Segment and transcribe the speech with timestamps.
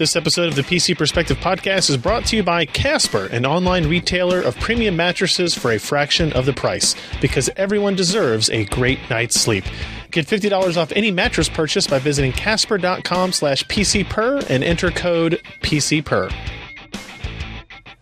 [0.00, 3.86] This episode of the PC Perspective Podcast is brought to you by Casper, an online
[3.86, 8.98] retailer of premium mattresses for a fraction of the price, because everyone deserves a great
[9.10, 9.62] night's sleep.
[10.10, 16.32] Get $50 off any mattress purchase by visiting casper.com slash pcper and enter code PCPER.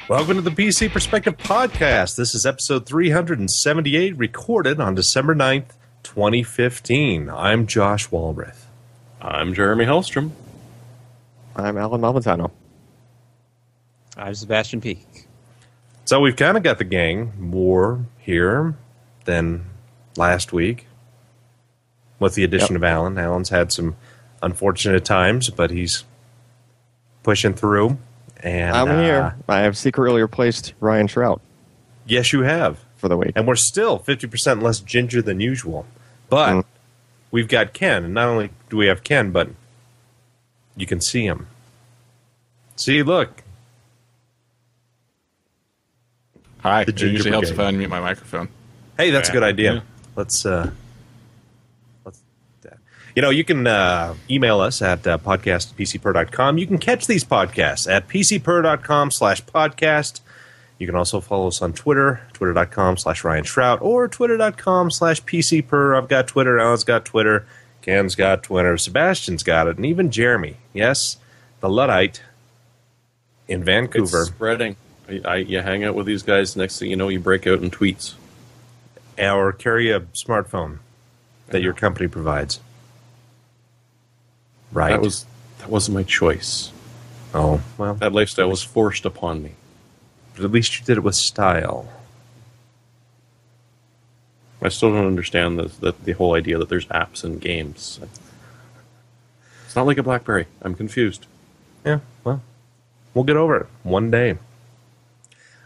[0.09, 2.15] Welcome to the PC Perspective Podcast.
[2.15, 5.73] This is episode 378, recorded on December 9th,
[6.05, 7.29] 2015.
[7.29, 8.67] I'm Josh Walrath.
[9.21, 10.31] I'm Jeremy Hellstrom.
[11.59, 12.51] I'm Allyn Malventano.
[14.17, 15.27] I'm Sebastian Peak.
[16.05, 18.75] So we've kind of got the gang more here
[19.25, 19.65] than
[20.17, 20.87] last week
[22.19, 22.77] with the addition Yep.
[22.77, 23.19] of Allyn.
[23.19, 23.97] Allyn's had some
[24.43, 26.05] unfortunate times, but he's
[27.25, 27.99] pushing through.
[28.41, 29.37] And I'm uh, here.
[29.49, 31.41] I have secretly replaced Ryan Shrout
[32.07, 32.79] Yes, you have.
[32.97, 33.33] for the week.
[33.37, 35.87] And we're still 50% less ginger than usual.
[36.29, 36.65] But Mm.
[37.33, 38.05] we've got Ken.
[38.05, 39.51] And not only do we have Ken, but
[40.79, 41.47] you can see him.
[42.77, 43.43] See, look.
[46.61, 46.85] Hi.
[46.85, 48.49] The It ginger usually helps if I unmute my microphone.
[48.97, 49.75] Hey, that's a good idea.
[49.75, 49.81] Yeah.
[50.17, 50.71] Let's, uh,
[52.05, 52.21] let's,
[53.15, 56.59] you know, you can uh, email us at uh, podcast at pcper.com.
[56.59, 60.21] You can catch these podcasts at pcper.com slash podcast.
[60.79, 65.97] You can also follow us on Twitter, twitter.com slash Ryan Shrout, or twitter.com slash PCPer.
[65.97, 67.47] I've got Twitter, Allyn's got Twitter,
[67.83, 70.57] Ken's got Twitter, Sebastian's got it, and even Jeremy.
[70.75, 71.17] Yes,
[71.61, 72.23] the Luddite
[73.47, 74.21] in Vancouver.
[74.23, 74.77] It's spreading.
[75.09, 77.63] I, I, you hang out with these guys, next thing you know, you break out
[77.63, 78.15] in tweets.
[79.19, 80.79] or carry a smartphone
[81.49, 82.61] that your company provides.
[84.73, 84.91] Right.
[84.91, 85.25] That was
[85.61, 86.71] that wasn't my choice.
[87.35, 89.53] oh well, That lifestyle was forced upon me.
[90.37, 91.89] but at least you did it with style.
[94.61, 98.01] I still don't understand the, the, the whole idea that there's apps and games.
[99.67, 100.47] It's not like a BlackBerry.
[100.63, 101.27] I'm confused.
[101.85, 102.43] Yeah, well,
[103.15, 104.39] we'll get over it one day.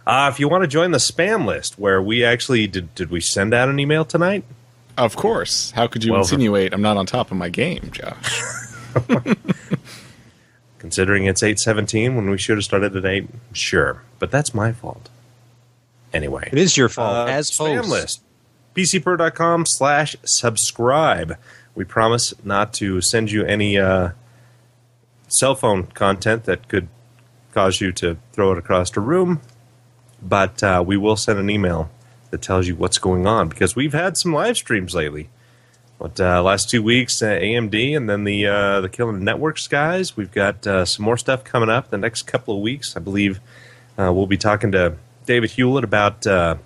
[0.07, 3.21] Uh, if you want to join the spam list, where we actually did, did we
[3.21, 4.45] send out an email tonight?
[4.99, 5.71] Of course.
[5.71, 8.43] How could you Well, insinuate I'm not on top of my game, Josh?
[10.79, 14.73] Considering it's eight seventeen when we should have started at eight, sure, but that's my
[14.73, 15.09] fault.
[16.13, 17.89] Anyway, It is your fault Uh, as spam host.
[17.89, 18.21] list.
[18.75, 21.37] PCPer.com slash subscribe.
[21.75, 24.11] We promise not to send you any uh,
[25.29, 26.89] cell phone content that could
[27.53, 29.41] cause you to throw it across the room,
[30.23, 31.91] but uh, we will send an email
[32.31, 35.29] that tells you what's going on because we've had some live streams lately.
[35.99, 40.17] But uh, last two weeks, uh, AMD and then the uh, the Killer Networks guys.
[40.17, 42.97] We've got uh, some more stuff coming up the next couple of weeks.
[42.97, 43.39] I believe
[43.97, 44.97] uh, we'll be talking to
[45.27, 46.57] David Hewlett about uh,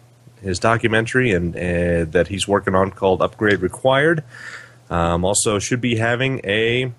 [0.42, 4.24] his documentary and uh, that he's working on called Upgrade Required.
[4.90, 6.92] Um, also, should be having a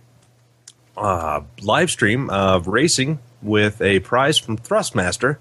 [0.97, 5.37] uh, live stream of racing with a prize from Thrustmaster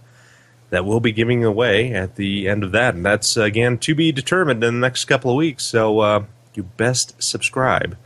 [0.71, 4.13] that we'll be giving away at the end of that, and that's again to be
[4.13, 5.65] determined in the next couple of weeks.
[5.65, 6.25] So uh,
[6.55, 7.97] you best subscribe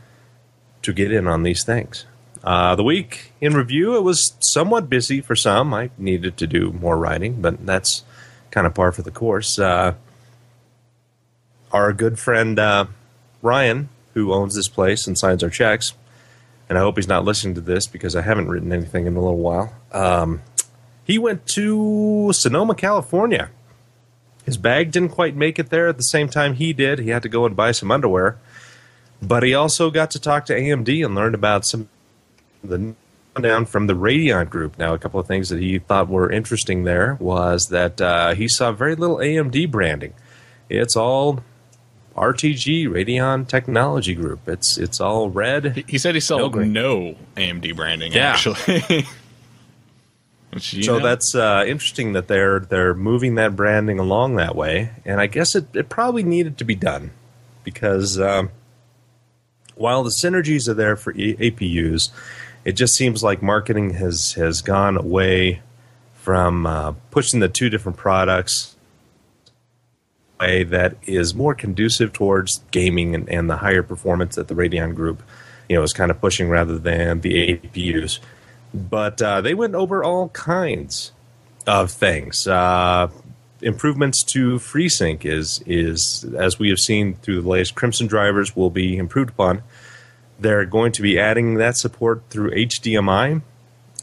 [0.83, 2.05] to get in on these things.
[2.43, 5.73] Uh, the week in review, it was somewhat busy for some.
[5.73, 8.03] I needed to do more writing, but that's
[8.51, 9.57] kind of par for the course.
[9.57, 9.95] Uh,
[11.71, 12.85] our good friend uh,
[13.41, 15.93] Ryan, who owns this place and signs our checks,
[16.69, 19.21] and I hope he's not listening to this because I haven't written anything in a
[19.21, 19.73] little while.
[19.91, 20.41] Um,
[21.03, 23.49] he went to Sonoma, California.
[24.45, 26.99] His bag didn't quite make it there at the same time he did.
[26.99, 28.37] He had to go and buy some underwear.
[29.21, 31.89] But he also got to talk to AMD and learned about some
[32.63, 32.95] the
[33.39, 34.77] down from the Radeon group.
[34.77, 38.47] Now, a couple of things that he thought were interesting there was that uh, he
[38.47, 40.13] saw very little AMD branding.
[40.69, 41.41] It's all
[42.15, 44.47] RTG, Radeon Technology Group.
[44.47, 45.83] It's it's all red.
[45.87, 48.31] He- said he saw No no AMD branding, Yeah.
[48.33, 49.05] actually.
[50.59, 55.21] So know, that's uh, interesting that they're they're moving that branding along that way, and
[55.21, 57.11] I guess it, it probably needed to be done
[57.63, 58.49] because um,
[59.75, 62.09] while the synergies are there for e- APUs,
[62.65, 65.61] it just seems like marketing has has gone away
[66.15, 68.75] from uh, pushing the two different products
[70.39, 74.95] way that is more conducive towards gaming and, and the higher performance that the Radeon
[74.95, 75.21] group
[75.69, 78.19] you know is kind of pushing rather than the APUs
[78.73, 81.11] but uh, they went over all kinds
[81.67, 82.47] of things.
[82.47, 83.09] Uh,
[83.61, 88.69] improvements to FreeSync is is as we have seen through the latest Crimson drivers will
[88.69, 89.63] be improved upon.
[90.41, 93.43] They're going to be adding that support through HDMI.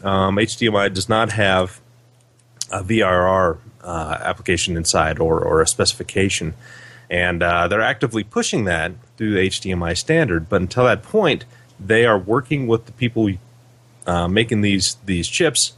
[0.05, 1.81] Um, HDMI does not have
[2.71, 6.55] a VRR uh, application inside or, or a specification.
[7.11, 10.49] And uh, they're actively pushing that through the HDMI standard.
[10.49, 11.45] But until that point,
[11.81, 13.31] they are working with the people
[14.07, 15.73] uh, making these these chips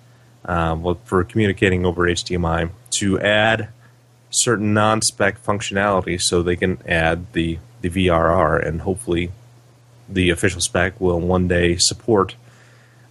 [0.45, 3.69] uh, for communicating over HDMI to add
[4.31, 9.33] certain non-spec functionality, so they can add the the VRR, and hopefully
[10.11, 12.37] the official spec will one day support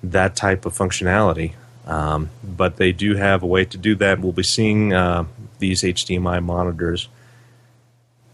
[0.03, 1.53] that type of functionality.
[1.85, 4.19] Um, but they do have a way to do that.
[4.19, 5.25] We'll be seeing uh,
[5.57, 7.07] these HDMI monitors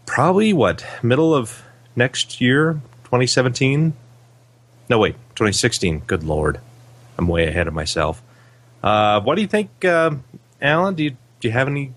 [0.06, 1.62] probably what middle of
[1.94, 3.92] next year, 2017.
[4.88, 6.00] No, wait, 2016.
[6.06, 6.60] Good lord,
[7.18, 8.22] I'm way ahead of myself.
[8.82, 10.12] Uh, what do you think, uh,
[10.62, 10.94] Allyn?
[10.94, 11.10] Do you
[11.40, 11.92] do you have any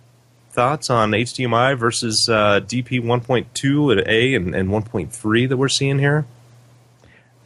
[0.52, 6.00] thoughts on HDMI versus uh, DP 1.2 at A and, and 1.3 that we're seeing
[6.00, 6.26] here?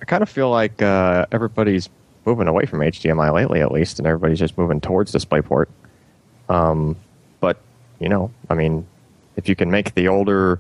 [0.04, 1.88] I kind of feel like uh, everybody's
[2.26, 5.68] moving away from HDMI lately, at least, and everybody's just moving towards DisplayPort.
[6.50, 6.98] Um,
[7.40, 7.58] but
[8.02, 8.86] you know, I mean,
[9.38, 10.60] if you can make the older,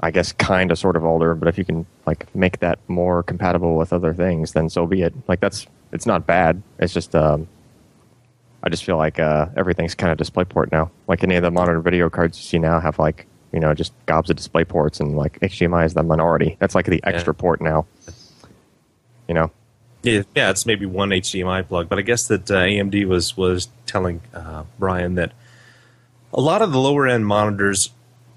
[0.00, 3.22] I guess, kind of, sort of older, but if you can like make that more
[3.22, 5.14] compatible with other things, then so be it.
[5.28, 6.60] Like that's it's not bad.
[6.80, 7.46] It's just um,
[8.64, 10.90] I just feel like uh, everything's kind of DisplayPort now.
[11.06, 13.92] Like any of the modern video cards you see now have like you know just
[14.06, 16.56] gobs of display ports, and like HDMI is the minority.
[16.58, 17.86] That's like the extra port now.
[19.28, 19.50] You know,
[20.02, 23.68] Yeah, yeah, it's maybe one HDMI plug, but I guess that uh, AMD was was
[23.86, 25.32] telling uh, Brian that
[26.32, 27.90] a lot of the lower end monitors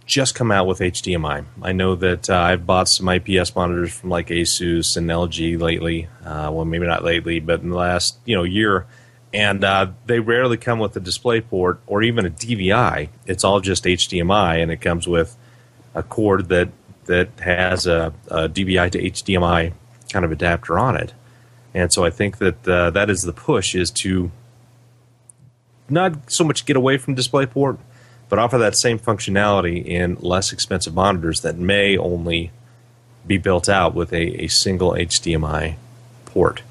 [0.09, 1.45] just come out with HDMI.
[1.61, 6.07] I know that uh, I've bought some IPS monitors from like Asus and LG lately.
[6.25, 8.87] Uh, well, maybe not lately, but in the last you know year,
[9.33, 13.09] and uh, they rarely come with a display port or even a DVI.
[13.27, 15.37] It's all just HDMI, and it comes with
[15.93, 16.69] a cord that
[17.05, 19.73] that has a, a DVI to HDMI
[20.11, 21.13] kind of adapter on it.
[21.73, 24.31] And so I think that uh, that is the push is to
[25.89, 27.77] not so much get away from DisplayPort,
[28.27, 32.51] but offer that same functionality in less expensive monitors that may only
[33.25, 35.75] be built out with a, a single HDMI
[36.25, 36.61] port.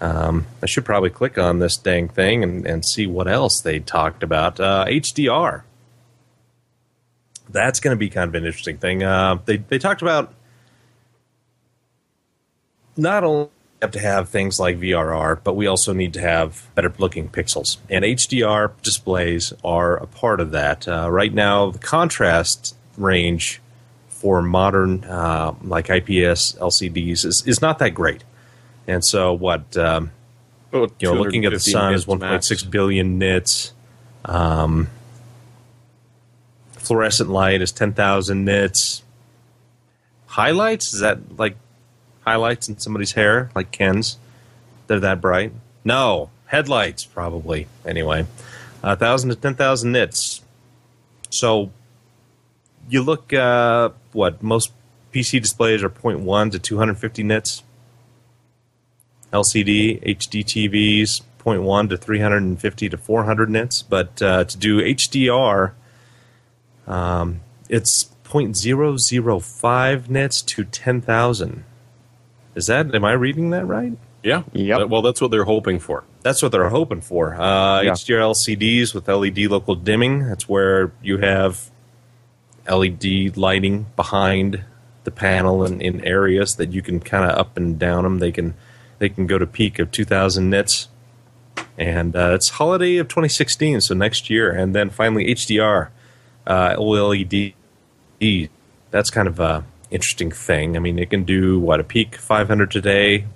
[0.00, 3.80] Um, I should probably click on this dang thing and, and see what else they
[3.80, 4.58] talked about.
[4.58, 5.62] Uh, HDR.
[7.50, 9.02] That's going to be kind of an interesting thing.
[9.02, 10.32] Uh, they, they talked about
[12.96, 13.50] not only
[13.80, 17.78] have to have things like VRR, but we also need to have better looking pixels.
[17.88, 20.86] And HDR displays are a part of that.
[20.86, 23.60] Uh, right now, the contrast range
[24.08, 28.22] for modern, uh, like IPS LCDs, is, is not that great.
[28.86, 30.10] And so, what, um,
[30.72, 33.72] you know, looking at the sun is 1.6 billion nits.
[34.24, 34.88] Um,
[36.72, 39.02] fluorescent light is 10,000 nits.
[40.26, 41.56] Highlights, is that like
[42.30, 44.16] highlights in somebody's hair, like Ken's.
[44.86, 45.52] They're that bright.
[45.84, 47.66] No, headlights probably.
[47.84, 48.26] Anyway,
[48.82, 50.42] a thousand to ten thousand nits.
[51.30, 51.70] So
[52.88, 54.72] you look, uh, what most
[55.12, 57.62] PC displays are 0.1 to 250 nits.
[59.32, 65.72] LCD HD TVs 0.1 to 350 to 400 nits, but uh, to do HDR,
[66.86, 71.64] um, it's 0.005 nits to 10,000.
[72.54, 72.94] Is that?
[72.94, 73.92] Am I reading that right?
[74.22, 74.42] Yeah.
[74.52, 74.88] Yep.
[74.88, 76.04] Well, that's what they're hoping for.
[76.22, 77.34] That's what they're hoping for.
[77.40, 77.92] Uh, Yeah.
[77.92, 80.26] HDR LCDs with LED local dimming.
[80.28, 81.70] That's where you have
[82.68, 84.64] LED lighting behind
[85.04, 88.18] the panel and in areas that you can kind of up and down them.
[88.18, 88.54] They can
[88.98, 90.88] they can go to peak of 2,000 nits,
[91.78, 95.88] and uh, it's holiday of 2016, so next year, and then finally HDR
[96.46, 97.54] uh, OLED.
[98.90, 100.76] That's kind of a interesting thing.
[100.76, 103.26] I mean, it can do what a peak 500 today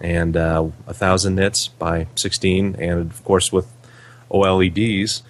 [0.00, 3.70] and uh, 1,000 nits by 16, and of course with
[4.30, 5.22] OLEDs,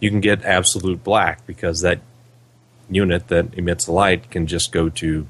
[0.00, 2.00] you can get absolute black because that
[2.90, 5.26] unit that emits light can just go to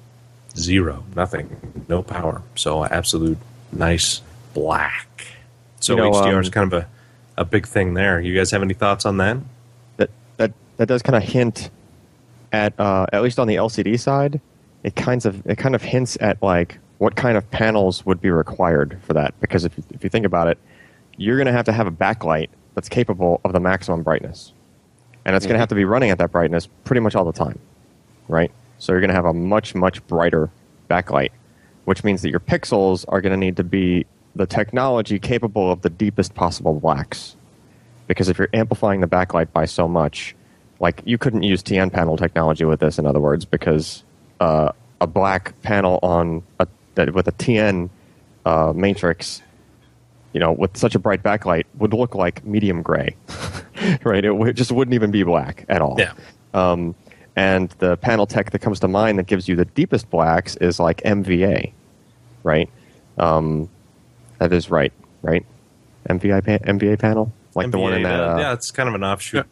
[0.57, 2.43] zero, nothing, no power.
[2.55, 3.39] So absolute
[3.73, 4.21] nice
[4.55, 5.27] black.
[5.81, 6.89] So You know, HDR um, is kind of a,
[7.37, 8.21] a big thing there.
[8.21, 9.39] You guys have any thoughts on that?
[9.97, 11.71] that that that does kind of hint
[12.53, 14.41] at uh, at least on the LCD side,
[14.89, 18.31] it kinds of it kind of hints at like what kind of panels would be
[18.31, 19.39] required for that.
[19.41, 20.59] Because if if you think about it,
[21.17, 24.53] you're going to have to have a backlight that's capable of the maximum brightness,
[25.25, 25.61] and it's going to mm-hmm.
[25.61, 27.59] have to be running at that brightness pretty much all the time,
[28.29, 28.51] right?
[28.79, 30.51] So you're going to have a much much brighter
[30.89, 31.31] backlight,
[31.85, 35.83] which means that your pixels are going to need to be the technology capable of
[35.83, 37.37] the deepest possible blacks
[38.09, 40.35] because if you're amplifying the backlight by so much,
[40.81, 44.03] like you couldn't use TN panel technology with this, in other words, because
[44.41, 47.91] uh, a black panel on a, that with a TN
[48.45, 49.43] uh, matrix,
[50.33, 53.17] you know, with such a bright backlight, would look like medium gray,
[54.05, 54.25] right?
[54.25, 55.97] It, w- just wouldn't even be black at all.
[55.99, 56.13] Yeah.
[56.55, 56.95] Um,
[57.37, 60.81] and the panel tech that comes to mind that gives you the deepest blacks is
[60.81, 61.73] like MVA,
[62.43, 62.69] right?
[63.17, 63.69] Um,
[64.39, 64.93] that is right,
[65.23, 65.45] right?
[66.09, 68.21] MVI pa- MVA panel, like the one in that.
[68.21, 69.47] Uh, yeah, it's kind of an offshoot.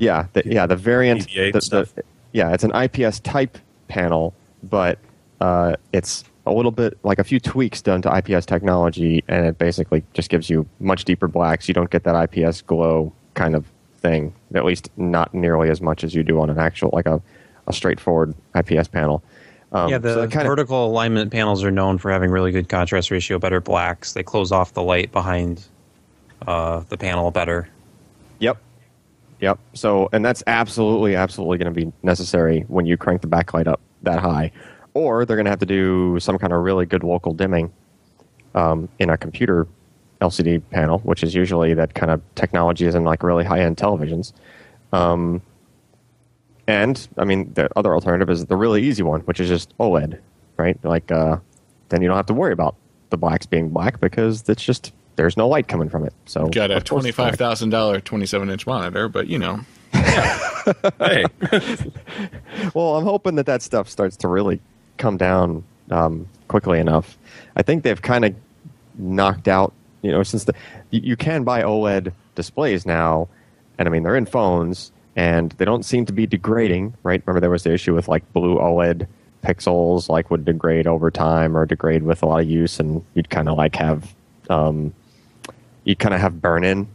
[0.00, 1.26] Yeah, the, yeah, the variant.
[1.28, 1.94] The- stuff.
[1.94, 3.56] the- yeah, it's an IPS type
[3.88, 4.98] panel, but
[5.40, 9.58] uh, it's a little bit like a few tweaks done to IPS technology, and it
[9.58, 11.68] basically just gives you much deeper blacks.
[11.68, 13.66] You don't get that IPS glow kind of
[13.98, 17.20] thing, at least not nearly as much as you do on an actual like a,
[17.66, 19.22] a straightforward IPS panel.
[19.70, 22.68] Um, yeah, the that kind of- vertical alignment panels are known for having really good
[22.68, 24.14] contrast ratio, better blacks.
[24.14, 25.66] They close off the light behind
[26.46, 27.68] uh, the panel better.
[28.38, 28.58] Yep.
[29.40, 29.58] Yep.
[29.74, 33.80] So, and that's absolutely, absolutely going to be necessary when you crank the backlight up
[34.02, 34.50] that high.
[34.94, 37.72] Or they're going to have to do some kind of really good local dimming
[38.54, 39.68] um, in a computer
[40.20, 43.76] LCD panel, which is usually that kind of technology is in like really high end
[43.76, 44.32] televisions.
[44.92, 45.42] Um,
[46.66, 50.18] and, I mean, the other alternative is the really easy one, which is just OLED,
[50.56, 50.82] right?
[50.84, 51.38] Like, uh,
[51.88, 52.74] then you don't have to worry about
[53.10, 56.14] the blacks being black because it's just, there's no light coming from it.
[56.24, 57.32] So, Got a of course it's black.
[57.34, 59.60] twenty-five thousand dollar, twenty-seven inch monitor, but you know,
[59.92, 61.24] hey,
[62.74, 64.60] Well, I'm hoping that that stuff starts to really
[64.96, 67.16] come down um, quickly enough.
[67.56, 68.34] I think they've kind of
[68.96, 69.72] knocked out,
[70.02, 70.54] you know, since the
[70.90, 73.28] you, you can buy OLED displays now,
[73.78, 77.22] and I mean they're in phones, and they don't seem to be degrading, right?
[77.26, 79.06] Remember there was the issue with like blue OLED
[79.42, 83.30] pixels, like would degrade over time or degrade with a lot of use, and you'd
[83.30, 84.14] kind of like have,
[84.50, 84.92] um,
[85.88, 86.86] you'd kind of have burn in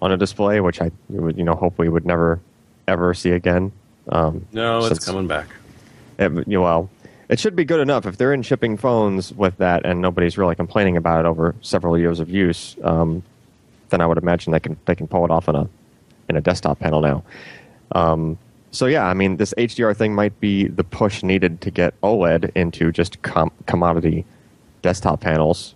[0.00, 2.40] on a display, which I would, you know, hopefully would never
[2.86, 3.72] ever see again.
[4.08, 5.48] Um, No, it's coming back.
[6.18, 6.90] it, you know, well,
[7.28, 10.54] it should be good enough if they're in shipping phones with that, and nobody's really
[10.54, 12.76] complaining about it over several years of use.
[12.84, 13.22] Um,
[13.90, 15.68] then I would imagine they can they can pull it off in a
[16.28, 17.24] in a desktop panel now.
[17.92, 18.38] Um,
[18.70, 22.52] so yeah, I mean, this HDR thing might be the push needed to get OLED
[22.54, 24.24] into just com- commodity
[24.80, 25.74] desktop panels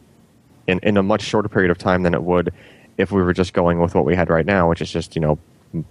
[0.67, 2.53] in in a much shorter period of time than it would
[2.97, 5.21] if we were just going with what we had right now, which is just you
[5.21, 5.39] know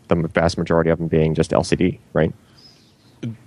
[0.08, 2.34] the vast majority of them being just LCD, right?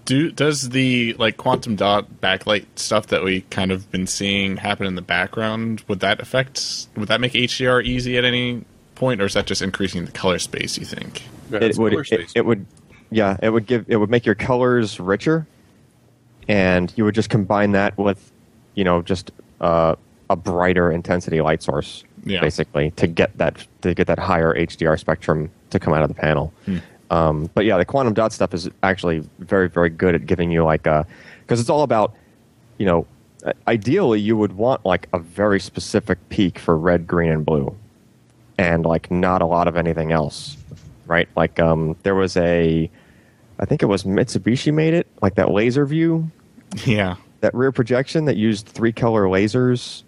[0.05, 4.87] do does the like quantum dot backlight stuff that we kind of been seeing happen
[4.87, 5.83] in the background?
[5.89, 6.89] Would that affect?
[6.97, 10.39] Would that make HDR easy at any point, or is that just increasing the color
[10.39, 10.79] space?
[10.79, 11.25] You think?
[11.51, 12.67] Yeah, it would it, it would
[13.11, 15.47] yeah it would give it would make your colors richer
[16.49, 18.33] and you would just combine that with
[18.75, 19.31] you know just
[19.61, 19.95] uh,
[20.31, 22.41] a brighter intensity light source Yeah.
[22.41, 26.15] basically to get that to get that higher HDR spectrum to come out of the
[26.15, 26.53] panel
[27.11, 30.65] um, but yeah the quantum dot stuff is actually very very good at giving you
[30.65, 31.07] like a
[31.43, 32.15] because it's all about
[32.79, 33.07] you know
[33.67, 37.75] ideally you would want like a very specific peak for red green and blue
[38.59, 40.57] and like not a lot of anything else
[41.07, 42.91] right like um there was a
[43.61, 46.31] i think it was mitsubishi made it like that laser view
[46.85, 47.17] Yeah.
[47.41, 50.03] that rear projection that used three color lasers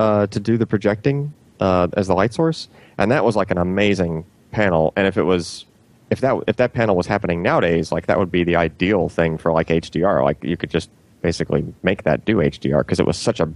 [0.00, 2.68] uh, to do the projecting uh, as the light source.
[2.96, 4.94] And that was like an amazing panel.
[4.96, 5.66] And if it was
[6.08, 9.38] if that if that panel was happening nowadays like that would be the ideal thing
[9.38, 10.90] for like hdr like you could just
[11.22, 13.48] basically make that do hdr because it was such a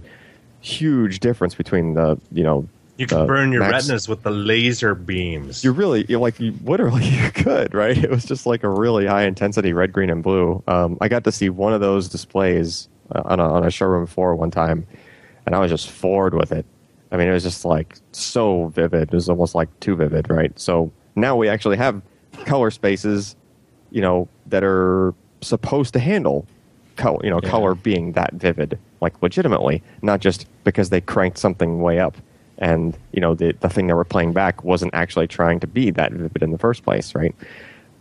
[0.61, 4.95] huge difference between the you know you could burn your max- retinas with the laser
[4.95, 5.65] beams.
[5.65, 7.97] you really you like you literally you could right?
[7.97, 10.63] It was just like a really high intensity red green and blue.
[10.65, 14.07] Um, i got to see one of those displays uh, on, a, on a showroom
[14.07, 14.87] floor one time
[15.45, 16.65] and i was just floored with it.
[17.11, 19.03] I mean it was just like so vivid.
[19.03, 20.57] It was almost like too vivid right?
[20.59, 22.01] So now we actually have
[22.45, 23.35] color spaces
[23.91, 26.45] you know that are supposed to handle
[26.97, 27.49] color you know Yeah.
[27.49, 32.17] color being that vivid like legitimately not just because they cranked something way up
[32.57, 35.91] and you know the the thing that we're playing back wasn't actually trying to be
[35.91, 37.35] that vivid in the first place right?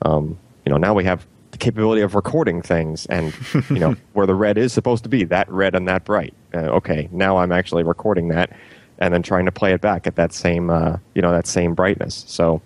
[0.02, 3.34] Um, you know now we have the capability of recording things and
[3.70, 6.34] you know where the red is supposed to be that red and that bright.
[6.52, 8.50] Uh, okay now i'm actually recording that
[8.98, 11.74] and then trying to play it back at that same uh, you know that same
[11.74, 12.24] brightness.
[12.28, 12.62] So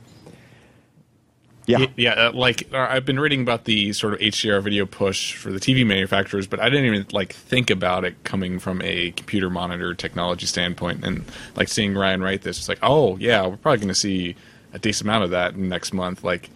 [1.66, 1.84] yeah.
[1.96, 5.52] Yeah, uh, like uh, I've been reading about the sort of HDR video push for
[5.52, 9.50] the TV manufacturers, but I didn't even like think about it coming from a computer
[9.50, 11.04] monitor technology standpoint.
[11.04, 11.26] And
[11.56, 14.34] like seeing Ryan write this, it's like, oh yeah, we're probably going to see
[14.72, 16.48] a decent amount of that next month, like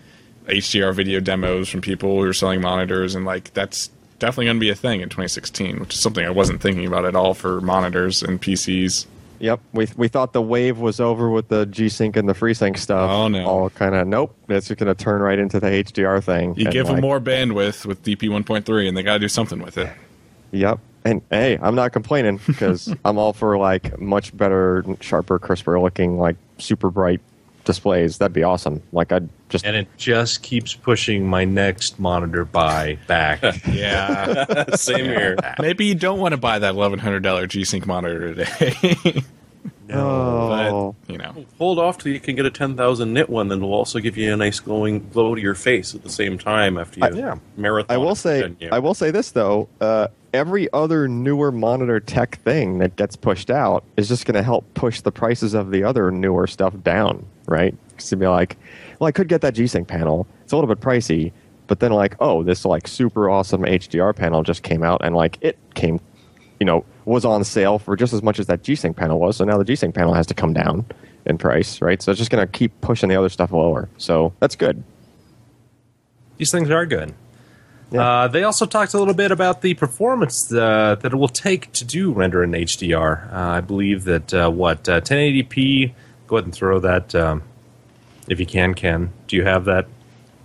[0.46, 4.60] HDR video demos from people who are selling monitors, and like that's definitely going to
[4.60, 7.60] be a thing in 2016, which is something I wasn't thinking about at all for
[7.60, 9.06] monitors and PCs.
[9.40, 12.78] Yep, we we thought the wave was over with the G Sync and the FreeSync
[12.78, 13.10] stuff.
[13.10, 13.44] Oh, no.
[13.44, 14.36] All kind of nope.
[14.48, 16.54] It's just going to turn right into the HDR thing.
[16.56, 19.78] You give them more bandwidth with DP 1.3, and they got to do something with
[19.78, 19.90] it.
[20.52, 25.80] Yep, and hey, I'm not complaining because I'm all for like much better, sharper, crisper
[25.80, 27.20] looking, like super bright
[27.64, 28.18] displays.
[28.18, 28.82] That'd be awesome.
[28.92, 33.42] Like I'd just and it just keeps pushing my next monitor buy back.
[33.66, 34.64] Yeah.
[34.76, 35.36] Same here.
[35.58, 39.22] Maybe you don't want to buy that eleven hundred dollar G Sync monitor today.
[39.94, 43.58] Oh, But you know, Hold off till you can get a 10,000 nit one, then
[43.58, 46.78] it'll also give you a nice glowing glow to your face at the same time
[46.78, 47.34] after you I- yeah.
[47.58, 47.94] marathon.
[47.94, 48.72] I will say, 10.
[48.72, 49.68] I will say this though.
[49.82, 54.42] Uh, every other newer monitor tech thing that gets pushed out is just going to
[54.42, 57.74] help push the prices of the other newer stuff down, right?
[58.10, 58.56] You'd be like,
[58.98, 60.26] well, I could get that G-Sync panel.
[60.42, 61.32] It's a little bit pricey,
[61.66, 65.38] but then like, oh, this like super awesome HDR panel just came out, and like
[65.40, 66.00] it came,
[66.58, 69.36] you know, was on sale for just as much as that G-Sync panel was.
[69.36, 70.84] So now the G-Sync panel has to come down
[71.26, 72.02] in price, right?
[72.02, 73.88] So it's just going to keep pushing the other stuff lower.
[73.98, 74.82] So that's good.
[76.38, 77.14] These things are good.
[77.92, 78.00] Yeah.
[78.00, 81.70] Uh, they also talked a little bit about the performance uh, that it will take
[81.72, 83.30] to do render in HDR.
[83.30, 85.92] Uh, I believe that uh, what uh, 1080p.
[86.26, 87.42] Go ahead and throw that um,
[88.28, 88.72] if you can.
[88.72, 89.86] Ken, do you have that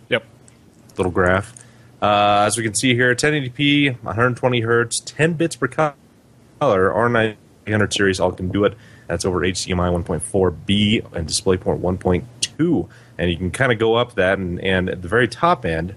[0.09, 0.25] yep.
[0.97, 1.53] little graph?
[2.01, 5.95] Uh, as we can see here, 1080p, 120 hertz, 10 bits per color.
[6.59, 8.77] R900 series all can do it.
[9.07, 14.37] That's over HDMI 1.4b and DisplayPort 1.2, and you can kind of go up that.
[14.37, 15.95] And, and at the very top end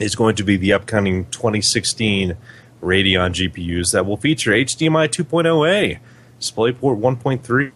[0.00, 2.36] is going to be the upcoming 2016
[2.82, 5.98] Radeon GPUs that will feature HDMI 2.0a,
[6.40, 7.72] DisplayPort 1.3,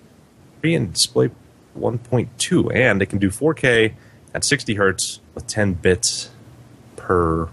[0.74, 1.30] and Display
[1.78, 3.94] 1.2, and it can do 4K
[4.34, 6.30] at 60 hertz with 10 bits
[6.96, 7.48] per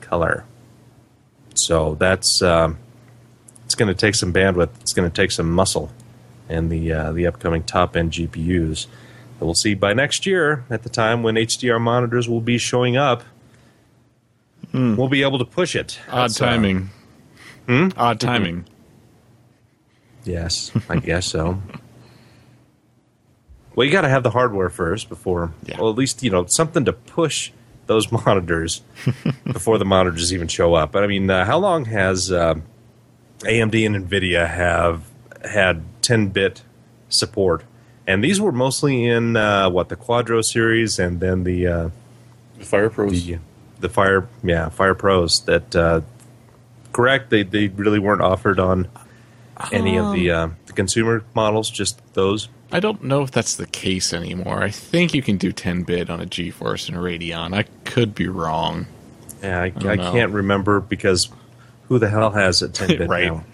[0.00, 0.44] color.
[1.54, 2.78] So that's um,
[3.64, 4.70] it's going to take some bandwidth.
[4.80, 5.90] It's going to take some muscle,
[6.48, 8.86] and the uh, the upcoming top end GPUs
[9.38, 12.96] that we'll see by next year at the time when HDR monitors will be showing
[12.96, 13.24] up.
[14.72, 15.98] We'll be able to push it.
[16.10, 16.90] Odd That's, uh, timing.
[17.96, 18.64] Odd timing.
[20.24, 21.60] Yes, I guess so.
[23.74, 25.80] Well, you got to have the hardware first before, Yeah.
[25.80, 27.52] well, at least you know something to push
[27.86, 28.82] those monitors
[29.44, 30.92] before the monitors even show up.
[30.92, 32.54] But I mean, uh, how long has uh,
[33.40, 35.02] AMD and Nvidia have
[35.44, 36.62] had 10-bit
[37.08, 37.62] support?
[38.06, 41.88] And these were mostly in uh, what the Quadro series, and then the uh,
[42.60, 43.24] Fire Pros.
[43.26, 43.38] the
[43.80, 46.00] the Fire yeah Fire Pros that uh,
[46.92, 48.88] correct they they really weren't offered on
[49.72, 52.48] any of the uh, the consumer models, just those.
[52.70, 54.62] I don't know if that's the case anymore.
[54.62, 57.56] I think you can do 10 bit on a GeForce and a Radeon.
[57.56, 58.86] I could be wrong.
[59.42, 61.30] Yeah, I, I, don't can't remember because
[61.84, 63.32] who the hell has a 10 bit Right.
[63.32, 63.44] now?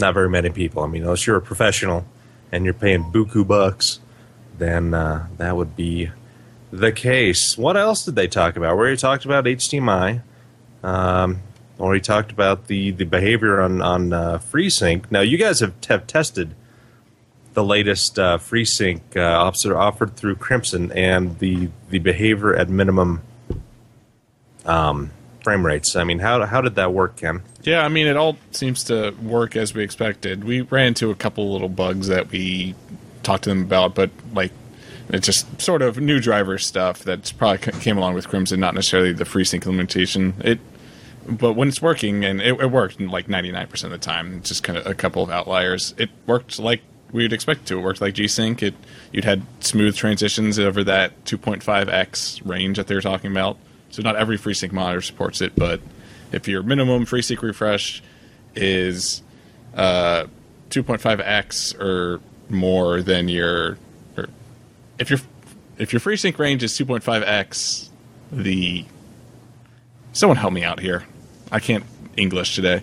[0.00, 0.82] Not very many people.
[0.82, 2.04] I mean, unless you're a professional
[2.50, 4.00] and you're paying buku bucks,
[4.58, 6.10] then uh, that would be
[6.70, 7.56] the case.
[7.58, 8.76] What else did they talk about?
[8.76, 10.22] We already talked about HDMI.
[10.82, 11.42] Um,
[11.80, 15.10] or already talked about the, the behavior on on uh, FreeSync.
[15.10, 16.54] Now, you guys have have tested
[17.54, 23.22] the latest uh, FreeSync uh, offered through Crimson and the the behavior at minimum
[24.66, 25.10] um,
[25.42, 25.96] frame rates.
[25.96, 27.42] I mean, how how did that work, Ken?
[27.62, 30.44] Yeah, I mean, it all seems to work as we expected.
[30.44, 32.74] We ran into a couple little bugs that we
[33.22, 34.52] talked to them about, but like
[35.12, 39.12] it's just sort of new driver stuff that's probably came along with Crimson, not necessarily
[39.12, 40.34] the FreeSync implementation.
[40.40, 40.60] It,
[41.26, 44.42] but when it's working, and it, it worked like ninety nine percent of the time,
[44.42, 45.94] just kind of a couple of outliers.
[45.98, 47.78] It worked like we'd expect it to.
[47.78, 48.62] It worked like G-Sync.
[48.62, 48.74] It
[49.12, 53.30] you'd had smooth transitions over that two point five x range that they were talking
[53.30, 53.58] about.
[53.90, 55.80] So not every FreeSync monitor supports it, but
[56.32, 58.02] if your minimum FreeSync refresh
[58.54, 59.22] is
[59.74, 60.26] uh,
[60.70, 63.78] 2.5x or more than your,
[65.00, 65.18] if your
[65.78, 67.88] if your FreeSync range is 2.5x,
[68.30, 68.84] the
[70.12, 71.04] someone help me out here.
[71.50, 71.84] I can't
[72.16, 72.82] English today.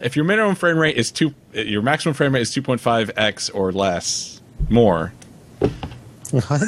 [0.00, 4.40] If your minimum frame rate is two, your maximum frame rate is 2.5x or less,
[4.70, 5.12] more.
[6.30, 6.46] What?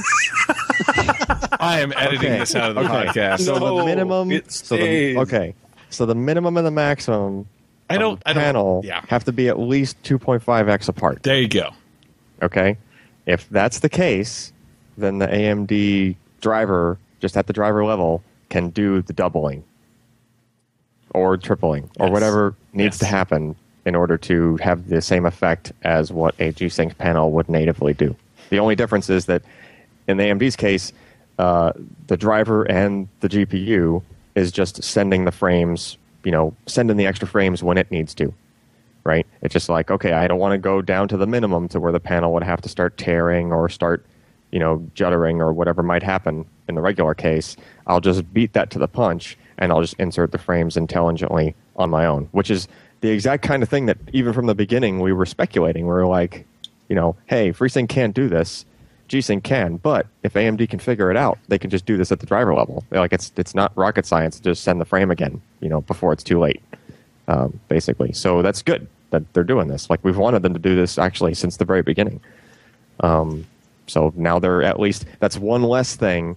[1.60, 2.38] I am editing Okay.
[2.38, 2.90] this out of the Okay.
[3.08, 3.40] podcast.
[3.46, 4.42] So No, the minimum.
[4.48, 5.54] So the, okay.
[5.90, 7.46] So the minimum and the maximum
[7.88, 8.18] I don't.
[8.20, 8.42] the I don't.
[8.42, 9.02] panel Yeah.
[9.08, 11.22] have to be at least 2.5x apart.
[11.22, 11.70] There you go.
[12.42, 12.76] Okay.
[13.24, 14.51] If that's the case,
[14.96, 19.64] then the AMD driver, just at the driver level, can do the doubling
[21.14, 22.12] or tripling or Yes.
[22.12, 22.98] whatever needs Yes.
[23.00, 27.48] to happen in order to have the same effect as what a G-Sync panel would
[27.48, 28.14] natively do.
[28.50, 29.42] The only difference is that
[30.06, 30.92] in the AMD's case,
[31.38, 31.72] uh,
[32.06, 34.02] the driver and the GPU
[34.34, 38.32] is just sending the frames, you know, sending the extra frames when it needs to
[39.04, 39.26] right?
[39.42, 41.90] It's just like, okay, I don't want to go down to the minimum to where
[41.90, 44.06] the panel would have to start tearing or start,
[44.52, 47.56] you know, juddering or whatever might happen in the regular case.
[47.86, 51.90] I'll just beat that to the punch and I'll just insert the frames intelligently on
[51.90, 52.68] my own, which is
[53.00, 55.84] the exact kind of thing that even from the beginning we were speculating.
[55.86, 56.46] We were like,
[56.88, 58.64] you know, hey, FreeSync can't do this.
[59.08, 62.20] G-Sync can, but if AMD can figure it out, they can just do this at
[62.20, 62.82] the driver level.
[62.90, 64.38] Like it's it's not rocket science.
[64.38, 66.62] to Just send the frame again, you know, before it's too late
[67.28, 68.12] um, basically.
[68.12, 68.86] So that's good.
[69.10, 69.90] that they're doing this.
[69.90, 72.20] Like we've wanted them to do this actually since the very beginning.
[73.00, 73.46] Um,
[73.86, 76.36] so now they're at least that's one less thing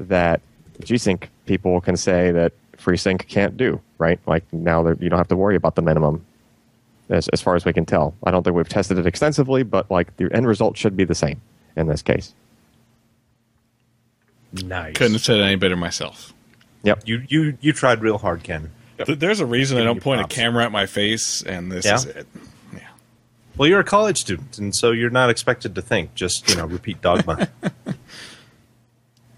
[0.00, 0.40] that
[0.82, 4.20] G-Sync people can say that FreeSync can't do, right?
[4.26, 6.24] Like now you don't have to worry about the minimum
[7.08, 8.14] as, as far as we can tell.
[8.24, 11.14] I don't think we've tested it extensively, but like the end result should be the
[11.14, 11.40] same
[11.76, 12.34] in this case.
[14.52, 14.94] Nice.
[14.96, 16.32] Couldn't have said it any better myself.
[16.84, 17.02] Yep.
[17.06, 18.70] You you you tried real hard, Ken.
[19.04, 20.34] Th- There's a reason I don't point props.
[20.34, 21.96] a camera at my face, and this Yeah?
[21.96, 22.26] is it.
[23.58, 26.14] Well, you're a college student, and so you're not expected to think.
[26.14, 27.48] Just you know, repeat dogma.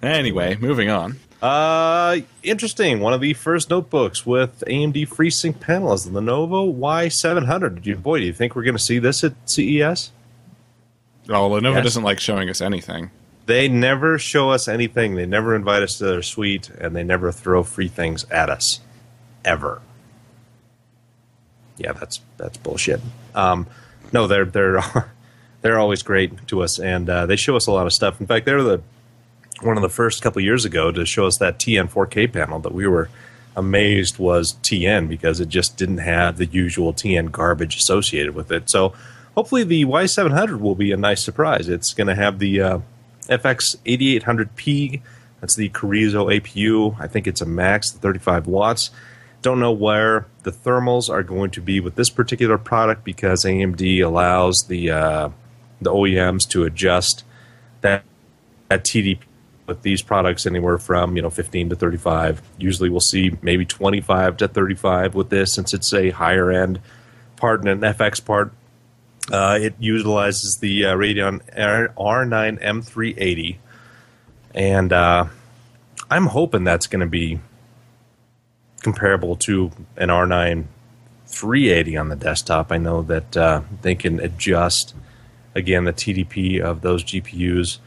[0.03, 1.17] Anyway, moving on.
[1.43, 3.01] uh, interesting.
[3.01, 7.75] One of the first notebooks with AMD FreeSync panel is the Lenovo Y700.
[7.75, 10.11] Did you, boy, do you think we're going to see this at CES?
[11.29, 11.85] Oh, Lenovo Yes.
[11.85, 13.11] doesn't like showing us anything.
[13.45, 15.17] They never show us anything.
[15.17, 18.81] They never invite us to their suite, and they never throw free things at us,
[19.45, 19.83] ever.
[21.77, 23.01] Yeah, that's that's bullshit.
[23.35, 23.67] Um,
[24.13, 24.81] no, they're they're
[25.63, 28.21] they're always great to us, and uh, they show us a lot of stuff.
[28.21, 28.83] In fact, they're the
[29.63, 32.73] one of the first couple years ago to show us that TN 4K panel that
[32.73, 33.11] we were
[33.57, 38.71] amazed was TN because it just didn't have the usual TN garbage associated with it.
[38.71, 38.95] So
[39.35, 41.69] hopefully the Y700 will be a nice surprise.
[41.69, 42.79] It's going to have the uh,
[43.29, 45.03] FX 8800P.
[45.41, 46.97] That's the Carrizo APU.
[47.01, 48.91] I think it's a max 35 watts.
[49.43, 54.05] Don't know where the thermals are going to be with this particular product because AMD
[54.05, 55.29] allows the uh,
[55.81, 57.25] the OEMs to adjust
[57.81, 58.05] that
[58.69, 59.21] that TDP
[59.71, 62.43] with these products anywhere from you know 15 to 35.
[62.59, 66.81] Usually we'll see maybe 25 to 35 with this since it's a higher end
[67.37, 68.53] part and an FX part.
[69.31, 73.59] Uh, it utilizes the uh, Radeon R- R9 M380,
[74.55, 75.27] and uh,
[76.11, 77.39] I'm hoping that's going to be
[78.83, 80.67] comparable to an R9
[81.27, 82.73] 380 on the desktop.
[82.73, 84.95] I know that uh, they can adjust
[85.55, 87.79] again the TDP of those GPUs,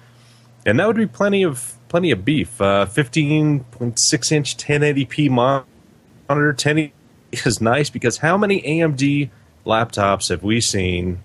[0.66, 2.60] and that would be plenty of plenty of beef.
[2.62, 6.92] Uh, 15.6 inch 1080p monitor, 10
[7.32, 9.30] is nice because how many AMD
[9.66, 11.20] laptops have we seen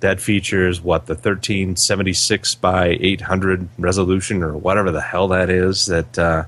[0.00, 6.18] that features what the 1376 by 800 resolution or whatever the hell that is that
[6.18, 6.44] uh,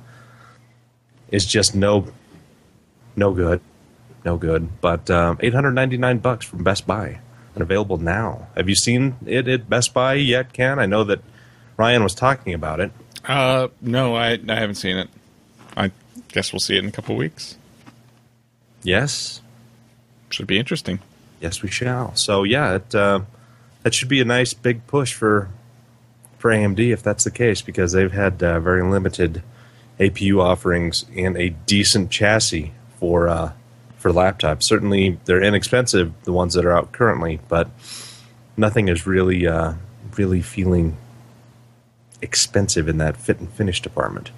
[1.30, 2.06] is just no
[3.16, 3.60] no good.
[4.24, 4.80] No good.
[4.80, 7.18] But um, 899 bucks from best buy
[7.54, 8.48] and available now.
[8.56, 10.78] Have you seen it at best buy yet ken?
[10.78, 11.20] I know that
[11.76, 12.92] ryan was talking about it.
[13.24, 15.08] Uh, no, I I haven't seen it.
[15.76, 15.90] I
[16.28, 17.56] guess we'll see it in a couple weeks.
[18.82, 19.40] yes.
[20.30, 20.98] Should be interesting.
[21.40, 22.14] yes we shall.
[22.14, 23.20] So yeah it, uh,
[23.82, 25.50] that should be a nice big push for
[26.38, 29.42] for amd if that's the case because they've had uh, very limited
[30.00, 32.72] apu offerings and a decent chassis
[33.02, 33.50] for uh,
[33.96, 37.68] for laptops certainly they're inexpensive the ones that are out currently but
[38.56, 39.72] nothing is really uh,
[40.16, 40.96] really feeling
[42.20, 44.30] expensive in that fit and finish department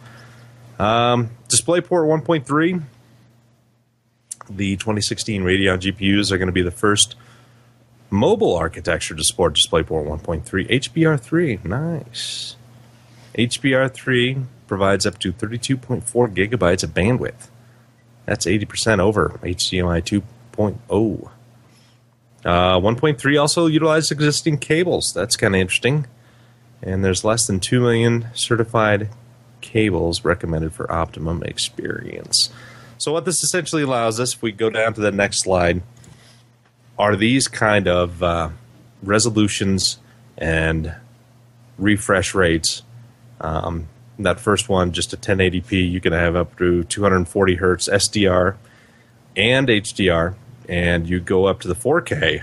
[0.78, 2.82] um, DisplayPort 1.3
[4.48, 7.14] the 2016 Radeon GPUs are going to be the first
[8.08, 11.64] mobile architecture to support DisplayPort 1.3 HBR3.
[11.64, 12.56] Nice.
[13.36, 16.02] HBR3 provides up to 32.4
[16.34, 17.48] gigabytes of bandwidth.
[18.26, 20.22] That's 80% over HDMI
[20.56, 21.30] 2.0.
[22.44, 25.12] Uh, 1.3 also utilizes existing cables.
[25.12, 26.06] That's kind of interesting.
[26.82, 29.08] And there's less than 2 million certified
[29.60, 32.50] cables recommended for optimum experience.
[32.98, 35.82] So, what this essentially allows us, if we go down to the next slide,
[36.98, 38.50] are these kind of uh,
[39.02, 39.98] resolutions
[40.36, 40.94] and
[41.78, 42.82] refresh rates.
[43.40, 48.56] Um, that first one, just a 1080p, you can have up to 240 hertz SDR
[49.36, 50.34] and HDR,
[50.68, 52.42] and you go up to the 4K,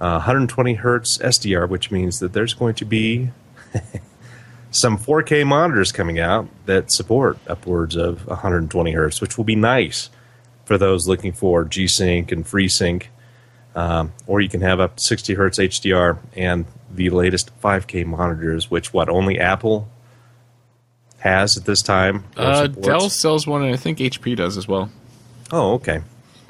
[0.00, 3.30] uh, 120 hertz SDR, which means that there's going to be
[4.70, 10.10] some 4K monitors coming out that support upwards of 120 hertz, which will be nice
[10.64, 13.04] for those looking for G Sync and FreeSync.
[13.74, 18.70] Um, or you can have up to 60 hertz HDR and the latest 5K monitors,
[18.70, 19.88] which what only Apple
[21.22, 22.24] has at this time.
[22.36, 22.66] Uh.
[22.66, 24.90] Dell sells one, and I think HP does as well.
[25.50, 26.02] Oh, okay.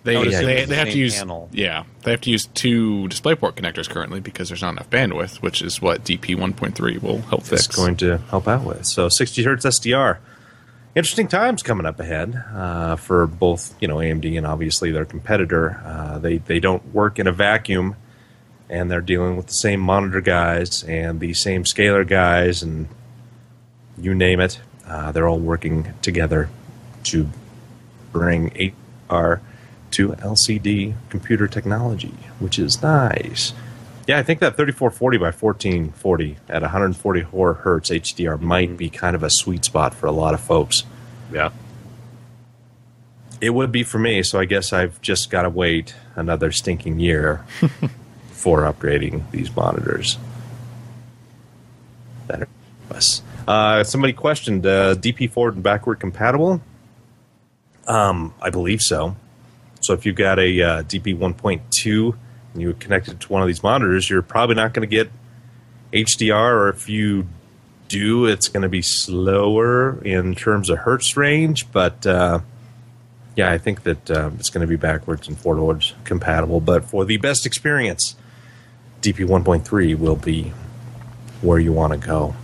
[0.04, 1.48] They Oh, yeah, they, they have to use panel.
[1.52, 5.62] yeah they have to use two DisplayPort connectors currently because there's not enough bandwidth, which
[5.62, 7.66] is what DP 1.3 will help fix.
[7.66, 8.85] It's going to help out with.
[8.85, 10.18] So 60 hertz SDR.
[10.96, 15.80] Interesting times coming up ahead uh, for both, you know, AMD and obviously their competitor.
[15.85, 17.94] Uh, they they don't work in a vacuum,
[18.68, 22.88] and they're dealing with the same monitor guys and the same scaler guys, and
[23.98, 24.61] you name it.
[24.87, 26.48] Uh, they're all working together
[27.05, 27.28] to
[28.12, 28.72] bring
[29.09, 29.40] HR
[29.92, 33.52] to LCD computer technology, which is nice.
[34.07, 39.22] Yeah, I think that 3440 by 1440 at 144 hertz HDR might be kind of
[39.22, 40.85] a sweet spot for a lot of folks.
[41.33, 41.50] Yeah.
[43.40, 47.00] It would be for me, so I guess I've just got to wait another stinking
[47.00, 47.44] year
[48.31, 50.18] for upgrading these monitors.
[52.26, 52.48] Better
[52.90, 53.22] us.
[53.46, 56.61] Uh, somebody questioned uh, DP forward and backward compatible.
[57.87, 59.16] Um, I believe so.
[59.81, 62.16] So if you've got a uh, DP 1.2
[62.52, 65.11] and you connect it to one of these monitors, you're probably not going to get
[65.92, 67.26] HDR, or if you
[67.88, 71.70] do, it's going to be slower in terms of hertz range.
[71.72, 72.40] But uh,
[73.35, 76.61] yeah, I think that uh, it's going to be backwards and forwards compatible.
[76.61, 78.14] But for the best experience,
[79.00, 80.52] DP 1.3 will be
[81.40, 82.37] where you want to go.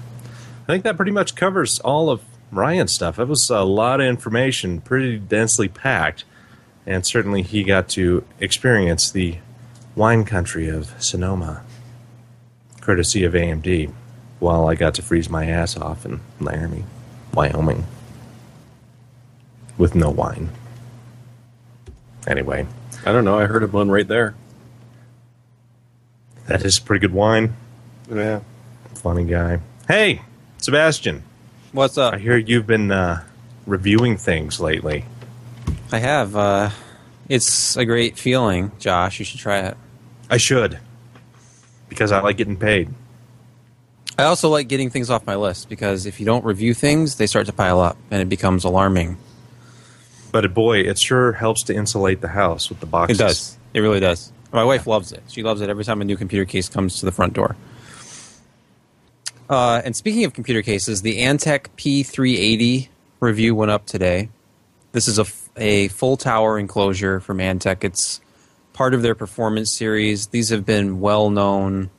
[0.68, 3.16] I think that pretty much covers all of Ryan's stuff.
[3.16, 6.24] That was a lot of information, pretty densely packed,
[6.85, 9.38] and certainly he got to experience the
[9.96, 11.62] wine country of Sonoma,
[12.83, 13.92] courtesy of AMD,
[14.40, 16.85] while I got to freeze my ass off in Laramie,
[17.33, 17.87] Wyoming,
[19.78, 20.50] with no wine.
[22.26, 22.66] Anyway,
[23.07, 23.38] I don't know.
[23.38, 24.35] I heard of one right there.
[26.46, 27.57] that is pretty good wine.
[28.11, 28.40] Yeah.
[28.94, 29.61] Funny guy.
[29.87, 30.22] Hey,
[30.58, 31.22] Sebastian,
[31.72, 32.14] What's up?
[32.14, 33.22] I hear you've been uh,
[33.66, 35.04] reviewing things lately.
[35.92, 36.34] I have.
[36.34, 36.70] Uh,
[37.28, 39.18] it's a great feeling, Josh.
[39.18, 39.76] You should try it.
[40.30, 40.78] I should,
[41.88, 42.88] because I like getting paid.
[44.18, 47.26] I also like getting things off my list because if you don't review things, they
[47.26, 49.16] start to pile up and it becomes alarming.
[50.32, 53.20] But boy, it sure helps to insulate the house with the boxes.
[53.20, 53.58] It does.
[53.74, 54.32] It really does.
[54.52, 55.22] My wife loves it.
[55.28, 57.56] She loves it every time a new computer case comes to the front door.
[59.48, 62.88] Uh, and speaking of computer cases, the Antec P380
[63.20, 64.28] review went up today.
[64.92, 67.82] This is a, a full tower enclosure from Antec.
[67.82, 68.20] It's
[68.72, 70.28] part of their performance series.
[70.28, 71.90] These have been well known,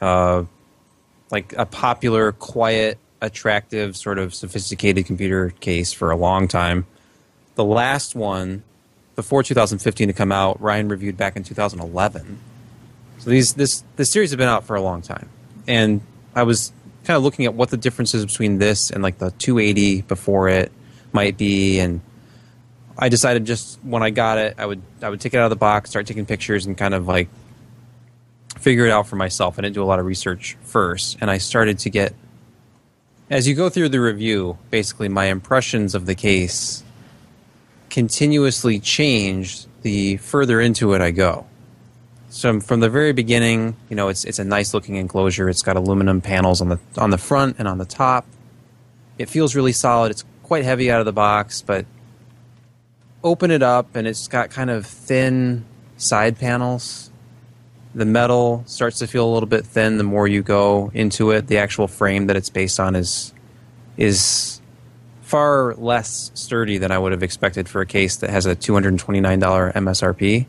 [0.00, 0.44] uh,
[1.30, 6.86] like a popular, quiet, attractive, sort of sophisticated computer case for a long time.
[7.54, 8.62] The last one,
[9.16, 12.38] before 2015 to come out, Ryan reviewed back in 2011.
[13.18, 15.28] So these this this series has been out for a long time,
[15.68, 16.00] and
[16.34, 16.72] I was
[17.04, 20.72] kind of looking at what the differences between this and like the 280 before it
[21.12, 22.00] might be, and
[22.98, 25.50] I decided just when I got it, I would I would take it out of
[25.50, 27.28] the box, start taking pictures, and kind of like
[28.58, 29.58] figure it out for myself.
[29.58, 32.14] I didn't do a lot of research first, and I started to get
[33.32, 36.84] as you go through the review, basically my impressions of the case
[37.88, 41.46] continuously change the further into it I go.
[42.32, 45.50] So from the very beginning, you know, it's it's a nice looking enclosure.
[45.50, 48.24] It's got aluminum panels on the on the front and on the top.
[49.18, 50.10] It feels really solid.
[50.10, 51.84] It's quite heavy out of the box, but
[53.22, 55.66] open it up and it's got kind of thin
[55.98, 57.10] side panels.
[57.94, 61.48] The metal starts to feel a little bit thin the more you go into it.
[61.48, 63.34] The actual frame that it's based on is
[63.98, 64.62] is
[65.20, 68.96] far less sturdy than I would have expected for a case that has a $229
[69.74, 70.46] MSRP.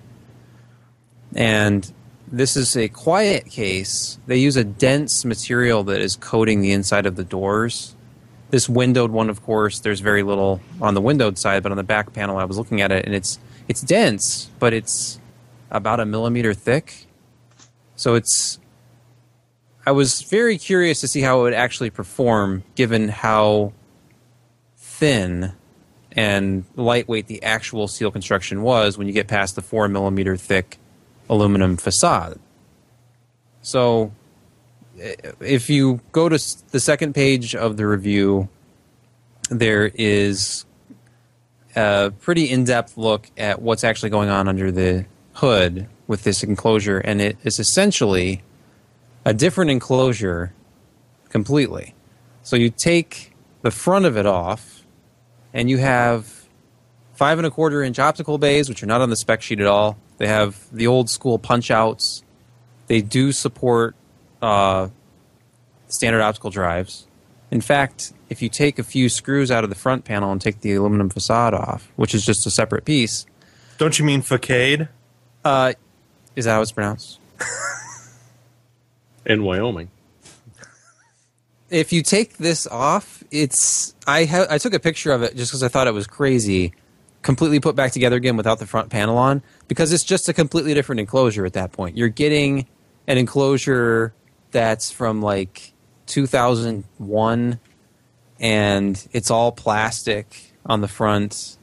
[1.35, 1.91] And
[2.33, 4.17] this is a quiet case.
[4.25, 7.95] They use a dense material that is coating the inside of the doors.
[8.49, 11.83] This windowed one, of course, there's very little on the windowed side, but on the
[11.83, 15.19] back panel, I was looking at it, and it's it's dense, but it's
[15.71, 17.07] about a millimeter thick.
[17.95, 18.59] So it's.
[19.85, 23.73] I was very curious to see how it would actually perform, given how
[24.77, 25.53] thin
[26.11, 30.77] and lightweight the actual steel construction was when you get past the four millimeter thick
[31.29, 32.39] aluminum facade.
[33.61, 34.11] So,
[35.39, 36.37] if you go to
[36.71, 38.49] the second page of the review,
[39.49, 40.65] there is
[41.75, 46.43] a pretty in depth look at what's actually going on under the hood with this
[46.43, 48.43] enclosure, and it is essentially
[49.25, 50.53] a different enclosure
[51.29, 51.95] completely.
[52.43, 54.85] So, you take the front of it off,
[55.53, 56.43] and you have
[57.13, 59.67] five and a quarter inch optical bays, which are not on the spec sheet at
[59.67, 59.97] all.
[60.17, 62.23] They have the old school punch outs.
[62.87, 63.95] They do support
[64.41, 64.89] uh,
[65.87, 67.07] standard optical drives.
[67.51, 70.61] In fact, if you take a few screws out of the front panel and take
[70.61, 73.25] the aluminum facade off, which is just a separate piece,
[73.77, 74.89] Don't you mean facade?
[75.45, 75.73] uh,
[76.35, 77.19] is that how it's pronounced?
[79.25, 79.89] In Wyoming.
[81.69, 85.51] if you take this off, it's I ha- I took a picture of it just
[85.51, 86.73] because I thought it was crazy.
[87.23, 90.73] Completely put back together again without the front panel on because it's just a completely
[90.73, 91.97] different enclosure at that point.
[91.97, 92.67] You're getting
[93.07, 94.13] an enclosure
[94.51, 95.73] that's from like
[96.05, 97.59] 2001
[98.39, 101.57] and it's all plastic on the front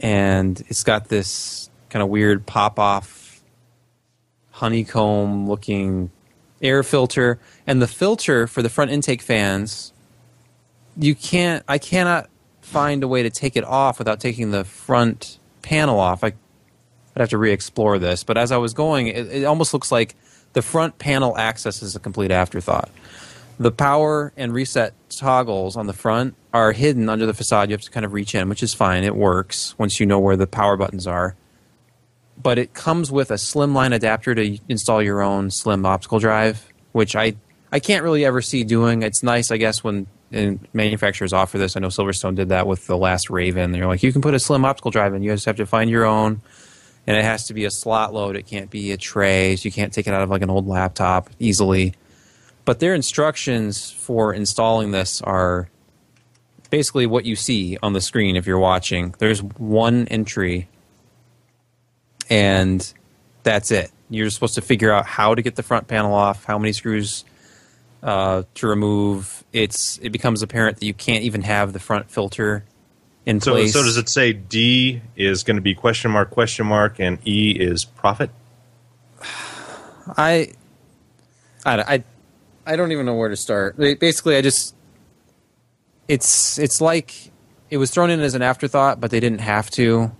[0.00, 3.42] and it's got this kind of weird pop off
[4.50, 6.10] honeycomb looking
[6.62, 9.92] air filter and the filter for the front intake fans
[10.96, 12.28] you can't i cannot
[12.74, 16.34] find a way to take it off without taking the front panel off I, i'd
[17.20, 20.14] have to re-explore this but as i was going it, it almost looks like
[20.52, 22.90] the front panel access is a complete afterthought
[23.58, 27.68] the power and reset toggles on the front are hidden under the facade.
[27.68, 29.04] You have to kind of reach in, which is fine.
[29.04, 31.36] It works once you know where the power buttons are.
[32.40, 37.14] But it comes with a slimline adapter to install your own slim optical drive, which
[37.14, 37.36] I
[37.70, 39.02] I can't really ever see doing.
[39.02, 41.76] It's nice, I guess, when and manufacturers offer this.
[41.76, 43.72] I know Silverstone did that with the last Raven.
[43.72, 45.22] They're like, you can put a slim optical drive in.
[45.22, 46.42] You just have to find your own,
[47.06, 48.36] and it has to be a slot load.
[48.36, 50.66] It can't be a tray, so you can't take it out of like an old
[50.66, 51.94] laptop easily.
[52.64, 55.68] But their instructions for installing this are
[56.70, 59.14] basically what you see on the screen if you're watching.
[59.18, 60.68] There's one entry,
[62.28, 62.92] and
[63.42, 63.90] that's it.
[64.10, 67.24] You're supposed to figure out how to get the front panel off, how many screws
[68.04, 69.42] uh, to remove.
[69.52, 72.64] It's it becomes apparent that you can't even have the front filter
[73.26, 73.72] in So, place.
[73.72, 77.50] so does it say D is going to be question mark question mark and E
[77.58, 78.30] is profit?
[80.16, 80.52] I,
[81.64, 82.04] I, I,
[82.66, 83.76] I don't even know where to start.
[83.78, 84.74] Basically, I just,
[86.08, 87.14] it's it's like
[87.70, 90.12] it was thrown in as an afterthought, but they didn't have to.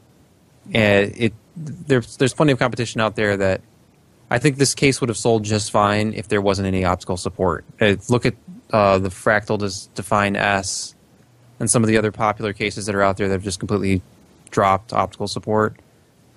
[0.72, 3.60] And it there's there's plenty of competition out there that
[4.30, 7.64] I think this case would have sold just fine if there wasn't any optical support.
[7.80, 8.34] Uh, look at
[8.72, 10.94] uh, the Fractal Des- Define S
[11.60, 14.02] and some of the other popular cases that are out there that have just completely
[14.50, 15.76] dropped optical support.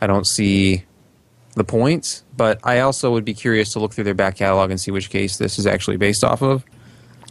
[0.01, 0.83] I don't see
[1.55, 4.79] the point, but I also would be curious to look through their back catalog and
[4.79, 6.63] see which case this is actually based off of,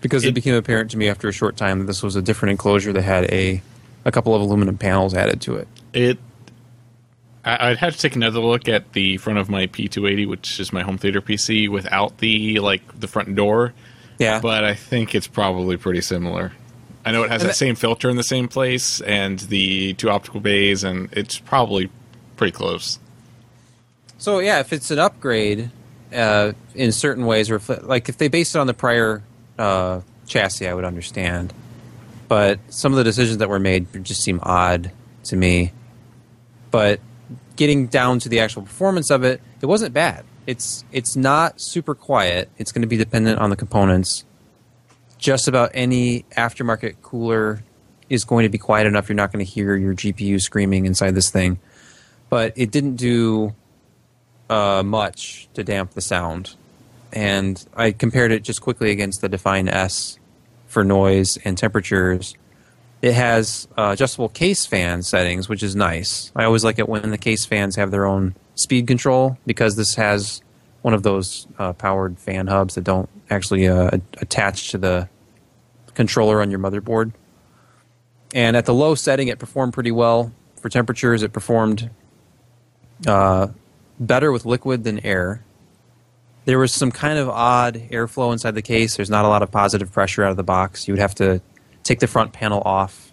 [0.01, 2.23] because it, It- became apparent to me after a short time that this was a
[2.23, 3.62] different enclosure that had a
[4.05, 5.66] a couple of aluminum panels added to it.
[5.92, 6.19] It.
[7.47, 10.73] I, I'd have to take another look at the front of my P280, which is
[10.73, 13.73] my home theater PC, without the like the front door.
[14.19, 16.53] Yeah, But I think it's probably pretty similar.
[17.05, 19.93] I know it has And that that- same filter in the same place and the
[19.95, 21.89] two optical bays, and it's probably
[22.37, 22.99] pretty close.
[24.19, 25.71] So yeah, if it's an upgrade
[26.15, 29.23] uh, in certain ways, or if, like if they based it on the prior
[29.59, 31.53] uh, chassis, I would understand.
[32.27, 34.91] But some of the decisions that were made just seem odd
[35.25, 35.73] to me.
[36.71, 37.01] But
[37.57, 40.25] getting down to the actual performance of it, it wasn't bad.
[40.47, 42.51] It's it's not super quiet.
[42.59, 44.25] It's going to be dependent on the components.
[45.19, 47.64] Just about any aftermarket cooler
[48.09, 49.09] is going to be quiet enough.
[49.09, 51.59] You're not going to hear your GPU screaming inside this thing.
[52.29, 53.55] But it didn't do
[54.49, 56.55] uh, much to damp the sound.
[57.12, 60.19] And I compared it just quickly against the Define S
[60.66, 62.35] for noise and temperatures.
[63.03, 66.33] It has uh, adjustable case fan settings, which is nice.
[66.35, 69.95] I always like it when the case fans have their own speed control because this
[69.97, 70.43] has
[70.83, 75.09] one of those uh, powered fan hubs that don't actually uh, attach to the
[75.95, 77.13] controller on your motherboard.
[78.35, 80.33] And at the low setting, it performed pretty well.
[80.61, 81.91] For temperatures, it performed
[83.07, 83.49] uh,
[84.01, 85.45] better with liquid than air.
[86.45, 88.97] There was some kind of odd airflow inside the case.
[88.97, 90.87] There's not a lot of positive pressure out of the box.
[90.87, 91.41] You would have to
[91.87, 93.12] take the front panel off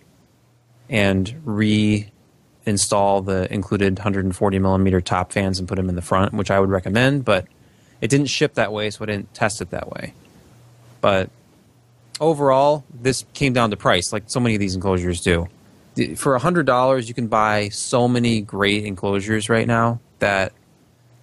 [0.90, 6.52] and reinstall the included 140 millimeter top fans and put them in the front, which
[6.52, 7.24] I would recommend.
[7.24, 7.48] But
[8.02, 10.14] it didn't ship that way, so I didn't test it that way.
[11.02, 11.30] But
[12.20, 15.48] overall, this came down to price, like so many of these enclosures do.
[16.16, 20.54] For hundred dollars, you can buy so many great enclosures right now that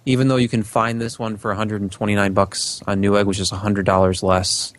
[0.05, 3.85] even though you can find this one for 129 bucks on Newegg, which is hundred
[3.85, 4.73] dollars less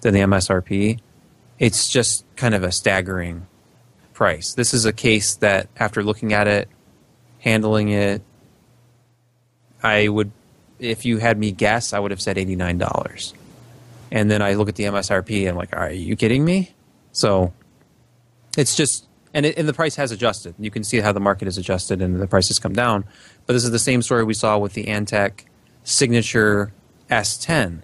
[0.00, 0.98] than the MSRP,
[1.58, 3.46] it's just kind of a staggering
[4.14, 4.54] price.
[4.54, 6.68] This is a case that, after looking at it,
[7.40, 8.22] handling it,
[9.82, 10.32] I would,
[10.78, 13.34] if you had me guess, I would have said eighty nine dollars.
[14.10, 16.74] And then I look at the MSRP and I'm like, are you kidding me?
[17.12, 17.52] So
[18.56, 20.54] it's just, and, it, and the price has adjusted.
[20.58, 23.04] You can see how the market has adjusted and the price has come down.
[23.46, 25.44] But this is the same story we saw with the Antec
[25.84, 26.72] Signature
[27.10, 27.82] S10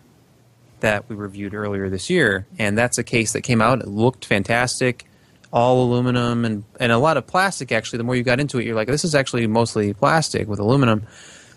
[0.84, 2.46] that we reviewed earlier this year.
[2.58, 3.80] And that's a case that came out.
[3.80, 5.06] It looked fantastic,
[5.50, 7.96] all aluminum and, and a lot of plastic, actually.
[7.96, 11.06] The more you got into it, you're like, this is actually mostly plastic with aluminum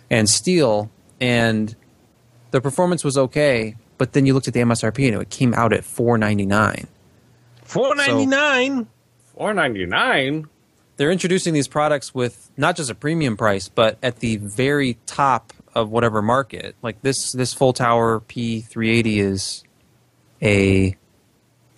[0.09, 0.89] and steel.
[1.19, 1.75] And
[2.51, 3.75] the performance was okay.
[3.97, 6.87] But then you looked at the MSRP and it came out at 499
[7.63, 8.87] Four ninety nine.
[9.35, 10.47] Four ninety nine.
[10.95, 15.51] they're introducing these products with not just a premium price, but at the very top
[15.75, 16.75] of whatever market.
[16.81, 19.63] Like this, this full tower P380 is
[20.41, 20.95] a,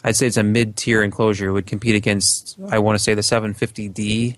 [0.04, 1.50] I'd say it's a mid tier enclosure.
[1.50, 4.38] It would compete against, I want to say, the 750D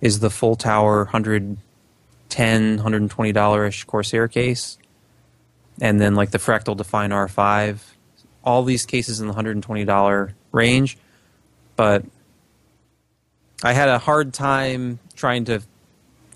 [0.00, 4.78] is the full tower 110 $120 ish Corsair case.
[5.80, 7.78] And then like the Fractal Define R5.
[8.44, 10.98] All these cases in the $120 range.
[11.76, 12.04] But
[13.62, 15.62] I had a hard time trying to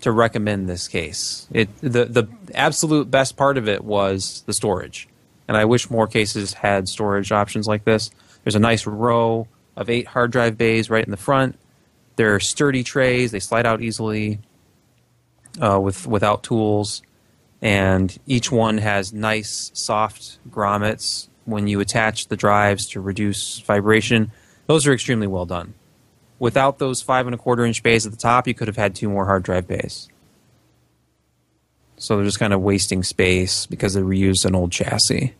[0.05, 1.47] to recommend this case.
[1.51, 5.07] It the the absolute best part of it was the storage,
[5.47, 8.11] and I wish more cases had storage options like this.
[8.43, 11.57] There's a nice row of eight hard drive bays right in the front.
[12.17, 14.37] They're sturdy trays; they slide out easily
[15.59, 17.01] uh, with without tools,
[17.59, 24.31] and each one has nice soft grommets when you attach the drives to reduce vibration.
[24.67, 25.73] Those are extremely well done
[26.39, 28.95] without those five and a quarter inch bays at the top, you could have had
[28.95, 30.07] two more hard drive bays.
[31.97, 35.33] So they're just kind of wasting space because they reused an old chassis.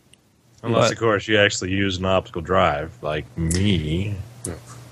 [0.62, 4.14] Unless, But- of course, you actually use an optical drive, like me.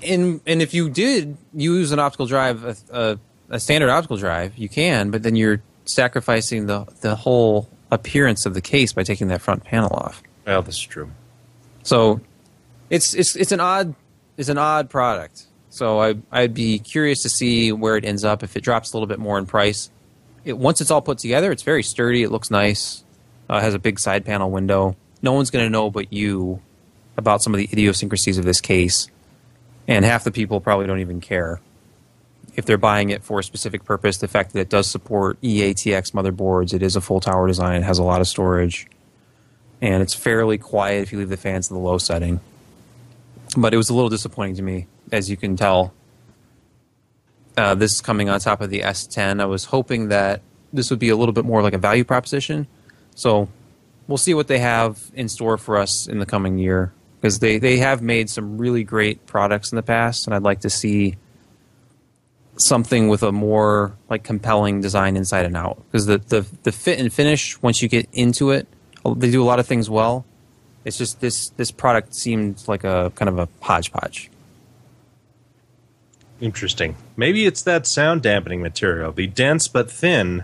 [0.03, 4.55] And and if you did use an optical drive, a, a, a standard optical drive,
[4.57, 9.29] you can, but then you're sacrificing the the whole appearance of the case by taking
[9.29, 10.21] that front panel off.
[10.45, 11.09] Well, this is true.
[11.81, 12.21] So
[12.91, 13.95] it's it's it's an odd
[14.37, 15.47] it's an odd product.
[15.75, 18.95] So I I'd be curious to see where it ends up if it drops a
[18.95, 19.89] little bit more in price.
[20.45, 22.23] It, once it's all put together, it's very sturdy.
[22.23, 23.03] It looks nice.
[23.49, 24.95] Uh, has a big side panel window.
[25.21, 26.61] No one's going to know but you
[27.17, 29.09] about some of the idiosyncrasies of this case,
[29.85, 31.59] and half the people probably don't even care
[32.55, 34.17] if they're buying it for a specific purpose.
[34.19, 37.81] The fact that it does support EATX motherboards, it is a full tower design.
[37.81, 38.87] It has a lot of storage
[39.81, 42.39] and it's fairly quiet if you leave the fans in the low setting.
[43.57, 45.93] But it was a little disappointing to me, as you can tell.
[47.57, 49.41] Uh, this is coming on top of the S10.
[49.41, 50.41] I was hoping that
[50.73, 52.67] this would be a little bit more like a value proposition.
[53.15, 53.47] So
[54.07, 57.57] we'll see what they have in store for us in the coming year because they,
[57.57, 61.15] they have made some really great products in the past, and I'd like to see
[62.57, 66.99] something with a more like compelling design inside and out because the, the the fit
[66.99, 68.67] and finish once you get into it
[69.17, 70.25] they do a lot of things well
[70.85, 74.29] it's just this this product seemed like a kind of a hodgepodge
[76.41, 76.95] Interesting.
[77.15, 79.11] Maybe it's that sound dampening material.
[79.11, 80.43] The dense but thin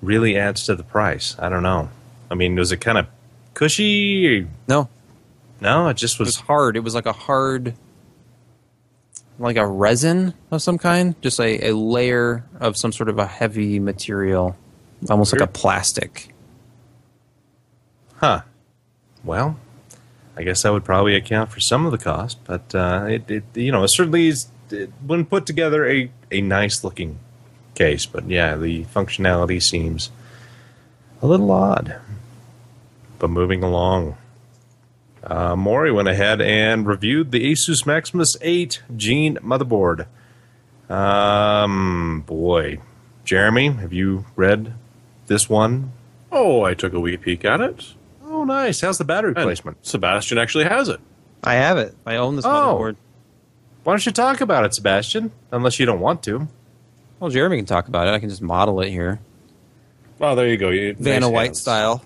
[0.00, 1.34] really adds to the price.
[1.38, 1.90] I don't know.
[2.30, 3.06] I mean, was it kind of
[3.54, 4.46] cushy?
[4.68, 4.88] no
[5.60, 6.36] No, it just it was was.
[6.36, 7.74] hard it was like a hard
[9.40, 13.26] like a resin of some kind just a, a layer of some sort of a
[13.26, 14.56] heavy material
[15.10, 16.32] almost like a plastic
[18.16, 18.42] Huh.
[19.22, 19.56] Well,
[20.36, 23.44] I guess that would probably account for some of the cost, but uh, it, it,
[23.54, 27.18] you know, it certainly is it, when put together a a nice looking
[27.74, 28.06] case.
[28.06, 30.10] But yeah, the functionality seems
[31.22, 31.96] a little odd.
[33.18, 34.16] But moving along,
[35.24, 40.06] uh, Maury went ahead and reviewed the Asus Maximus 8 Gene motherboard.
[40.88, 42.78] Um, boy,
[43.24, 44.74] Jeremy, have you read
[45.26, 45.92] this one?
[46.32, 47.94] Oh, I took a wee peek at it.
[48.24, 48.80] Oh, nice.
[48.80, 49.84] How's the battery And placement?
[49.84, 51.00] Sebastian actually has it.
[51.42, 52.48] i have it i own this Oh.
[52.48, 52.96] motherboard
[53.88, 55.32] Why don't you talk about it, Sebastian?
[55.50, 56.46] Unless you don't want to.
[57.20, 59.18] well jeremy can talk about it i can just model it here
[60.20, 60.68] Oh, there you go.
[60.68, 61.60] You, vanna nice white hands.
[61.62, 62.04] style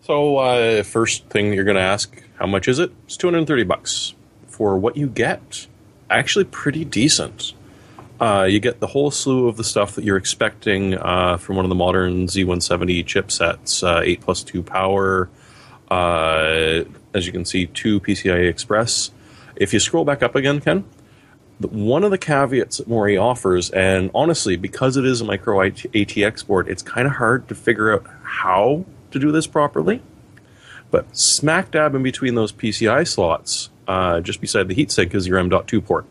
[0.00, 2.92] So, uh, first thing you're going to ask, how much is it?
[3.04, 4.14] It's 230 bucks
[4.46, 5.66] for what you get.
[6.08, 7.52] Actually, pretty decent.
[8.18, 11.66] Uh, you get the whole slew of the stuff that you're expecting uh, from one
[11.66, 15.28] of the modern Z170 chipsets, uh, 8 plus 2 power,
[15.90, 19.10] uh, as you can see, 2 PCI Express.
[19.58, 20.84] If you scroll back up again, Ken,
[21.58, 26.46] one of the caveats that Maury offers, and honestly, because it is a micro ATX
[26.46, 30.00] board, it's kind of hard to figure out how to do this properly.
[30.92, 35.38] But smack dab in between those PCI slots, uh, just beside the heatsink, is your
[35.38, 36.06] M.2 port.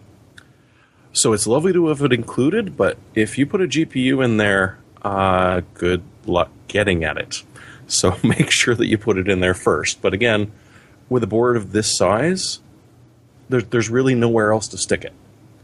[1.13, 4.77] So it's lovely to have it included, but if you put a GPU in there,
[5.01, 7.43] uh, good luck getting at it.
[7.87, 10.01] So make sure that you put it in there first.
[10.01, 10.51] But again,
[11.07, 12.59] with a board of this size,
[13.49, 15.13] there, there's really nowhere else to stick it.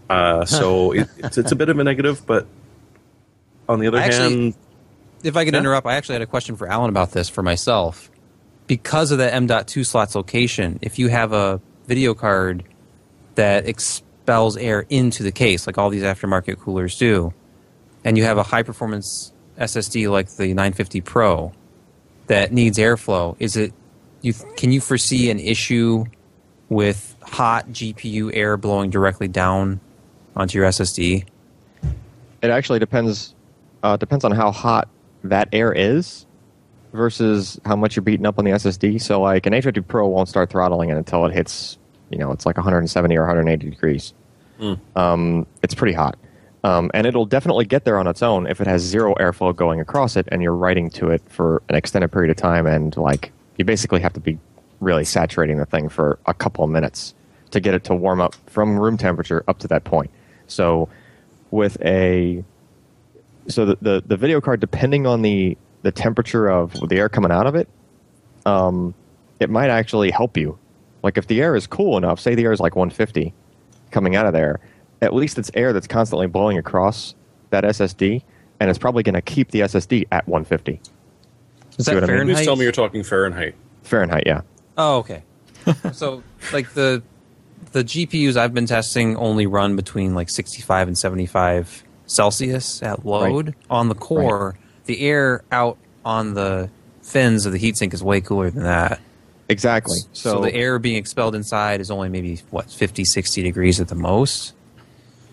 [0.09, 2.47] Uh, so it, it's, it's a bit of a negative, but
[3.67, 4.55] on the other actually- hand,
[5.23, 5.61] If I could Yeah.
[5.61, 8.09] interrupt, I actually had a question for Allyn about this for myself.
[8.67, 12.63] Because of the M.2 slots location, if you have a video card
[13.36, 17.34] that expels air into the case, like all these aftermarket coolers do,
[18.05, 21.51] and you have a high performance SSD like the 950 Pro
[22.27, 23.73] that needs airflow, is it
[24.21, 26.05] you can you foresee an issue
[26.69, 29.79] with hot GPU air blowing directly down
[30.36, 31.25] onto your SSD?
[32.43, 33.34] It actually depends
[33.81, 34.88] uh, depends on how hot
[35.23, 36.25] that air is
[36.93, 39.01] versus how much you're beating up on the SSD.
[39.01, 41.77] So like an 950 Pro won't start throttling it until it hits,
[42.11, 44.13] you know, it's like 170 or 180 degrees.
[44.95, 46.17] Um, it's pretty hot.
[46.63, 49.81] Um, and it'll definitely get there on its own if it has zero airflow going
[49.81, 53.34] across it and you're writing to it for an extended period of time and like
[53.57, 54.38] you basically have to be
[54.79, 57.15] really saturating the thing for a couple of minutes
[57.54, 60.12] to get it to warm up from room temperature up to that point.
[60.47, 60.89] So
[61.51, 62.43] with a
[63.47, 67.32] so the, the, the video card depending on the the temperature of the air coming
[67.32, 67.68] out of it,
[68.45, 68.93] um,
[69.39, 70.58] it might actually help you.
[71.04, 73.34] Like if the air is cool enough, say the air is like 150
[73.91, 74.60] coming out of there,
[75.01, 77.16] at least it's air that's constantly blowing across
[77.49, 78.24] that SSD,
[78.60, 80.80] and it's probably going to keep the SSD at 150
[81.78, 82.08] Is See that what I mean?
[82.08, 82.36] Fahrenheit?
[82.38, 83.56] Please tell me you're talking Fahrenheit.
[83.84, 84.24] Fahrenheit.
[84.26, 84.41] Yeah,
[84.78, 85.24] Oh, okay.
[85.91, 87.04] so, like the
[87.74, 93.55] the GPUs I've been testing only run between like 65 and 75 Celsius at load.
[93.69, 94.55] On the core,
[94.86, 96.69] the air out on the
[97.01, 98.99] fins of the heatsink is way cooler than that.
[99.49, 99.97] exactly.
[100.13, 103.88] So, So, the air being expelled inside is only maybe what 50, 60 degrees at
[103.89, 104.53] the most.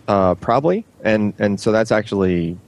[0.09, 2.59] uh, probably, and and so that's actually,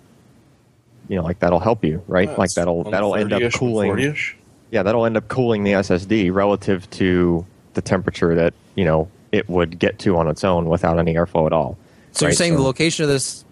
[1.09, 2.39] you know, like that'll help you, right?
[2.39, 3.91] like that'll that'll end up cooling.
[3.91, 4.37] 40-ish.
[4.71, 7.45] Yeah, that'll end up cooling the SSD relative to
[7.75, 11.47] the temperature that you know it would get to on its own without any airflow
[11.47, 11.77] at all.
[12.13, 13.45] So you're saying so- the location of this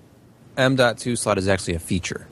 [0.56, 2.26] M.2 slot is actually a feature.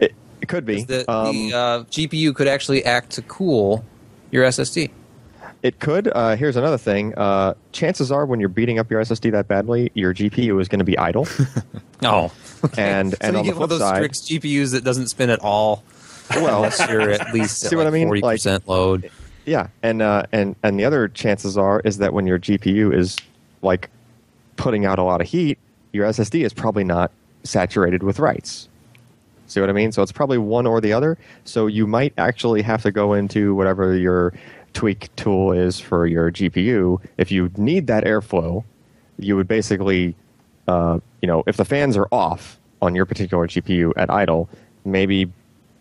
[0.00, 0.84] It, it could be.
[0.84, 3.84] The, Um, the uh, GPU could actually act to cool
[4.30, 4.90] your SSD.
[5.62, 6.08] It could.
[6.08, 7.14] Uh, here's another thing.
[7.16, 10.78] Uh, chances are, when you're beating up your SSD that badly, your GPU is going
[10.80, 11.26] to be idle.
[12.02, 12.30] Oh,
[12.76, 15.06] And so and you on get the one of flip those side, GPUs that doesn't
[15.08, 15.82] spin at all.
[16.30, 18.08] well, unless you're at least See at what like I mean?
[18.08, 19.10] Forty Like- percent load.
[19.44, 23.16] Yeah, and uh, and and the other chances are is that when your GPU is
[23.62, 23.90] like
[24.56, 25.58] putting out a lot of heat,
[25.92, 27.10] your SSD is probably not
[27.42, 28.68] saturated with writes.
[29.46, 29.92] See what I mean?
[29.92, 31.18] So it's probably one or the other.
[31.44, 34.32] So you might actually have to go into whatever your
[34.72, 37.00] tweak tool is for your GPU.
[37.18, 38.64] If you need that airflow,
[39.18, 40.16] you would basically,
[40.66, 44.48] uh, you know, if the fans are off on your particular GPU at idle,
[44.84, 45.30] maybe,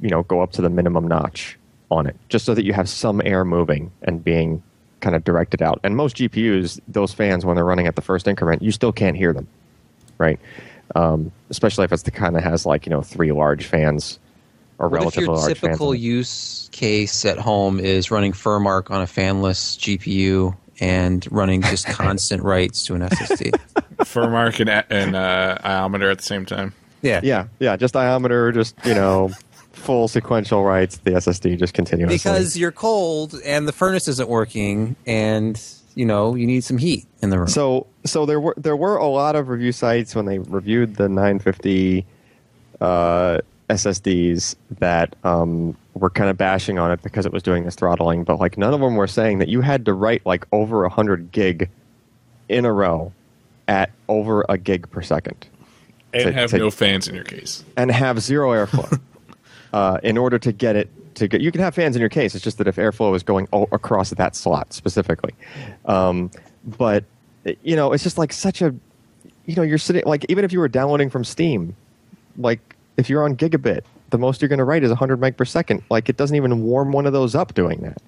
[0.02, 1.58] you know, go up to the minimum notch
[1.92, 4.62] on it, just so that you have some air moving and being
[5.02, 5.80] kind of directed out.
[5.84, 9.18] And most GPUs, those fans, when they're running at the first increment, you still can't
[9.18, 9.48] hear them,
[10.18, 10.40] right?
[10.96, 14.20] Um, especially if it's the kind that has like you know three large fans
[14.80, 15.92] or What if relatively your large typical fans.
[15.92, 16.00] in it.
[16.00, 22.44] use case at home is running Furmark on a fanless GPU and running just constant
[22.44, 23.52] writes to an SSD?
[23.98, 26.74] Furmark and, and uh, iometer at the same time.
[27.02, 27.20] Yeah.
[27.24, 29.32] Yeah, yeah, just iometer, just you know,
[29.84, 32.16] full sequential writes the SSD just continuously.
[32.18, 35.62] Because you're cold and the furnace isn't working and
[35.96, 37.48] you know you need some heat in the room.
[37.48, 41.08] so so there were there were a lot of review sites when they reviewed the
[41.08, 42.06] 950
[42.82, 43.38] uh,
[43.70, 48.24] SSDs that um, were kind of bashing on it because it was doing this throttling,
[48.24, 51.32] but like none of them were saying that you had to write like over hundred
[51.32, 51.70] gig
[52.50, 53.12] in a row
[53.68, 55.48] at over a gig per second.
[56.14, 57.64] And To- have to- no fans in your case.
[57.78, 59.00] and have zero airflow
[59.74, 61.42] uh, in order to get it to get.
[61.42, 62.36] You can have fans in your case.
[62.36, 65.34] It's just that if airflow is going across that slot specifically,
[65.86, 66.32] um,
[66.78, 67.04] but
[67.64, 68.74] you know, it's just like such a,
[69.46, 71.76] you know, you're sitting like even if you were downloading from Steam,
[72.38, 75.46] like if you're on gigabit, the most you're going to write is 100 meg per
[75.46, 75.84] second.
[75.90, 78.02] Like it doesn't even warm one of those up doing that.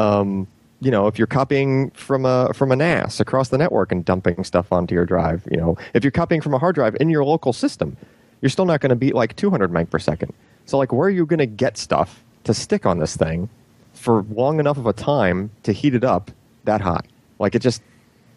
[0.00, 0.46] Um,
[0.80, 4.44] you know, if you're copying from a from a NAS across the network and dumping
[4.44, 7.24] stuff onto your drive, you know, if you're copying from a hard drive in your
[7.24, 7.96] local system,
[8.40, 10.32] you're still not going to beat like 200 meg per second.
[10.70, 13.48] So, like, where are you going to get stuff to stick on this thing
[13.92, 16.30] for long enough of a time to heat it up
[16.62, 17.02] that high?
[17.40, 17.82] Like, it just,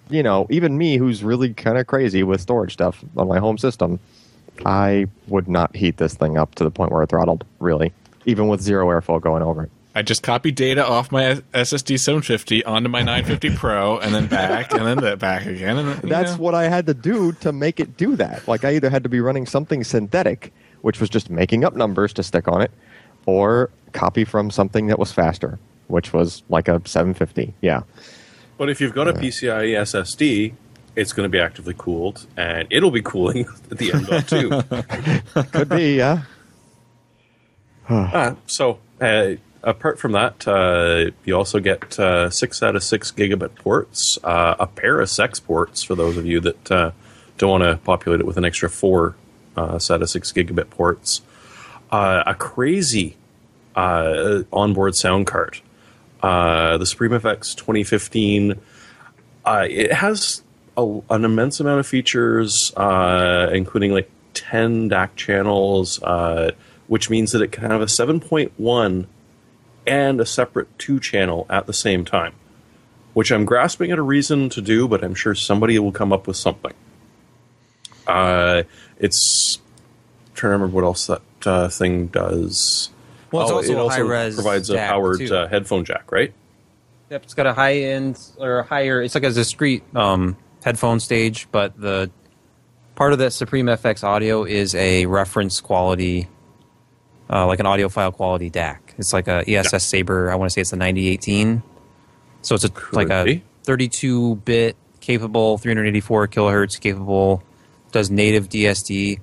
[0.09, 3.59] you know, even me, who's really kind of crazy with storage stuff on my home
[3.59, 3.99] system,
[4.65, 7.93] I would not heat this thing up to the point where it throttled, really,
[8.25, 9.71] even with zero airflow going over it.
[9.93, 14.73] I just copied data off my SSD 750 onto my 950 Pro, and then back,
[14.73, 15.77] and then back again.
[15.77, 16.41] And then, That's know.
[16.41, 18.47] what I had to do to make it do that.
[18.47, 20.51] Like I either had to be running something synthetic,
[20.83, 22.71] which was just making up numbers to stick on it,
[23.25, 25.57] or copy from something that was faster,
[25.87, 27.53] which was like a 750.
[27.61, 27.81] Yeah.
[28.57, 30.53] But if you've got a PCIe SSD,
[30.95, 34.27] it's going to be actively cooled, and it'll be cooling at the end of it
[34.27, 35.43] too.
[35.51, 36.23] Could be, yeah.
[37.87, 39.31] Uh, so, uh,
[39.63, 44.55] apart from that, uh, you also get uh, six out of six gigabit ports, uh,
[44.59, 46.91] a pair of SEX ports for those of you that uh,
[47.37, 49.15] don't want to populate it with an extra four
[49.55, 51.21] uh, set of six gigabit ports,
[51.91, 53.17] uh, a crazy
[53.75, 55.59] uh, onboard sound card.
[56.21, 58.59] Uh, the Supreme FX 2015.
[59.45, 60.41] Uh, it has
[60.77, 65.99] a, an immense amount of features, including like 10 DAC channels,
[66.87, 69.07] which means that it can have a 7.1
[69.85, 72.33] and a separate 2 channel at the same time,
[73.13, 76.25] which I'm grasping at a reason to do, but I'm sure somebody will come up
[76.25, 76.73] with something.
[78.07, 78.63] Uh,
[78.99, 79.57] it's
[80.27, 82.89] I'm trying to remember what else that uh, thing does.
[83.31, 86.33] Well, it's Oh, also it a also high-res provides a powered uh, headphone jack, right?
[87.09, 89.01] Yep, it's got a high end or a higher.
[89.01, 92.09] It's like a discrete um, headphone stage, but the
[92.95, 96.27] part of that Supreme FX audio is a reference quality,
[97.29, 98.79] uh, like an audiophile quality DAC.
[98.97, 100.31] It's like a ESS Sabre.
[100.31, 101.63] I want to say it's a 9018.
[102.41, 107.43] So it's a, like a 32 bit capable, 384 kilohertz capable,
[107.93, 109.19] does native DSD.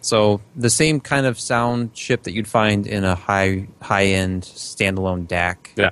[0.00, 4.42] So the same kind of sound chip that you'd find in a high high end
[4.44, 5.90] standalone DAC Yeah.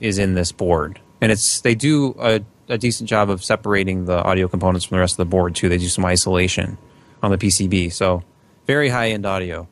[0.00, 4.20] is in this board, and it's they do a, a decent job of separating the
[4.22, 5.68] audio components from the rest of the board too.
[5.68, 6.76] They do some isolation
[7.22, 8.22] on the PCB, so
[8.66, 9.68] very high end audio.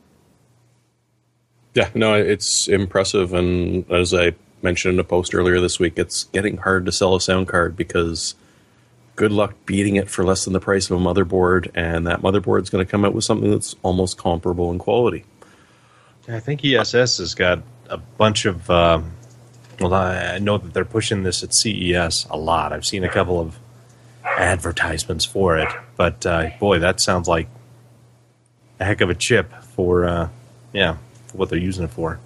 [1.74, 3.32] Yeah, no, it's impressive.
[3.32, 7.14] And as I mentioned in a post earlier this week, it's getting hard to sell
[7.16, 8.34] a sound card because
[9.22, 11.70] good luck beating it for less than the price of a motherboard.
[11.76, 15.24] And that motherboard's going to come out with something that's almost comparable in quality.
[16.26, 18.68] I think ESS has got a bunch of.
[18.68, 19.12] Um,
[19.78, 22.72] well, I know that they're pushing this at CES a lot.
[22.72, 23.60] I've seen a couple of
[24.24, 27.46] advertisements for it, but uh, boy, that sounds like
[28.80, 30.28] a heck of a chip for, uh,
[30.72, 30.96] yeah,
[31.28, 32.18] for what they're using it for.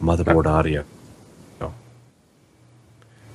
[0.00, 0.84] Motherboard audio.
[1.58, 1.74] So,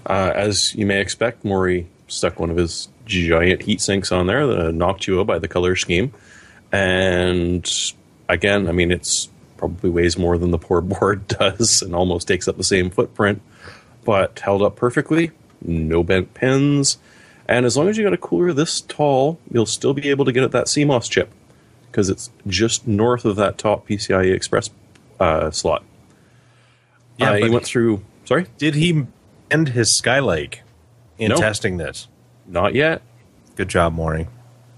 [0.05, 4.45] Uh, as you may expect, Maury stuck one of his giant heat sinks on there,
[4.47, 6.13] the Noctua by the color scheme.
[6.71, 7.69] And
[8.27, 12.47] again, I mean, it's probably weighs more than the poor board does and almost takes
[12.47, 13.41] up the same footprint,
[14.03, 15.31] but held up perfectly,
[15.61, 16.97] no bent pins.
[17.47, 20.31] And as long as you got a cooler this tall, you'll still be able to
[20.31, 21.31] get at that CMOS chip
[21.89, 24.69] because it's just north of that top PCIe Express
[25.19, 25.83] uh, slot.
[27.17, 28.03] Yeah, uh, he went through.
[28.25, 29.05] Sorry, did he
[29.49, 30.59] end his Skylake
[31.17, 31.37] in No.
[31.37, 32.07] testing this?
[32.49, 33.01] not yet.
[33.55, 34.27] Good job, Maury.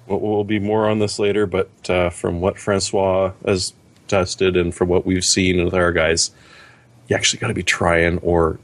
[0.07, 3.73] We'll, we'll be more on this later, but uh, from what Francois has
[4.07, 6.31] tested and from what we've seen with our guys,
[7.07, 8.57] you actually got to be trying, or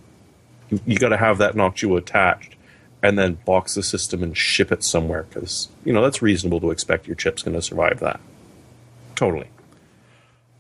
[0.71, 2.55] you, you got to have that Noctua attached
[3.03, 6.71] and then box the system and ship it somewhere because you know that's reasonable to
[6.71, 8.19] expect your chip's going to survive that.
[9.13, 9.49] Totally.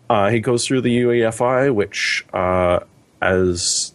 [0.07, 2.81] Uh, he goes through the UEFI, which, uh,
[3.23, 3.94] as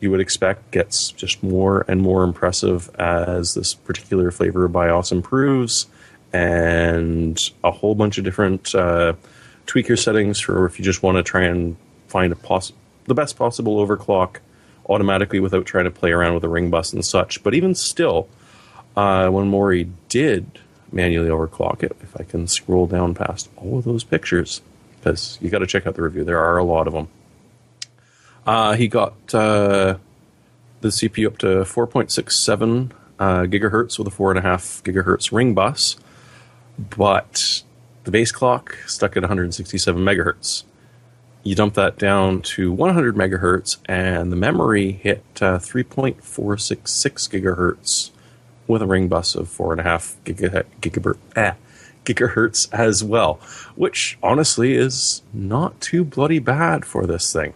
[0.00, 5.12] you would expect, gets just more and more impressive as this particular flavor of BIOS
[5.12, 5.86] improves,
[6.32, 9.12] and a whole bunch of different uh,
[9.66, 11.76] tweaker settings for if you just want to try and
[12.08, 12.72] find a poss-
[13.06, 14.36] the best possible overclock
[14.88, 17.42] automatically without trying to play around with a ring bus and such.
[17.42, 18.28] But even still,
[18.96, 20.58] uh, when Maury did
[20.92, 24.60] manually overclock it, if I can scroll down past all of those pictures,
[24.98, 27.08] because you got to check out the review, there are a lot of them.
[28.46, 29.96] Uh, he got uh,
[30.80, 35.96] the CPU up to 4.67 uh, gigahertz with a 4.5 gigahertz ring bus,
[36.78, 37.62] but
[38.04, 40.64] the base clock stuck at 167 megahertz.
[41.42, 46.20] You dump that down to 100 megahertz, and the memory hit uh, 3.466
[47.28, 48.10] gigahertz
[48.66, 51.56] with a ring bus of 4.5 giga- ah,
[52.04, 53.40] gigahertz as well,
[53.74, 57.54] which honestly is not too bloody bad for this thing.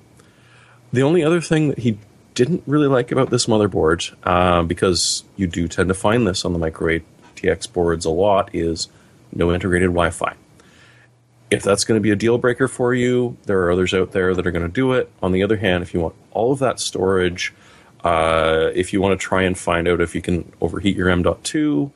[0.94, 1.98] The only other thing that he
[2.34, 6.52] didn't really like about this motherboard, uh, because you do tend to find this on
[6.52, 7.00] the micro
[7.34, 8.86] ATX boards a lot, is
[9.32, 10.36] no integrated Wi Fi.
[11.50, 14.36] If that's going to be a deal breaker for you, there are others out there
[14.36, 15.10] that are going to do it.
[15.20, 17.52] On the other hand, if you want all of that storage,
[18.04, 21.90] uh, if you want to try and find out if you can overheat your M.2,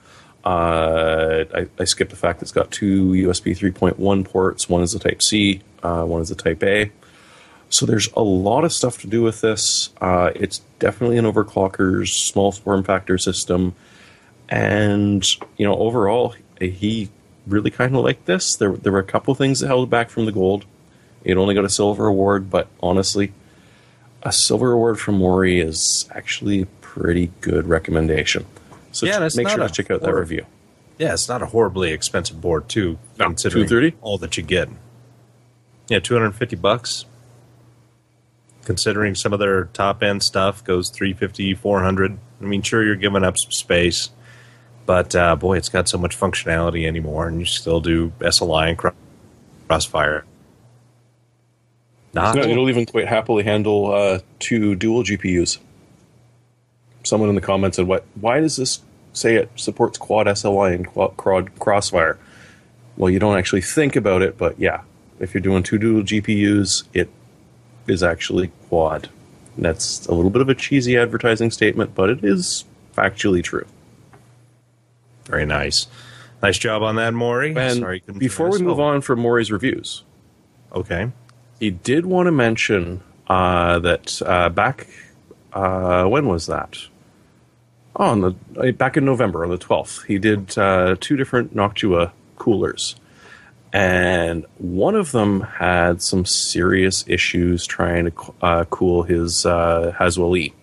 [0.45, 4.69] uh, I, I skipped the fact that it's got two USB 3.1 ports.
[4.69, 6.91] One is the Type C, uh, one is the Type A.
[7.71, 9.91] So there's a lot of stuff to do with this.
[10.01, 13.75] Uh, it's definitely an overclocker's small form factor system,
[14.49, 17.11] and you know overall he
[17.47, 18.57] really kind of liked this.
[18.57, 20.65] There there were a couple things that held it back from the gold.
[21.25, 23.33] It only got a silver award, but honestly,
[24.23, 28.47] a silver award from Maury is actually a pretty good recommendation.
[28.93, 30.47] So Yeah, ch- make sure to check out that review.
[30.97, 33.97] Yeah, it's not a horribly expensive board too, No, considering 230?
[34.01, 34.69] all that you get.
[35.89, 37.05] Yeah, two hundred and fifty bucks.
[38.69, 43.25] Considering some of their top end stuff goes 350 400 I mean, sure, you're giving
[43.25, 44.11] up some space,
[44.85, 48.93] but uh, boy, it's got so much functionality anymore, and you still do SLI and
[49.69, 50.27] Crossfire.
[52.13, 55.57] Not No, it'll even quite happily handle uh, two dual GPUs.
[57.05, 58.05] Someone in the comments said, "What?
[58.21, 58.83] Why does this
[59.15, 62.19] say it supports quad SLI and quad, quad Crossfire?"
[62.99, 64.83] Well, you don't actually think about it, but yeah,
[65.21, 67.09] if you're doing two dual GPUs, it
[67.89, 69.09] is actually quad.
[69.57, 72.65] And that's a little bit of a cheesy advertising statement, but it is
[72.97, 73.67] factually true.
[75.25, 75.87] Very nice.
[76.43, 77.55] Nice job on that, Maury.
[77.57, 80.05] And Sorry, before we move on from Maury's reviews,
[80.73, 81.11] okay.
[81.59, 84.87] he did want to mention uh, that uh, back
[85.53, 86.79] uh, when was that?
[87.97, 91.55] Oh, on the uh, back in November on the twelfth, he did uh, two different
[91.55, 92.95] Noctua coolers,
[93.73, 100.37] and one of them had some serious issues trying to uh, cool his uh, Haswell
[100.37, 100.55] E.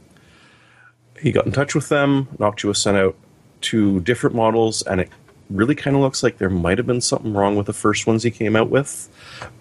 [1.19, 2.27] He got in touch with them.
[2.37, 3.15] Noctua sent out
[3.61, 5.09] two different models, and it
[5.49, 8.23] really kind of looks like there might have been something wrong with the first ones
[8.23, 9.09] he came out with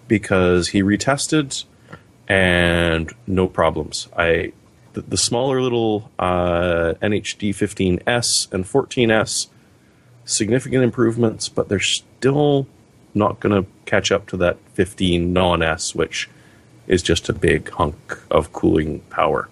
[0.07, 1.63] because he retested
[2.27, 4.07] and no problems.
[4.17, 4.53] I
[4.93, 9.47] the, the smaller little uh, NHD 15S and 14S
[10.23, 12.67] significant improvements, but they're still
[13.15, 16.29] not going to catch up to that 15 non S, which
[16.87, 19.49] is just a big hunk of cooling power.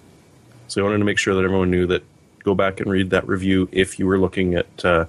[0.68, 2.04] So I wanted to make sure that everyone knew that.
[2.44, 5.06] Go back and read that review if you were looking at uh,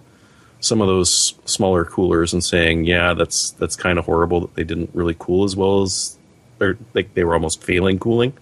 [0.60, 4.62] some of those smaller coolers and saying, "Yeah, that's that's kind of horrible that they
[4.62, 6.16] didn't really cool as well as,
[6.60, 8.34] or like they were almost failing cooling."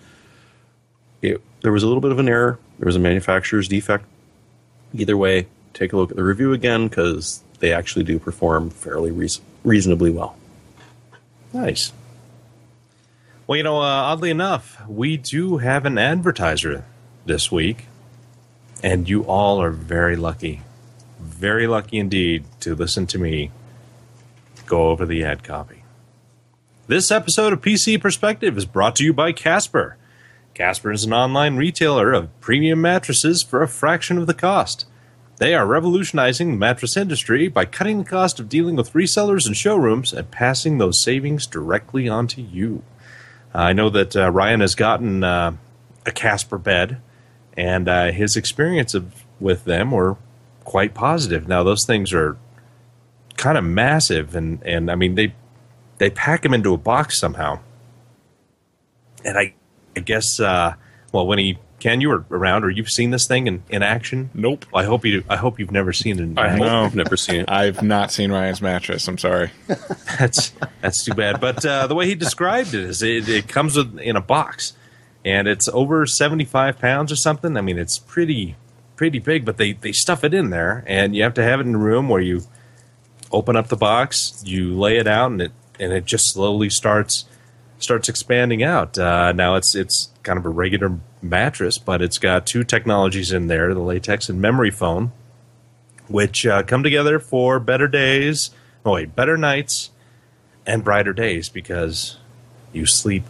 [1.23, 2.59] It, there was a little bit of an error.
[2.79, 4.05] There was a manufacturer's defect.
[4.93, 9.11] Either way, take a look at the review again because they actually do perform fairly
[9.11, 10.37] reas reasonably well.
[11.53, 11.93] Nice.
[13.47, 16.85] Well, you know, uh, oddly enough, we do have an advertiser
[17.27, 17.87] this week,
[18.83, 20.63] and you all are very lucky,
[21.21, 23.51] very lucky indeed to listen to me
[24.67, 25.83] go over the ad copy.
[26.87, 29.99] This episode of PC Perspective is brought to you by Casper.
[30.55, 34.87] Casper is an online retailer of premium mattresses for a fraction of the cost.
[35.43, 39.57] They are revolutionizing the mattress industry by cutting the cost of dealing with resellers and
[39.57, 42.84] showrooms and passing those savings directly onto you.
[43.53, 45.57] I know that uh, Ryan has gotten uh,
[46.07, 47.01] a Casper bed,
[47.57, 50.16] and uh, his experience of, with them were
[50.62, 51.49] quite positive.
[51.49, 52.36] Now those things are
[53.36, 55.34] kind of massive, and, and I mean they
[55.99, 57.59] they pack them into a box somehow.
[59.24, 59.55] And I
[59.97, 60.74] I guess uh,
[61.11, 64.30] well when he Ken you were around or you've seen this thing in, in action.
[64.35, 64.64] Nope.
[64.72, 66.22] Well, I hope you I hope you've never seen it.
[66.22, 66.59] In I action.
[66.59, 66.83] hope No.
[66.85, 67.51] you've never seen it.
[67.51, 69.09] I've not seen Ryan's mattress.
[69.09, 69.51] I'm sorry.
[70.18, 71.41] that's that's too bad.
[71.41, 74.74] But uh, the way he described it is it, it comes with, in a box,
[75.24, 77.57] and it's over seventy five pounds or something.
[77.57, 78.57] I mean, it's pretty
[78.97, 81.66] pretty big, but they they stuff it in there, and you have to have it
[81.66, 82.43] in a room where you
[83.33, 87.24] open up the box, you lay it out, and it and it just slowly starts
[87.78, 88.97] starts expanding out.
[88.97, 93.47] Uh, now it's it's kind of a regular mattress, but it's got two technologies in
[93.47, 95.12] there: the latex and memory foam,
[96.09, 98.51] which uh, come together for better days.
[98.85, 99.91] Oh wait, better nights
[100.66, 102.18] and brighter days because
[102.73, 103.25] you sleep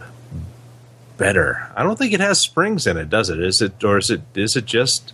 [1.17, 1.69] better.
[1.75, 3.39] I don't think it has springs in it, does it?
[3.39, 5.13] Is it or is it is it just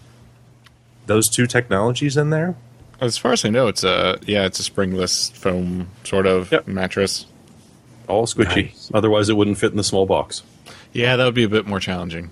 [1.05, 2.55] those two technologies in there?
[3.01, 6.67] As far as I know, it's a yeah, it's a springless foam sort of Yep.
[6.67, 7.25] mattress.
[8.07, 8.67] All squishy.
[8.67, 8.91] Nice.
[8.93, 10.41] Otherwise, it wouldn't fit in the small box.
[10.93, 12.31] Yeah, that would be a bit more challenging.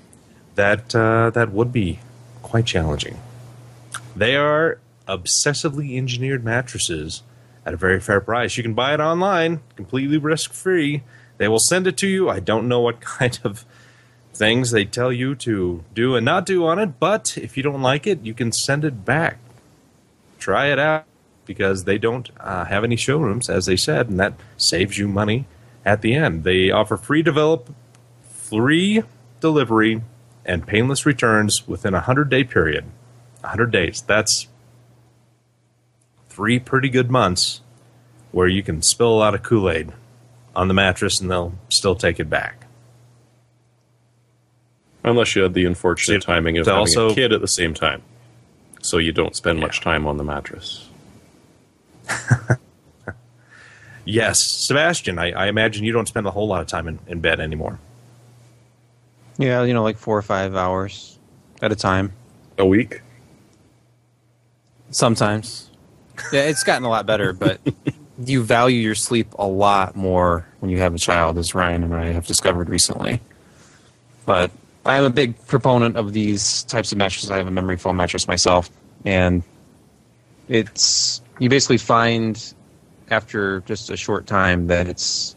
[0.58, 2.00] That uh, that would be
[2.42, 3.20] quite challenging.
[4.16, 7.22] They are obsessively engineered mattresses
[7.64, 8.58] at a very fair price.
[8.58, 11.04] You can buy it online, completely risk free.
[11.38, 12.28] They will send it to you.
[12.30, 13.66] I don't know what kind of
[14.34, 17.82] things they tell you to do and not do on it, but if you don't
[17.82, 19.38] like it, you can send it back.
[20.40, 21.06] Try it out
[21.46, 25.46] because they don't uh, have any showrooms, as they said, and that saves you money
[25.86, 26.44] at the end.
[26.44, 27.74] They offer free develop,
[28.30, 29.04] free
[29.40, 30.02] delivery,
[30.48, 32.86] and painless returns within a hundred day period.
[33.44, 34.02] hundred days.
[34.02, 34.48] That's
[36.30, 37.62] three pretty good months
[38.32, 39.92] where you can spill a lot of Kool Aid
[40.56, 42.66] on the mattress and they'll still take it back.
[45.04, 48.02] Unless you had the unfortunate timing of having also- a kid at the same time.
[48.82, 50.88] So you don't spend much time on the mattress.
[54.10, 57.20] Yes, Sebastian, I, I imagine you don't spend a whole lot of time in, in
[57.20, 57.78] bed anymore.
[59.38, 61.18] Yeah, you know, like four or five hours
[61.62, 62.14] at a time.
[62.58, 63.02] A week?
[64.90, 65.70] Sometimes.
[66.32, 67.60] Yeah, it's gotten a lot better, but
[68.26, 71.94] you value your sleep a lot more when you have a child, as Ryan and
[71.94, 73.22] I have discovered recently.
[74.26, 74.52] But
[74.86, 77.30] I am a big proponent of these types of mattresses.
[77.30, 78.70] I have a memory foam mattress myself,
[79.06, 79.44] and
[80.48, 82.54] it's you basically find
[83.10, 85.36] after just a short time that it's.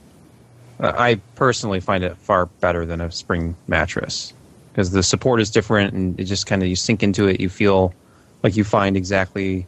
[0.82, 4.32] I personally find it far better than a spring mattress
[4.72, 7.40] because the support is different, and it just kind of you sink into it.
[7.40, 7.94] You feel
[8.42, 9.66] like you find exactly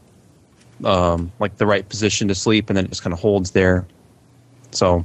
[0.85, 3.87] um, like the right position to sleep, and then it just kind of holds there.
[4.71, 5.05] So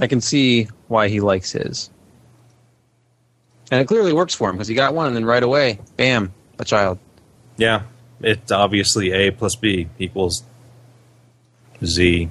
[0.00, 1.90] I can see why he likes his,
[3.70, 6.32] and it clearly works for him because he got one, and then right away, bam,
[6.58, 6.98] a child.
[7.56, 7.82] Yeah,
[8.20, 10.42] it's obviously A plus B equals
[11.84, 12.30] Z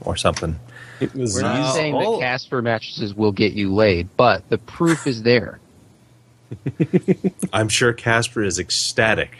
[0.00, 0.58] or something.
[1.00, 5.58] We're not saying that Casper mattresses will get you laid, but the proof is there.
[7.52, 9.38] I'm sure Casper is ecstatic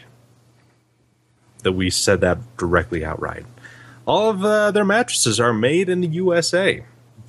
[1.63, 3.45] that we said that directly outright.
[4.05, 6.83] All of uh, their mattresses are made in the USA.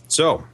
[0.06, 0.44] So,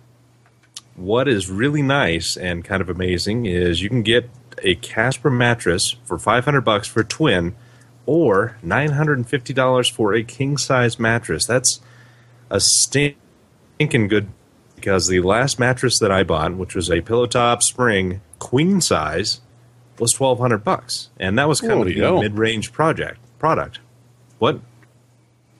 [0.96, 4.30] what is really nice and kind of amazing is you can get
[4.62, 7.54] a Casper mattress for 500 bucks for a twin
[8.06, 11.46] or $950 for a king size mattress.
[11.46, 11.80] That's
[12.50, 13.18] a stinking
[13.78, 14.28] good
[14.76, 19.40] because the last mattress that I bought, which was a pillow top spring queen size,
[19.98, 23.78] was twelve hundred bucks, and that was kind Holy of a mid range project product.
[24.38, 24.60] What?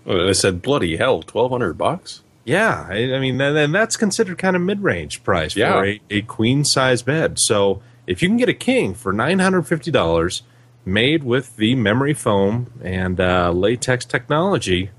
[0.07, 2.23] I said, bloody hell, twelve hundred bucks.
[2.45, 5.73] Yeah, I, I mean, and, and that's considered kind of mid range price Yeah.
[5.73, 7.39] for a, a queen size bed.
[7.39, 10.43] So if you can get a king for nine hundred fifty dollars,
[10.85, 14.91] made with the memory foam and uh, latex technology,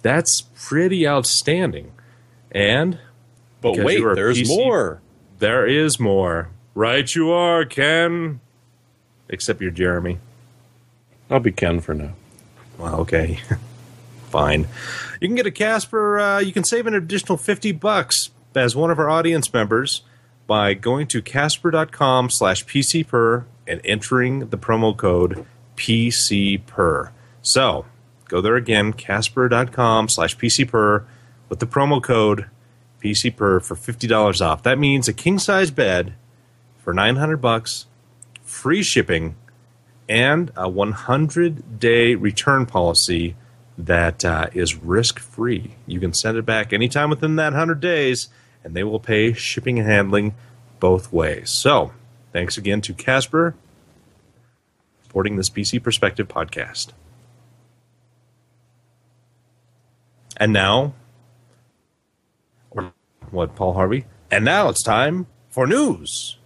[0.00, 1.92] that's pretty outstanding.
[2.52, 2.98] And
[3.60, 5.00] But Because wait, there's PC more.
[5.38, 6.50] There is more.
[6.74, 8.40] Right, you are, Ken.
[9.28, 10.18] Except you're Jeremy.
[11.30, 12.12] I'll be Ken for now.
[12.78, 13.40] Well, okay.
[14.30, 14.66] Fine.
[15.20, 18.90] You can get a Casper, uh, you can save an additional 50 bucks as one
[18.90, 20.02] of our audience members
[20.46, 25.46] by going to casper.com slash pcper and entering the promo code
[25.76, 27.10] pcper.
[27.42, 27.86] So,
[28.28, 31.04] go there again, casper.com slash pcper
[31.52, 32.46] with the promo code
[33.04, 34.62] pcper for $50 off.
[34.62, 36.14] That means a king-size bed
[36.78, 37.84] for 900 bucks,
[38.42, 39.36] free shipping,
[40.08, 43.36] and a 100 day return policy
[43.76, 45.74] that uh, is risk free.
[45.86, 48.30] You can send it back anytime within that 100 days,
[48.64, 50.34] and they will pay shipping and handling
[50.80, 51.50] both ways.
[51.50, 51.92] So,
[52.32, 53.54] thanks again to Casper
[54.96, 56.92] for supporting this PC Perspective podcast.
[60.38, 60.94] And now,
[63.32, 64.04] what, Paul Harvey?
[64.30, 66.36] And now it's time for news.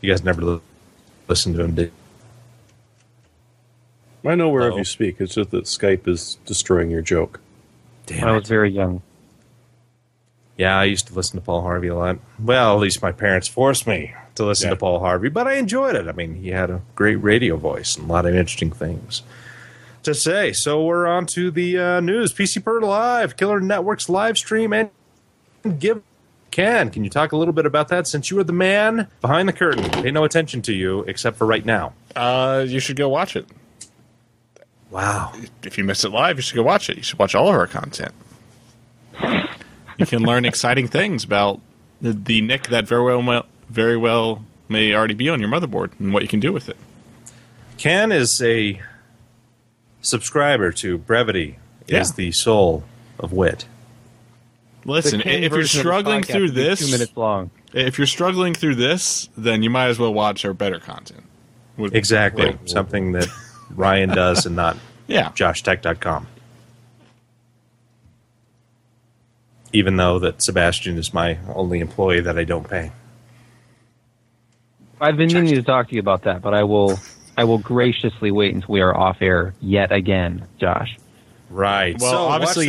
[0.00, 0.60] You guys never li-
[1.28, 1.92] listened to him, did
[4.24, 4.78] I know wherever Uh-oh.
[4.78, 5.20] you speak.
[5.20, 7.38] It's just that Skype is destroying your joke.
[8.06, 8.40] Damn I it.
[8.40, 9.02] was very young.
[10.56, 12.18] Yeah, I used to listen to Paul Harvey a lot.
[12.42, 14.70] Well, at least my parents forced me to listen Yeah.
[14.74, 16.08] to Paul Harvey, but I enjoyed it.
[16.08, 19.22] I mean, he had a great radio voice and a lot of interesting things
[20.02, 20.52] to say.
[20.52, 22.32] So we're on to the uh, news.
[22.32, 24.90] PC Per Live, Killer Networks live stream, and
[25.72, 26.02] give.
[26.50, 29.48] Ken, can you talk a little bit about that since you are the man behind
[29.48, 29.84] the curtain?
[30.02, 31.92] Pay no attention to you except for right now.
[32.14, 33.46] Uh, you should go watch it.
[34.90, 35.34] Wow.
[35.62, 36.96] If you missed it live, you should go watch it.
[36.96, 38.12] You should watch all of our content.
[39.98, 41.60] You can learn exciting things about
[42.00, 46.12] the, the NIC that very well, very well may already be on your motherboard and
[46.12, 46.76] what you can do with it.
[47.78, 48.80] Ken is a
[50.00, 51.58] subscriber to Brevity,
[51.88, 52.84] is the soul
[53.18, 53.66] of wit.
[54.86, 57.50] Listen, if you're version of the struggling through this, two minutes long.
[57.72, 61.22] if you're struggling through this, then you might as well watch our better content.
[61.76, 62.46] Would- Exactly.
[62.46, 62.70] Right.
[62.70, 63.28] Something that
[63.74, 64.76] Ryan does and not
[65.08, 65.30] Yeah.
[65.30, 66.26] joshtech.com.
[69.72, 72.92] Even though that Sebastian is my only employee that I don't pay.
[75.00, 76.98] I've been meaning to talk to you about that, but I will
[77.36, 80.96] I will graciously wait until we are off air yet again, Josh.
[81.48, 81.96] Right.
[82.00, 82.66] Well, so obviously-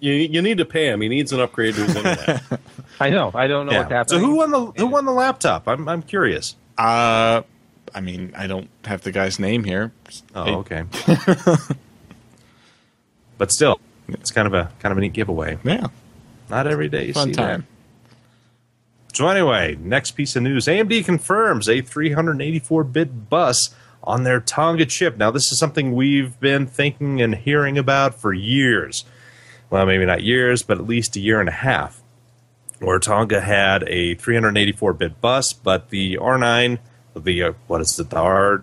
[0.00, 1.00] You, you need to pay him.
[1.00, 2.42] He needs an upgrade to his internet.
[3.00, 3.32] I know.
[3.34, 3.78] I don't know Yeah.
[3.80, 4.20] what's happening.
[4.20, 5.66] So who won the who won the laptop?
[5.66, 6.54] I'm I'm curious.
[6.78, 7.42] Uh,
[7.94, 9.92] I mean, I don't have the guy's name here.
[10.34, 10.84] Oh, okay.
[13.38, 15.58] but still, it's kind of a kind of a neat giveaway.
[15.64, 15.88] Yeah,
[16.50, 17.66] Not every day you fun see time.
[19.08, 19.16] that.
[19.16, 25.16] So anyway, next piece of news: AMD confirms a 384-bit bus on their Tonga chip.
[25.16, 29.04] Now, this is something we've been thinking and hearing about for years.
[29.70, 32.02] Well, maybe not years, but at least a year and a half.
[32.78, 36.78] Where Tonga had a 384-bit bus, but the R9,
[37.16, 38.62] the uh, what is it, the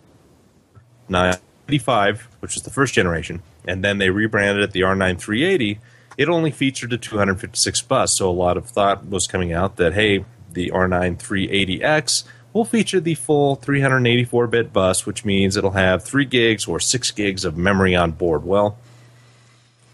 [1.10, 5.80] R985, which is the first generation, and then they rebranded it the R9 380
[6.18, 8.18] it only featured a 256 bus.
[8.18, 12.24] So a lot of thought was coming out that, hey, the R9 380X
[12.54, 17.12] will feature the full 384 bit bus, which means it'll have 3 gigs or 6
[17.12, 18.44] gigs of memory on board.
[18.44, 18.78] Well,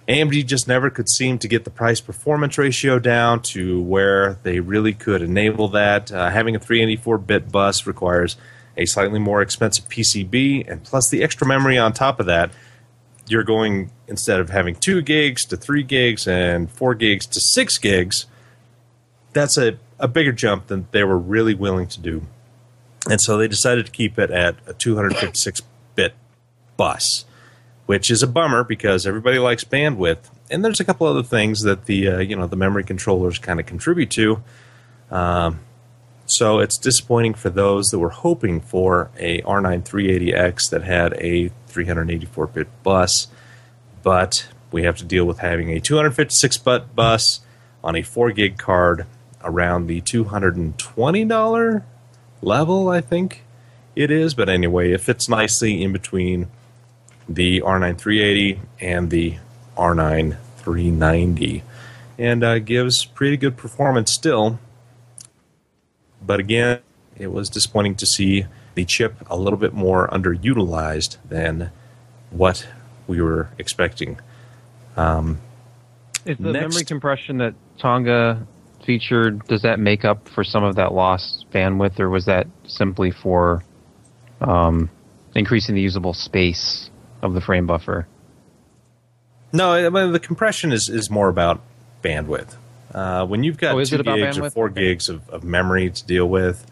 [0.07, 4.59] AMD just never could seem to get the price performance ratio down to where they
[4.59, 6.11] really could enable that.
[6.11, 8.37] Uh, having a 384 bit bus requires
[8.77, 12.51] a slightly more expensive PCB, and plus the extra memory on top of that
[13.27, 17.77] you're going instead of having two gigs to three gigs and four gigs to six
[17.77, 18.25] gigs.
[19.33, 22.25] That's a, a bigger jump than they were really willing to do.
[23.09, 25.61] And so they decided to keep it at a 256
[25.95, 26.13] bit
[26.75, 27.25] bus,
[27.85, 30.29] which is a bummer because everybody likes bandwidth.
[30.49, 33.59] and there's a couple other things that the uh, you know the memory controllers kind
[33.59, 34.43] of contribute to.
[35.09, 35.61] Um,
[36.25, 41.49] so it's disappointing for those that were hoping for a R9 380X that had a
[41.69, 43.27] 384-bit bus,
[44.03, 47.39] but we have to deal with having a 256-bit bus
[47.81, 49.05] on a 4 gig card
[49.41, 51.83] around the $220
[52.41, 53.43] level, I think
[53.95, 54.33] it is.
[54.33, 56.47] But anyway, it fits nicely in between
[57.27, 59.37] the R9 380 and the
[59.77, 61.63] R9 390
[62.19, 64.59] and uh, gives pretty good performance still.
[66.25, 66.79] But again,
[67.17, 71.71] it was disappointing to see the chip a little bit more underutilized than
[72.31, 72.67] what
[73.07, 74.19] we were expecting.
[74.95, 75.39] Um,
[76.25, 78.45] Is the Next- memory compression that Tonga
[78.87, 83.11] featured, does that make up for some of that lost bandwidth, or was that simply
[83.11, 83.63] for
[84.41, 84.89] um,
[85.35, 86.89] increasing the usable space
[87.21, 88.07] of the frame buffer?
[89.53, 91.61] no, I mean, the compression is, is more about
[92.03, 92.55] bandwidth.
[92.93, 96.27] Uh, when you've got Oh, two gigs or four gigs of, of memory to deal
[96.27, 96.65] with,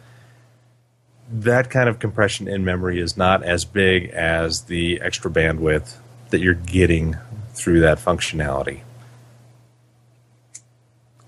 [1.30, 5.97] that kind of compression in memory is not as big as the extra bandwidth
[6.30, 7.18] that you're getting
[7.53, 8.82] through that functionality.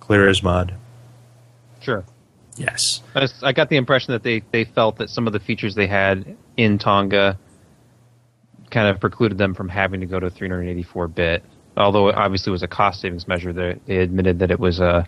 [0.08, 0.74] Clear as mud.
[1.82, 2.04] Sure.
[2.56, 3.02] Yes.
[3.14, 5.76] I, just- I got the impression that they, they felt that some of the features
[5.76, 7.38] they had in Tonga
[8.72, 11.44] kind of precluded them from having to go to 384 bit.
[11.76, 15.06] Although it obviously was a cost savings measure, they, they admitted that it was a,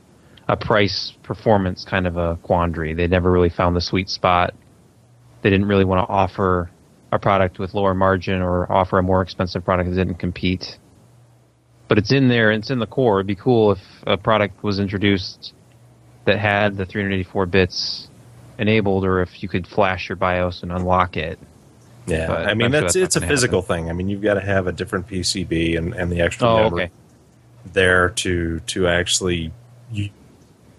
[0.48, 2.94] a price performance kind of a quandary.
[2.94, 4.54] They never really found the sweet spot.
[5.42, 6.70] They didn't really want to offer
[7.12, 10.78] a product with lower margin or offer a more expensive product that didn't compete.
[11.90, 13.20] But it's in there, it's in the core.
[13.20, 15.54] It'd be cool if a product was introduced
[16.26, 18.08] that had the 384 bits
[18.58, 21.38] enabled, or if you could flash your BIOS and unlock it.
[22.06, 23.90] Yeah, But I mean I'm sure that's that's it's a physical thing.
[23.90, 26.84] I mean you've got to have a different PCB and, and the extra Oh, memory
[26.86, 26.92] okay.
[27.74, 29.52] there to to actually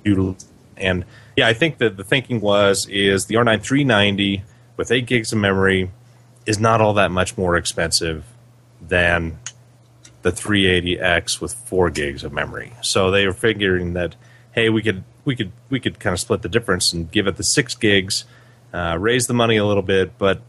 [0.04, 0.46] utilize.
[0.76, 1.04] And
[1.36, 4.42] yeah, I think that the thinking was is the R9 390
[4.76, 5.90] with eight gigs of memory
[6.46, 8.24] is not all that much more expensive
[8.80, 9.38] than
[10.22, 12.72] the 380X with four gigs of memory.
[12.82, 14.16] So they were figuring that
[14.52, 17.36] hey, we could we could we could kind of split the difference and give it
[17.36, 18.24] the six gigs,
[18.72, 20.42] uh, raise the money a little bit, but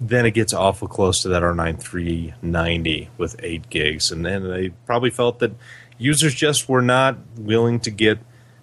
[0.00, 4.10] then it gets awful close to that R9 390 with 8 gigs.
[4.10, 5.52] And then they probably felt that
[5.98, 8.18] users just were not willing to get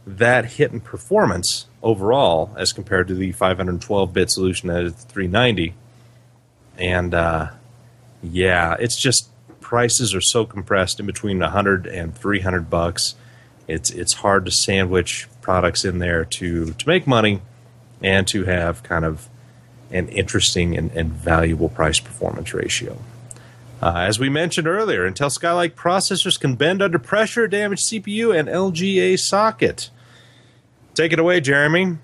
[0.07, 5.75] that hit in performance overall as compared to the 512 bit solution at 390.
[6.79, 7.49] And uh,
[8.23, 9.29] yeah, it's just
[9.67, 13.15] prices are so compressed in between 100 and 300 bucks.
[13.67, 17.41] It's it's hard to sandwich products in there to to make money
[18.01, 19.27] and to have kind of
[19.91, 22.97] an interesting and, and valuable price performance ratio.
[23.81, 28.47] Uh, as we mentioned earlier, Intel Skylake processors can bend under pressure, damage CPU and
[28.47, 29.89] LGA socket.
[30.95, 31.97] Take it away, Jeremy.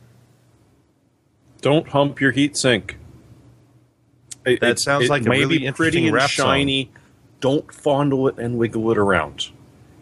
[1.61, 2.95] Don't hump your heatsink.
[4.45, 6.47] It- That sounds it like a may really be pretty and rap song.
[7.43, 9.49] Don't fondle it and wiggle it around.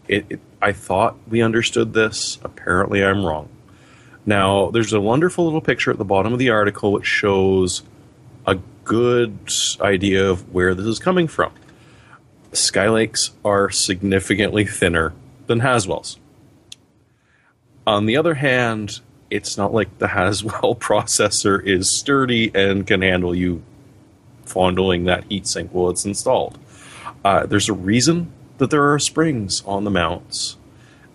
[0.06, 2.38] It, it, I thought we understood this.
[2.44, 3.48] Apparently, I'm wrong.
[4.24, 7.82] Now, there's a wonderful little picture at the bottom of the article which shows
[8.46, 9.36] a good
[9.80, 11.52] idea of where this is coming from.
[12.52, 15.12] Skylakes are significantly thinner
[15.48, 16.20] than Haswell's.
[17.88, 23.34] On the other hand, it's not like the Haswell processor is sturdy and can handle
[23.34, 23.64] you
[24.44, 26.56] fondling that heatsink while it's installed.
[27.24, 30.56] Uh, there's a reason that there are springs on the mounts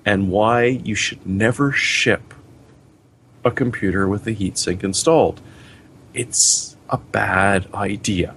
[0.05, 2.34] and why you should never ship
[3.43, 5.41] a computer with a heatsink installed.
[6.14, 8.36] It's a bad idea.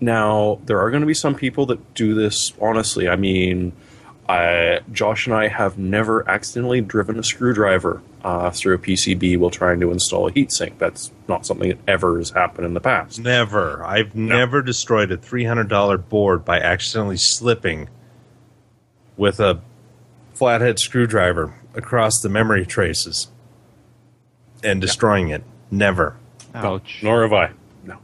[0.00, 3.08] Now, there are going to be some people that do this honestly.
[3.08, 3.72] I mean,
[4.28, 9.50] I, Josh and I have never accidentally driven a screwdriver uh, through a PCB while
[9.50, 10.78] trying to install a heatsink.
[10.78, 13.20] That's not something that ever has happened in the past.
[13.20, 13.84] Never.
[13.84, 17.88] I've never destroyed a $300 board by accidentally slipping
[19.16, 19.60] with a
[20.34, 23.28] flathead screwdriver across the memory traces
[24.62, 25.44] and destroying it.
[25.70, 26.16] Never.
[26.54, 27.00] Ouch.
[27.02, 27.50] Nor have I.
[27.84, 27.98] No.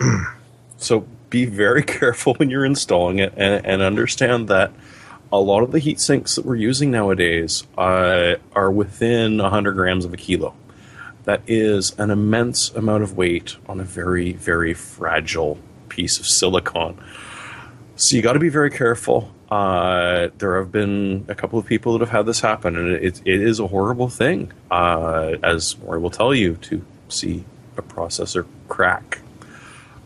[0.76, 4.72] so be very careful when you're installing it and, and understand that
[5.32, 10.04] a lot of the heat sinks that we're using nowadays uh, are within 100 grams
[10.04, 10.54] of a kilo.
[11.24, 15.58] That is an immense amount of weight on a very, very fragile
[15.88, 16.98] piece of silicon.
[17.96, 19.32] So you got to be very careful.
[19.50, 23.20] Uh, there have been a couple of people that have had this happen, and it,
[23.24, 27.44] it is a horrible thing, uh, as Maury will tell you, to see
[27.76, 29.20] a processor crack.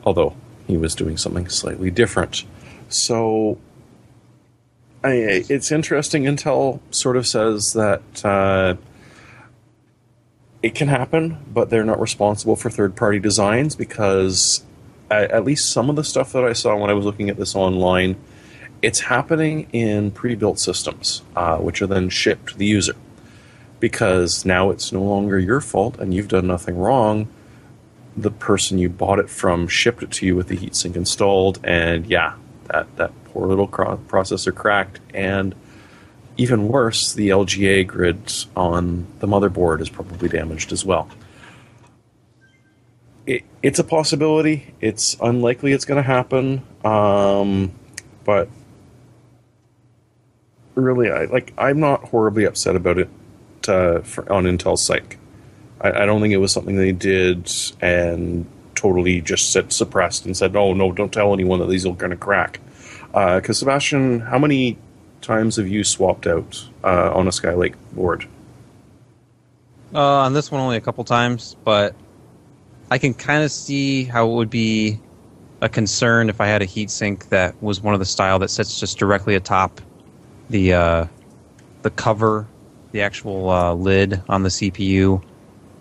[0.04, 0.34] Although
[0.66, 2.44] he was doing something slightly different.
[2.88, 3.58] So
[5.03, 5.12] I,
[5.48, 6.24] it's interesting.
[6.24, 8.76] Intel sort of says that uh,
[10.62, 14.62] it can happen, but they're not responsible for third-party designs because
[15.11, 17.38] at, at least some of the stuff that I saw when I was looking at
[17.38, 18.16] this online,
[18.82, 22.96] it's happening in pre-built systems, uh, which are then shipped to the user.
[23.78, 27.26] Because now it's no longer your fault, and you've done nothing wrong.
[28.14, 32.05] The person you bought it from shipped it to you with the heatsink installed, and
[32.05, 32.34] yeah,
[32.72, 35.54] that that poor little processor cracked, and
[36.36, 41.08] even worse, the LGA grid on the motherboard is probably damaged as well.
[43.26, 44.74] It, it's a possibility.
[44.80, 47.72] It's unlikely it's going to happen, um,
[48.24, 48.48] but
[50.74, 51.52] really, I like.
[51.58, 53.08] I'm not horribly upset about it
[53.68, 55.16] uh, for, on Intel's site.
[55.80, 57.50] I, I don't think it was something they did
[57.80, 58.46] and
[58.80, 62.10] totally just sit suppressed and said, "Oh no, don't tell anyone that these are going
[62.10, 62.60] to crack."
[63.12, 64.78] Because Sebastian, how many
[65.20, 68.26] times have you swapped out uh, on a Skylake board?
[69.94, 71.94] Uh, on this one, only a couple times, but
[72.90, 75.00] I can kind of see how it would be
[75.60, 78.80] a concern if I had a heatsink that was one of the style that sits
[78.80, 79.80] just directly atop
[80.48, 81.06] the uh,
[81.82, 82.46] the cover,
[82.92, 85.22] the actual uh, lid on the CPU,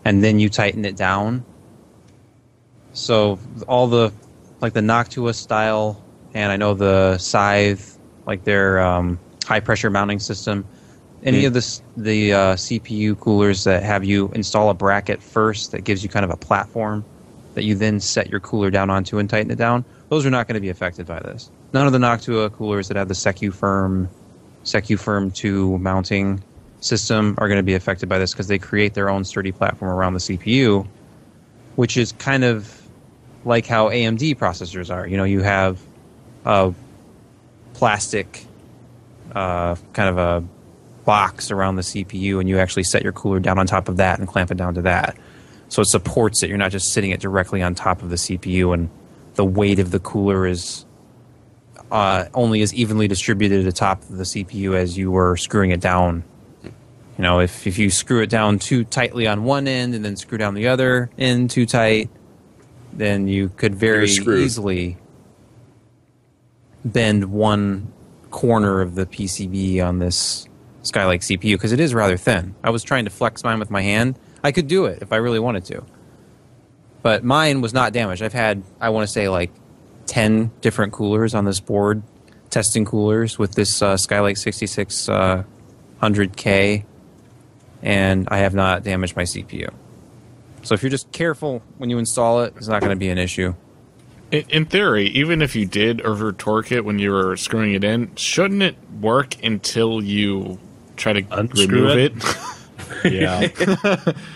[0.04, 1.46] and then you tighten it down.
[2.94, 4.12] So all the
[4.62, 10.20] like the Noctua style, and I know the Scythe, like their um, high pressure mounting
[10.20, 10.66] system.
[11.22, 15.84] Any of the the uh, CPU coolers that have you install a bracket first that
[15.84, 17.04] gives you kind of a platform
[17.56, 20.48] that you then set your cooler down onto and tighten it down, those are not
[20.48, 21.50] going to be affected by this.
[21.74, 24.08] None of the Noctua coolers that have the SecuFirm
[24.64, 26.44] SecuFirm 2 mounting
[26.80, 29.92] system are going to be affected by this because they create their own sturdy platform
[29.92, 30.88] around the CPU,
[31.76, 32.79] which is kind of
[33.46, 35.08] like how AMD processors are.
[35.08, 35.80] You know, you have
[36.46, 36.74] a
[37.74, 38.46] plastic
[39.34, 40.48] uh, kind of a
[41.06, 44.20] box around the CPU, and you actually set your cooler down on top of that
[44.20, 45.18] and clamp it down to that.
[45.70, 46.50] So it supports it.
[46.50, 48.90] You're not just sitting it directly on top of the CPU, and
[49.36, 50.86] the weight of the cooler is
[51.92, 56.24] uh, only as evenly distributed atop the CPU as you were screwing it down.
[56.64, 60.16] You know, if, if you screw it down too tightly on one end and then
[60.16, 62.10] screw down the other end too tight,
[62.94, 64.98] then you could very easily
[66.84, 67.92] bend one
[68.32, 70.48] corner of the PCB on this
[70.84, 72.56] Skylake CPU because it is rather thin.
[72.64, 74.18] I was trying to flex mine with my hand.
[74.44, 75.84] I could do it if I really wanted to.
[77.02, 78.22] But mine was not damaged.
[78.22, 79.52] I've had, I want to say, like
[80.08, 82.04] 10 different coolers on this board,
[82.50, 86.84] testing coolers with this uh, Skylake 6600K,
[87.82, 89.72] and I have not damaged my CPU.
[90.70, 93.18] So if you're just careful when you install it, it's not going to be an
[93.18, 93.56] issue.
[94.30, 97.84] In, in theory, even if you did over torque it when you were screwing it
[97.84, 100.60] in, shouldn't it work until you
[100.96, 102.14] try to Unscrew remove it?
[102.16, 102.38] it?
[103.12, 103.48] Yeah.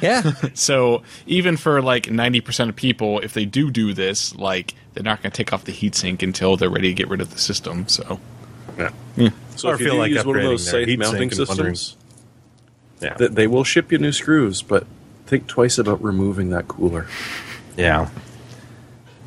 [0.02, 0.32] Yeah.
[0.56, 5.04] so even for like ninety percent of people, if they do do this, like they're
[5.04, 7.38] not going to take off the heatsink until they're ready to get rid of the
[7.38, 7.88] system.
[7.88, 8.20] So
[8.80, 8.90] Yeah.
[9.56, 11.48] So Or if you feel do like use one of those safe mounting sink and
[11.48, 11.98] wondering- systems,
[13.02, 13.14] yeah.
[13.14, 14.88] th- they will ship you new screws, but
[15.26, 17.08] think twice about removing that cooler.
[17.78, 18.10] Yeah.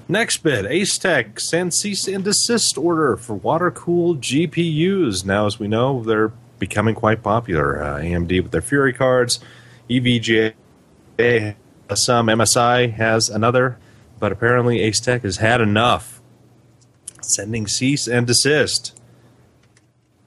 [0.08, 5.24] Next bit, Asetek sends cease and desist order for water cooled GPUs.
[5.24, 7.82] Now, as we know, they're becoming quite popular.
[7.82, 9.40] Uh, AMD with their Fury cards,
[9.90, 10.54] EVGA,
[11.94, 13.78] some MSI has another,
[14.20, 16.20] but apparently Asetek has had enough.
[17.20, 19.00] Sending cease and desist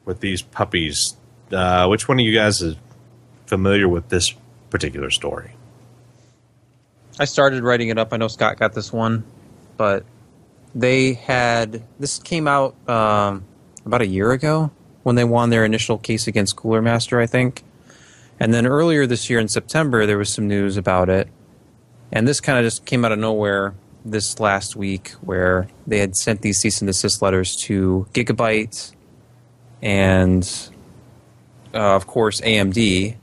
[0.04, 1.16] with these puppies.
[1.52, 2.76] Uh, which one of you guys is
[3.46, 4.34] familiar with this
[4.70, 5.54] particular story?
[7.20, 8.14] I started writing it up.
[8.14, 9.26] I know Scott got this one,
[9.76, 10.06] but
[10.74, 13.44] they had this came out um,
[13.86, 14.72] about a year ago
[15.04, 17.64] when they won their initial case against Cooler Master, I think.
[18.40, 21.28] And then earlier this year in September, there was some news about it,
[22.10, 23.74] and this kind of just came out of nowhere
[24.06, 28.94] this last week, where they had sent these cease and desist letters to Gigabyte
[29.82, 30.72] and,
[31.74, 33.18] uh, of course, AMD,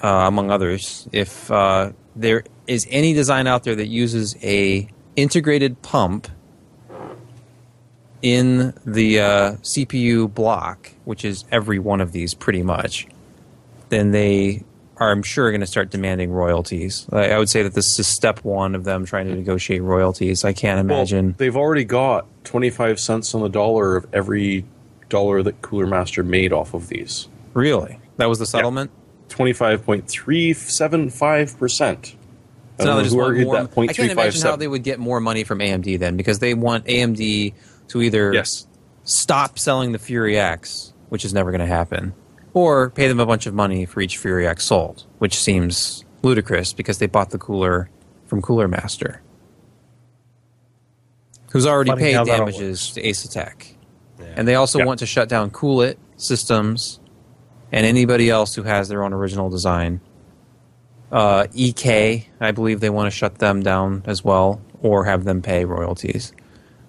[0.00, 1.08] uh, among others.
[1.10, 6.28] If uh, there is any design out there that uses a integrated pump
[8.22, 13.06] in the uh, CPU block, which is every one of these pretty much,
[13.90, 14.64] then they
[14.96, 17.06] are, I'm sure, going to start demanding royalties.
[17.12, 20.44] I I would say that this is step one of them trying to negotiate royalties.
[20.44, 21.26] I can't imagine.
[21.26, 24.64] Well, they've already got 25 cents on the dollar of every
[25.10, 27.28] dollar that Cooler Master made off of these.
[27.52, 28.90] really, that was the settlement.
[29.28, 32.14] 25.375%.
[32.78, 33.56] So now they just want more.
[33.56, 36.86] I can't imagine how they would get more money from AMD then, because they want
[36.86, 37.54] AMD
[37.88, 38.66] to either Yes.
[39.04, 42.12] stop selling the Fury X which is never going to happen,
[42.54, 46.72] or pay them a bunch of money for each Fury X sold, which seems ludicrous
[46.72, 47.88] because they bought the cooler
[48.26, 49.22] from Cooler Master,
[51.52, 53.74] who's already Funny paid how that all damages to Asetek.
[54.36, 54.86] And they also Yeah.
[54.86, 56.98] want to shut down CoolIT Systems
[57.70, 60.00] and anybody else who has their own original design.
[61.14, 65.42] Uh, EK, I believe they want to shut them down as well or have them
[65.42, 66.32] pay royalties.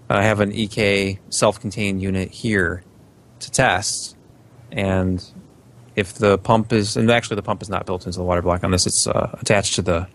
[0.09, 2.83] I have an EK self contained unit here
[3.41, 4.17] to test.
[4.71, 5.23] And
[5.95, 8.63] if the pump is, and actually the pump is not built into the water block
[8.63, 10.07] on this, it's uh, attached to the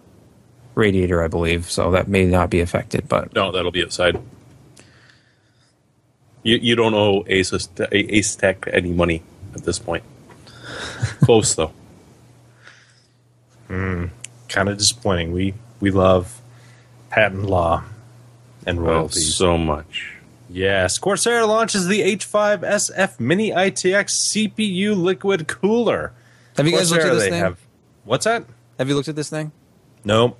[0.74, 1.70] radiator, I believe.
[1.70, 3.08] So that may not be affected.
[3.08, 4.20] But No, that'll be outside.
[6.42, 9.22] You you don't owe Asetek any money
[9.54, 10.02] at this point.
[11.22, 11.72] Close though.
[13.70, 14.10] Mm,
[14.48, 15.32] kind of disappointing.
[15.32, 16.40] We we love
[17.08, 17.84] patent law
[18.66, 20.14] and Oh, so much.
[20.48, 26.12] Yes, Corsair launches the H5SF Mini ITX CPU liquid cooler.
[26.56, 27.34] have you guys looked at this thing?
[27.34, 27.60] have
[28.04, 28.44] what's that?
[28.78, 29.52] have you looked at this thing?
[30.04, 30.38] Nope.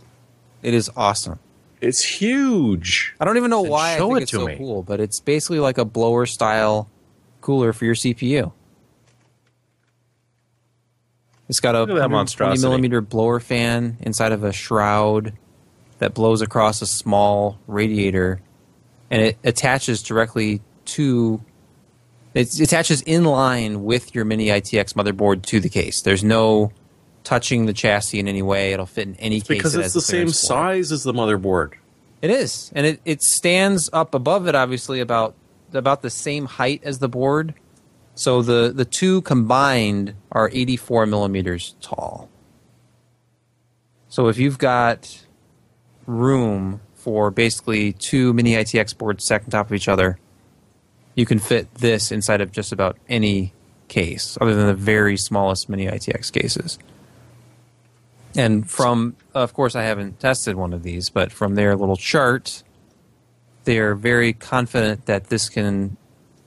[0.62, 1.39] It is awesome.
[1.81, 3.15] It's huge.
[3.20, 4.57] I don't even know Then why I show think it it's to so me.
[4.57, 6.90] cool, but it's basically like a blower style
[7.40, 8.52] cooler for your CPU.
[11.51, 12.68] It's got a Look at that 120 monstrosity.
[12.68, 15.32] millimeter blower fan inside of a shroud
[15.98, 18.40] that blows across a small radiator,
[19.10, 21.43] and it attaches directly to.
[22.35, 26.02] It attaches in line with your mini ITX motherboard to the case.
[26.02, 26.70] There's no
[27.24, 28.72] touching the chassis in any way.
[28.72, 29.48] It'll fit in any case.
[29.48, 31.72] Because it it's the same size as the motherboard.
[32.22, 35.35] It is, and it, it stands up above it, obviously about
[35.72, 37.55] about the same height as the board.
[38.14, 42.28] So the the two combined are 84 millimeters tall.
[44.08, 45.24] So if you've got
[46.06, 50.18] room for basically two mini ITX boards stacked on top of each other,
[51.14, 53.52] you can fit this inside of just about any
[53.88, 56.78] case, other than the very smallest mini ITX cases.
[58.36, 62.62] And from, of course, I haven't tested one of these, but from their little chart,
[63.64, 65.96] they're very confident that this can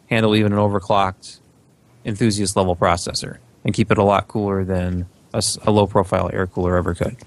[0.09, 1.39] handle even an overclocked
[2.05, 6.77] enthusiast level processor and keep it a lot cooler than a low profile air cooler
[6.77, 7.17] ever could.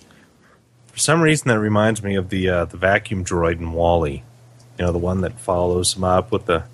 [0.93, 4.23] For some reason, that reminds me of the uh, the vacuum droid in WALL-E.
[4.78, 6.65] You know, the one that follows him up with the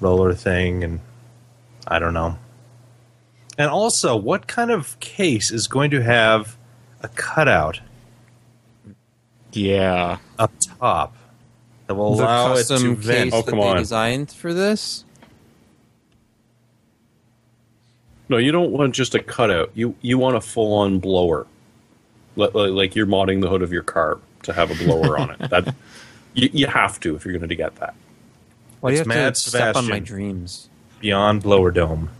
[0.00, 1.00] roller thing, and
[1.86, 2.38] I don't know.
[3.58, 6.56] And also, what kind of case is going to have
[7.02, 7.80] a cutout
[9.52, 10.18] Yeah.
[10.38, 11.16] up top
[11.86, 13.24] that will the allow it to custom vent?
[13.24, 13.76] case Oh, that come they on.
[13.78, 15.04] designed for this.
[18.28, 19.70] No, you don't want just a cutout.
[19.74, 21.46] You you want a full on blower,
[22.36, 25.30] Li- li- like you're modding the hood of your car to have a blower on
[25.30, 25.38] it.
[25.50, 25.74] That
[26.34, 27.94] you, you have to if you're going to get that.
[28.80, 30.68] Why do you It's have Mad to step on my dreams?
[31.00, 32.10] Beyond blower dome.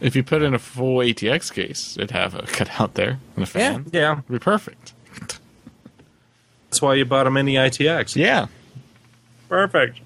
[0.00, 3.46] If you put in a full ATX case, it'd have a cutout there and a
[3.46, 3.86] fan.
[3.92, 4.92] Yeah, It'd be perfect.
[6.68, 8.14] that's why you bought a mini ITX.
[8.14, 8.46] Yeah.
[9.48, 10.00] Perfect.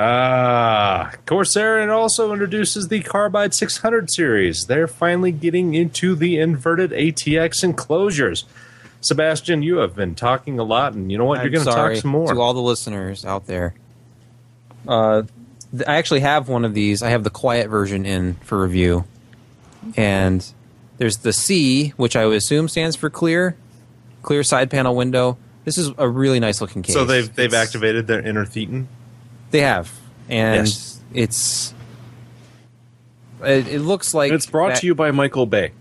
[0.00, 4.66] Ah, Corsair it also introduces the Carbide 600 series.
[4.66, 8.44] They're finally getting into the inverted ATX enclosures.
[9.00, 11.40] Sebastian, you have been talking a lot, and you know what?
[11.42, 12.32] You're going to talk some more.
[12.32, 13.74] to all the listeners out there.
[14.86, 15.24] Uh,
[15.86, 17.02] I actually have one of these.
[17.02, 19.04] I have the quiet version in for review,
[19.96, 20.46] and
[20.98, 23.56] there's the C, which I would assume stands for clear,
[24.22, 25.38] clear side panel window.
[25.64, 26.94] This is a really nice looking case.
[26.94, 28.86] so they've they've It's- activated their inner thetan.
[29.50, 29.90] They have,
[30.28, 31.00] and Yes.
[31.14, 31.74] it's.
[33.42, 35.72] It, it looks like And it's brought that- to you by Michael Bay.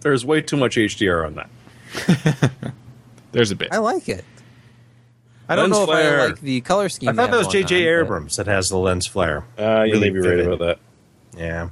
[0.00, 2.50] There's way too much HDR on that.
[3.32, 3.68] There's a bit.
[3.72, 4.24] I like it.
[5.48, 5.98] I don't Lens know if.
[5.98, 7.08] I like the color scheme.
[7.08, 7.84] I thought they that was J.J.
[7.84, 9.44] going on, but- Abrams that has the lens flare.
[9.58, 10.78] Uh, you Really may be right about that.
[11.36, 11.70] Yeah.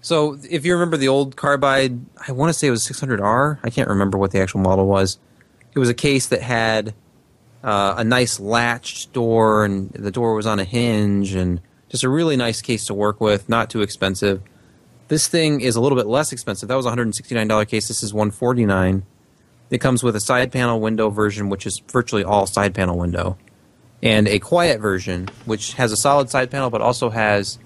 [0.00, 1.98] So, if you remember the old carbide,
[2.28, 3.58] I want to say it was 600R.
[3.62, 5.18] I can't remember what the actual model was.
[5.74, 6.92] It was a case that had
[7.64, 12.08] uh, a nice latched door, and the door was on a hinge, and just a
[12.08, 13.48] really nice case to work with.
[13.48, 14.42] Not too expensive.
[15.08, 16.68] This thing is a little bit less expensive.
[16.68, 17.88] That was a $169 case.
[17.88, 19.02] This is 149
[19.70, 23.36] It comes with a side panel window version, which is virtually all side panel window,
[24.02, 27.58] and a quiet version, which has a solid side panel but also has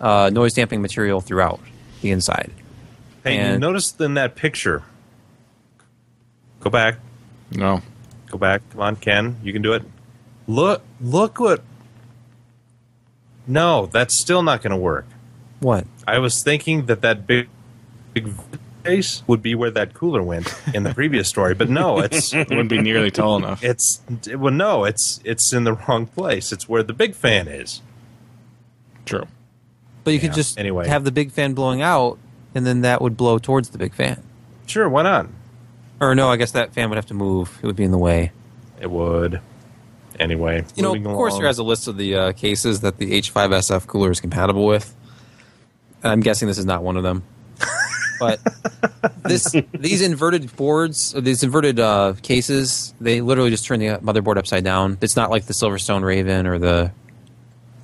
[0.00, 1.60] uh, noise damping material throughout
[2.00, 2.50] the inside.
[3.24, 4.82] Hey, you And- noticed in that picture?
[6.60, 6.96] Go back.
[7.52, 7.82] No.
[8.30, 8.62] Go back.
[8.70, 9.36] Come on, Ken.
[9.42, 9.82] You can do it.
[10.46, 11.62] Look, look what.
[13.46, 15.06] No, that's still not going to work.
[15.60, 15.84] What?
[16.06, 17.48] I was thinking that that big,
[18.14, 18.32] big
[18.84, 22.48] face would be where that cooler went in the previous story, but no, it's It
[22.48, 23.62] wouldn't be nearly tall enough.
[23.62, 24.00] it's
[24.34, 26.52] well, no, it's it's in the wrong place.
[26.52, 27.82] It's where the big fan is.
[29.04, 29.26] True.
[30.04, 30.86] But you Yeah, could just anyway.
[30.88, 32.18] have the big fan blowing out,
[32.54, 34.22] and then that would blow towards the big fan.
[34.66, 35.26] Sure, why not?
[36.00, 37.58] Or no, I guess that fan would have to move.
[37.62, 38.32] It would be in the way.
[38.80, 39.40] It would.
[40.18, 41.46] Anyway, You know, moving Corsair along.
[41.46, 44.94] has a list of the uh, cases that the H5SF cooler is compatible with.
[46.02, 47.22] I'm guessing this is not one of them.
[48.20, 48.38] But
[49.22, 54.62] this these inverted boards, these inverted uh, cases, they literally just turn the motherboard upside
[54.62, 54.98] down.
[55.00, 56.92] It's not like the Silverstone Raven or the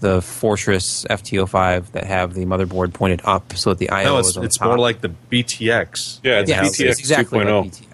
[0.01, 4.26] the Fortress FT05 that have the motherboard pointed up so that the IO No, is
[4.28, 4.66] it's on the it's top.
[4.68, 6.20] more like the BTX.
[6.22, 7.62] Yeah, it's Yeah, BTX it's exactly 2.0.
[7.62, 7.86] like BTX.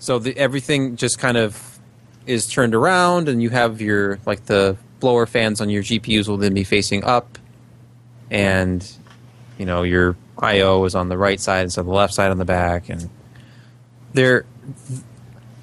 [0.00, 1.78] So the, everything just kind of
[2.26, 6.38] is turned around, and you have your like the blower fans on your GPUs will
[6.38, 7.38] then be facing up,
[8.30, 8.90] and
[9.58, 12.38] you know your I/O is on the right side instead of the left side on
[12.38, 13.10] the back, and
[14.12, 14.46] there.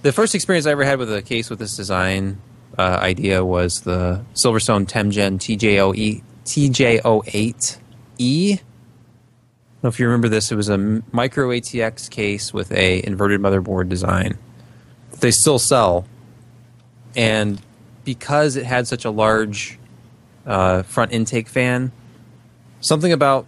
[0.03, 2.39] The first experience I ever had with a case with this design
[2.77, 8.59] uh, idea was the Silverstone Temjin TJ08 TJ08E.
[9.83, 10.51] Know if you remember this.
[10.51, 10.77] It was a
[11.11, 14.37] micro ATX case with a inverted motherboard design.
[15.19, 16.05] They still sell,
[17.15, 17.61] and
[18.03, 19.77] because it had such a large
[20.45, 21.91] uh, front intake fan,
[22.81, 23.45] something about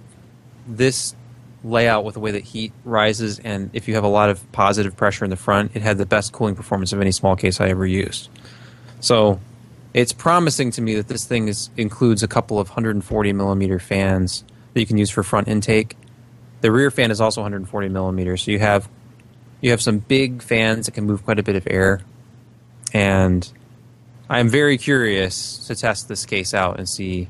[0.67, 1.15] this
[1.63, 4.95] layout with the way that heat rises, and if you have a lot of positive
[4.95, 7.69] pressure in the front, it had the best cooling performance of any small case I
[7.69, 8.29] ever used.
[8.99, 9.39] So
[9.93, 14.43] it's promising to me that this thing is, includes a couple of 140 millimeter fans
[14.73, 15.95] that you can use for front intake.
[16.61, 18.89] The rear fan is also 140 millimeters, so you have
[19.61, 22.01] you have some big fans that can move quite a bit of air.
[22.93, 23.51] And
[24.29, 27.27] I'm very curious to test this case out and see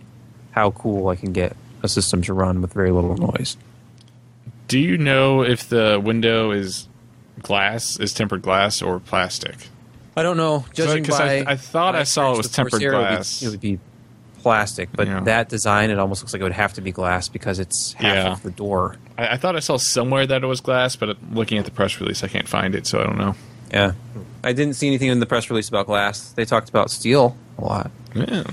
[0.51, 3.57] how cool I can get a system to run with very little noise.
[4.68, 6.88] Do you know if the window is
[7.41, 9.56] glass, is tempered glass, or plastic?
[10.15, 10.65] I don't know.
[10.73, 13.41] Judging I- by, I thought I saw it was tempered it would be- glass.
[13.41, 13.80] It would be,
[14.39, 15.19] plastic, but Yeah.
[15.21, 18.15] that design it almost looks like it would have to be glass because it's half
[18.15, 18.31] Yeah.
[18.31, 18.95] of the door.
[19.17, 21.99] I, I thought I saw somewhere that it was glass, but looking at the press
[22.01, 23.35] release, I can't find it, so I don't know.
[23.71, 23.91] Yeah,
[24.43, 26.31] I didn't see anything in the press release about glass.
[26.31, 27.91] They talked about steel a lot.
[28.15, 28.43] Yeah.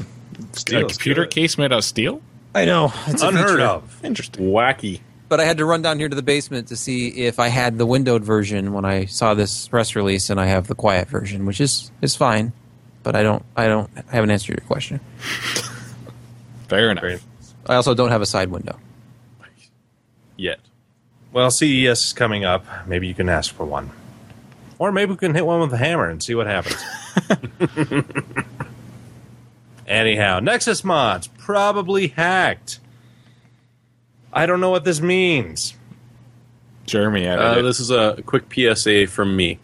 [0.52, 1.30] Steel's a computer good.
[1.30, 2.20] case made out of steel?
[2.54, 3.98] I know it's Unheard of.
[4.04, 4.46] Interesting.
[4.50, 5.00] Wacky.
[5.28, 7.78] But I had to run down here to the basement to see if I had
[7.78, 11.46] the windowed version when I saw this press release, and I have the quiet version,
[11.46, 12.52] which is is fine.
[13.02, 15.00] But I don't, I don't, I haven't answered your question.
[16.68, 17.02] Fair enough.
[17.02, 17.20] Great.
[17.66, 18.78] I also don't have a side window.
[20.36, 20.60] Yet.
[21.32, 22.64] Well, CES is coming up.
[22.86, 23.90] Maybe you can ask for one.
[24.78, 26.82] Or maybe we can hit one with a hammer and see what happens.
[29.86, 32.80] Anyhow, Nexus mods probably hacked.
[34.32, 35.74] I don't know what this means.
[36.84, 39.58] Jeremy Uh, this is a quick PSA from me.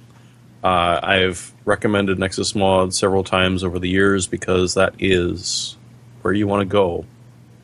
[0.64, 5.76] Uh, I've recommended Nexus Mod several times over the years because that is
[6.22, 7.04] where you want to go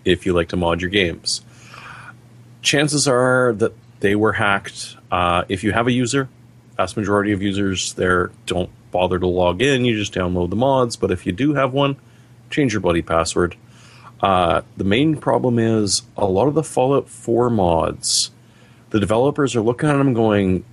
[0.04, 1.42] if you like to mod your games.
[2.62, 4.96] Chances are that they were hacked.
[5.10, 6.28] Uh, if you have a user,
[6.76, 9.84] vast majority of users there don't bother to log in.
[9.84, 10.96] You just download the mods.
[10.96, 11.96] But if you do have one,
[12.50, 13.56] change your bloody password.
[14.20, 18.30] Uh, the main problem is a lot of the Fallout 4 mods
[18.90, 20.64] the developers are looking at them going,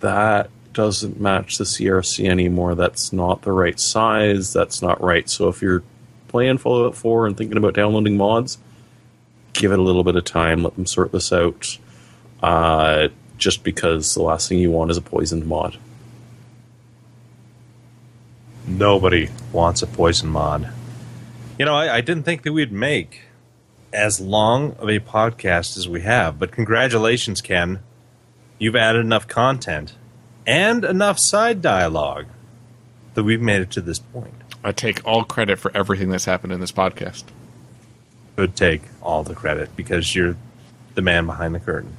[0.00, 2.74] that doesn't match the CRC anymore.
[2.74, 4.52] That's not the right size.
[4.52, 5.28] That's not right.
[5.28, 5.82] So if you're
[6.28, 8.58] playing Fallout 4 and thinking about downloading mods,
[9.52, 10.62] give it a little bit of time.
[10.62, 11.78] Let them sort this out.
[12.42, 15.78] Uh, just because the last thing you want is a poisoned mod.
[18.66, 20.70] Nobody wants a poison mod.
[21.58, 23.22] You know, I, I didn't think that we'd make
[23.92, 27.80] as long of a podcast as we have, but congratulations, Ken.
[28.58, 29.94] You've added enough content
[30.46, 32.26] and enough side dialogue
[33.14, 34.34] that we've made it to this point.
[34.64, 37.24] I take all credit for everything that's happened in this podcast.
[38.36, 40.36] Could take all the credit because you're
[40.94, 41.96] the man behind the curtain.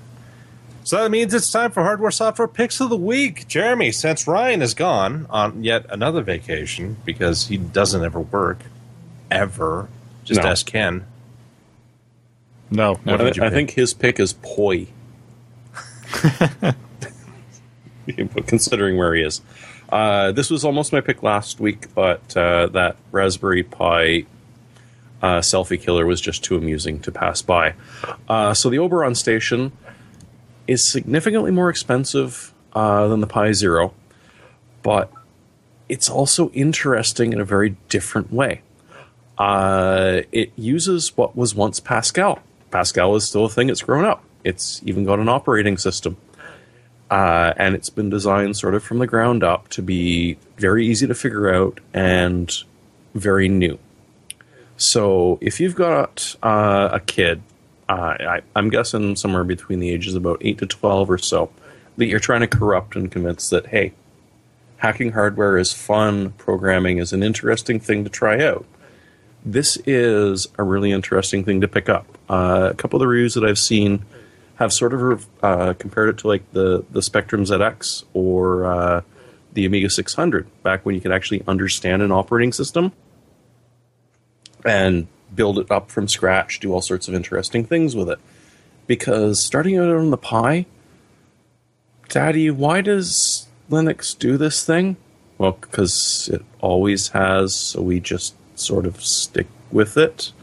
[0.83, 3.47] So that means it's time for hardware software picks of the week.
[3.47, 8.59] Jeremy, since Ryan is gone on yet another vacation because he doesn't ever work,
[9.29, 9.87] ever,
[10.23, 10.47] just No.
[10.49, 11.05] ask Ken.
[12.71, 13.23] No, What never.
[13.25, 14.87] did you I think his pick is Poi.
[18.47, 19.41] Considering where he is.
[19.91, 24.25] Uh, this was almost my pick last week, but uh, that Raspberry Pi
[25.21, 27.73] uh, selfie killer was just too amusing to pass by.
[28.27, 29.71] Uh, so the Oberon station
[30.67, 33.93] is significantly more expensive uh, than the Pi Zero,
[34.83, 35.11] but
[35.89, 38.61] it's also interesting in a very different way.
[39.37, 42.39] Uh, it uses what was once Pascal.
[42.69, 43.69] Pascal is still a thing.
[43.69, 44.23] It's grown up.
[44.43, 46.17] It's even got an operating system.
[47.09, 51.07] Uh, and it's been designed sort of from the ground up to be very easy
[51.07, 52.63] to figure out and
[53.15, 53.79] very new.
[54.77, 57.41] So if you've got uh, a kid,
[57.89, 61.51] uh, I, I'm guessing somewhere between the ages about 8 to 12 or so,
[61.97, 63.93] that you're trying to corrupt and convince that, hey,
[64.77, 68.65] hacking hardware is fun, programming is an interesting thing to try out.
[69.43, 72.05] This is a really interesting thing to pick up.
[72.29, 74.05] Uh, a couple of the reviews that I've seen
[74.59, 79.01] have sort of uh, compared it to like the, the Spectrum ZX or uh,
[79.53, 82.91] the Amiga 600, back when you could actually understand an operating system
[84.65, 88.19] and build it up from scratch, do all sorts of interesting things with it.
[88.85, 90.65] Because starting out on the Pi,
[92.09, 94.97] Daddy, why does Linux do this thing?
[95.37, 100.33] Well, because it always has, so we just sort of stick with it.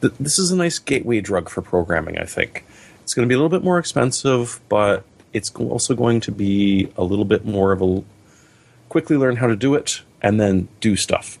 [0.00, 2.64] Th- This is a nice gateway drug for programming, I think.
[3.06, 6.88] It's going to be a little bit more expensive, but it's also going to be
[6.96, 8.02] a little bit more of a
[8.88, 11.38] quickly learn how to do it and then do stuff.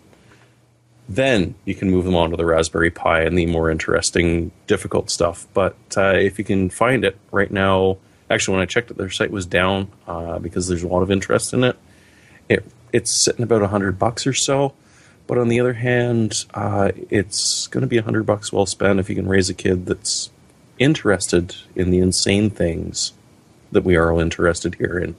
[1.08, 5.10] Then you can move them on to the Raspberry Pi and the more interesting, difficult
[5.10, 5.48] stuff.
[5.54, 7.98] But uh, if you can find it right now,
[8.30, 11.10] actually, when I checked it, their site was down uh, because there's a lot of
[11.10, 11.76] interest in it.
[12.48, 14.72] It it's sitting about a hundred bucks or so.
[15.26, 19.00] But on the other hand, uh, it's going to be a hundred bucks well spent
[19.00, 20.30] if you can raise a kid that's
[20.78, 23.12] interested in the insane things
[23.72, 25.16] that we are all interested here in.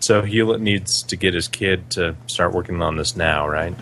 [0.00, 3.74] So Hewlett needs to get his kid to start working on this now, right?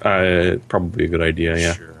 [0.00, 1.74] Uh, probably a good idea, yeah.
[1.74, 1.94] Sure.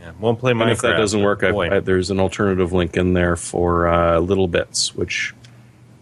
[0.00, 0.12] Yeah.
[0.20, 0.62] Won't play Minecraft.
[0.62, 1.56] And if that doesn't work, I've.
[1.56, 5.34] I, there's an alternative link in there for uh, Little Bits, which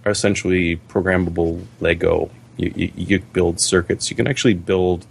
[0.05, 2.31] are essentially programmable Lego.
[2.57, 4.11] You, you, you build circuits.
[4.11, 5.07] You can actually build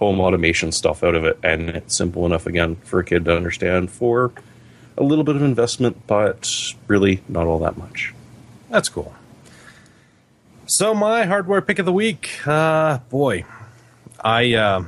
[0.00, 3.36] home automation stuff out of it, and it's simple enough again for a kid to
[3.36, 4.32] understand for
[4.96, 8.14] a little bit of investment, but really not all that much.
[8.70, 9.14] That's cool.
[10.66, 13.44] So my hardware pick of the week, uh, boy,
[14.24, 14.84] I uh,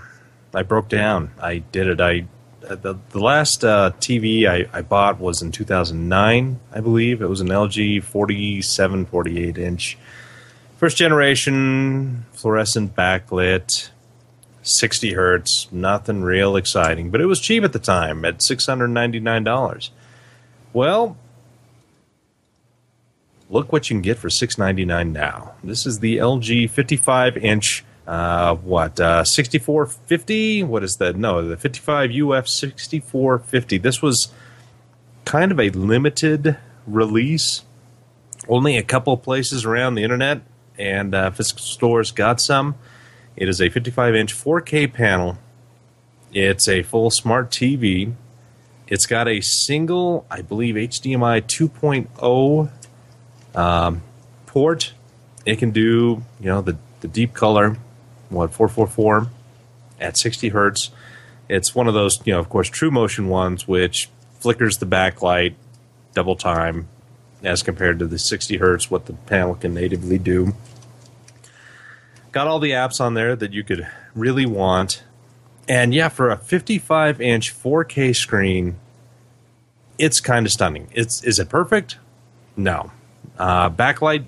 [0.55, 1.33] I broke down.
[1.41, 2.01] I did it.
[2.01, 2.27] I
[2.69, 7.21] uh, the the last uh, TV I, I bought was in 2009, I believe.
[7.21, 9.99] It was an LG 47, 48 inch,
[10.79, 13.91] first generation fluorescent backlit,
[14.63, 15.69] 60 hertz.
[15.73, 19.91] Nothing real exciting, but it was cheap at the time at 699 dollars.
[20.73, 21.17] Well,
[23.51, 25.55] look what you can get for 699 now.
[25.63, 27.85] This is the LG fifty five inch.
[28.07, 30.63] Uh, what uh, sixty four fifty?
[30.63, 31.17] What is that?
[31.17, 33.79] No, the fifty five UF sixty four fifty.
[33.79, 34.33] This was
[35.25, 36.57] kind of a limited
[36.87, 37.63] release.
[38.49, 40.43] Only a couple places around the internet
[40.77, 42.75] and uh, physical stores got some.
[43.37, 45.39] It is a 55 inch 4K panel.
[46.33, 48.15] It's a full smart TV.
[48.87, 52.71] It's got a single, I believe, HDMI 2.0
[53.55, 54.03] um,
[54.47, 54.93] port.
[55.47, 57.79] It can do, you know, the, the deep color,
[58.29, 59.29] what, 444
[60.01, 60.91] at 60 hertz.
[61.49, 64.09] It's one of those, you know, of course, true motion ones, which
[64.41, 65.55] flickers the backlight
[66.15, 66.89] double time
[67.43, 70.55] as compared to the 60 hertz, what the panel can natively do.
[72.33, 75.03] Got all the apps on there that you could really want.
[75.69, 78.77] And yeah, for a 55 inch 4K screen,
[79.99, 80.89] it's kind of stunning.
[80.93, 81.99] It's is it perfect?
[82.57, 82.91] No.
[83.39, 84.25] Uh, backlight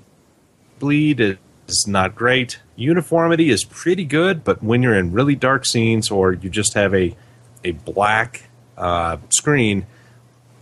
[0.79, 2.61] bleed is not great.
[2.77, 6.95] Uniformity is pretty good, but when you're in really dark scenes or you just have
[6.95, 7.17] a
[7.65, 9.87] a black uh, screen,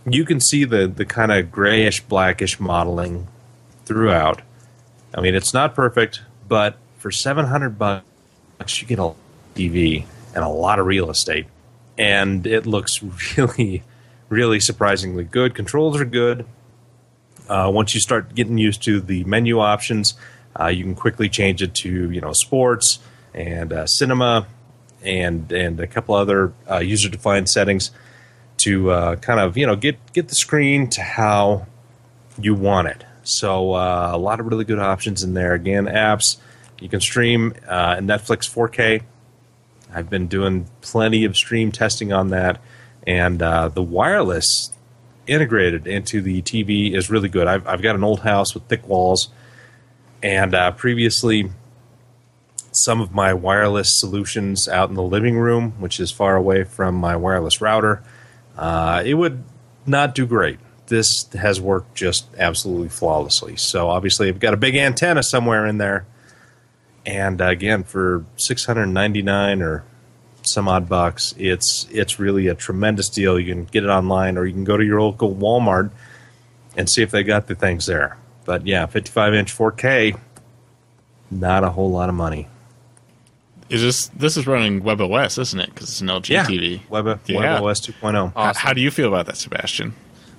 [0.05, 3.27] you can see the the kind of grayish blackish modeling
[3.85, 4.41] throughout.
[5.13, 9.11] I mean, it's not perfect, but for 700 bucks, you get a
[9.55, 11.45] TV and a lot of real estate,
[11.97, 13.03] and it looks
[13.37, 13.83] really,
[14.29, 15.53] really surprisingly good.
[15.53, 16.45] Controls are good.
[17.49, 20.13] Uh, once you start getting used to the menu options,
[20.57, 22.99] uh, you can quickly change it to you know sports
[23.33, 24.47] and uh, cinema
[25.01, 27.91] and and a couple other uh, user defined settings
[28.55, 31.67] to uh, kind of you know get get the screen to how
[32.39, 33.03] you want it.
[33.23, 35.53] So uh, a lot of really good options in there.
[35.53, 36.37] Again, apps
[36.79, 39.03] you can stream uh, Netflix 4K.
[39.93, 42.59] I've been doing plenty of stream testing on that,
[43.05, 44.71] and uh, the wireless
[45.27, 47.47] integrated into the TV is really good.
[47.47, 49.29] I've, I've got an old house with thick walls,
[50.21, 51.51] and uh, previously,
[52.71, 56.95] some of my wireless solutions out in the living room, which is far away from
[56.95, 58.03] my wireless router,
[58.57, 59.43] uh, it would
[59.85, 60.59] not do great.
[60.87, 63.55] This has worked just absolutely flawlessly.
[63.55, 66.05] So obviously, I've got a big antenna somewhere in there,
[67.05, 69.83] and uh, again, for six hundred ninety nine or
[70.43, 73.39] some odd bucks, it's it's really a tremendous deal.
[73.39, 75.91] You can get it online, or you can go to your local Walmart
[76.75, 78.17] and see if they got the things there.
[78.45, 80.15] But yeah, fifty five inch four K,
[81.31, 82.47] not a whole lot of money.
[83.69, 85.69] is this this is running WebOS, isn't it?
[85.73, 86.81] Because it's an LG Yeah, TV.
[86.89, 87.59] Web, Yeah.
[87.59, 88.33] WebOS 2.0.
[88.33, 89.93] How, how do you feel about that, Sebastian?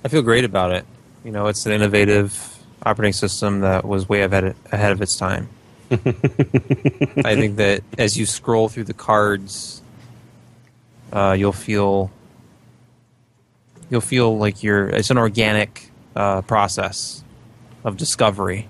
[0.05, 0.85] I feel great about it.
[1.25, 5.49] You know, it's an innovative operating system that was way ahead ahead of its time.
[5.91, 9.83] I think that as you scroll through the cards,
[11.13, 12.11] uh, you'll feel
[13.91, 14.89] you'll feel like you're.
[14.89, 17.23] It's an organic uh, process
[17.85, 18.69] of discovery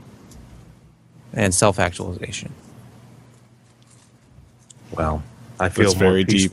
[1.32, 2.52] and self actualization.
[4.96, 5.22] Well,
[5.58, 6.52] I feel That's more very deep.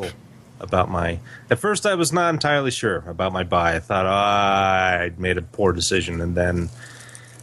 [0.59, 1.19] about my.
[1.49, 3.75] At first, I was not entirely sure about my buy.
[3.75, 6.69] I thought ah, I'd made a poor decision, and then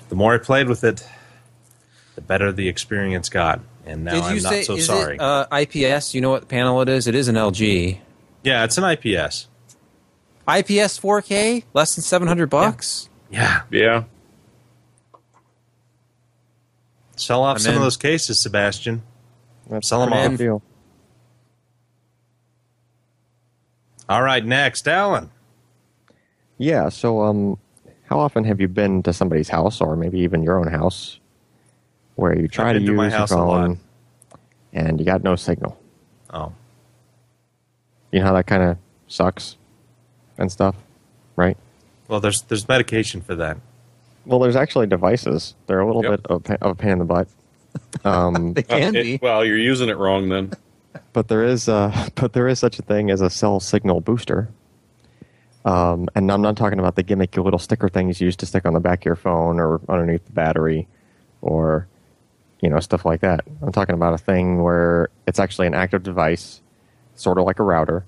[0.09, 1.07] the more I played with it,
[2.19, 3.61] the better the experience got.
[3.87, 5.15] And now I'm not so is sorry.
[5.15, 6.15] it uh, IPS?
[6.15, 7.07] You know what panel it is?
[7.07, 7.99] It is an LG.
[8.43, 9.47] yeah, it's an IPS.
[10.49, 13.09] IPS 4K, less than 700 bucks.
[13.31, 14.05] Yeah, Yeah.
[17.17, 19.03] sell off I'm some of those cases, Sebastian.
[19.71, 20.31] That's Sell 'em a pretty off.
[20.33, 20.63] good deal.
[24.09, 25.31] All right, next, Allyn.
[26.57, 26.89] Yeah.
[26.89, 27.59] So, um,
[28.09, 31.18] how often have you been to somebody's house, or maybe even your own house,
[32.19, 33.79] where you try to use my your house a phone
[34.73, 35.79] and you got no signal?
[36.31, 36.53] Oh,
[38.11, 38.77] You know how that kind of
[39.07, 39.57] sucks
[40.37, 40.75] and stuff,
[41.37, 41.57] right?
[42.09, 43.57] well, there's there's medication for that.
[44.27, 45.55] Well, there's actually devices.
[45.67, 46.11] They're a little Yep.
[46.11, 47.29] bit of, a of a pain in the butt.
[48.05, 49.15] Um, They can Uh, be.
[49.15, 50.53] it- well, you're using it wrong then.
[51.13, 54.49] but there is uh, but there is such a thing as a cell signal booster.
[55.65, 58.65] Um, and I'm not talking about the gimmicky little sticker things you used to stick
[58.67, 60.89] on the back of your phone or underneath the battery,
[61.43, 61.87] or
[62.61, 63.45] you know stuff like that.
[63.63, 66.61] I'm talking about a thing where it's actually an active device,
[67.15, 68.05] sort of like a router,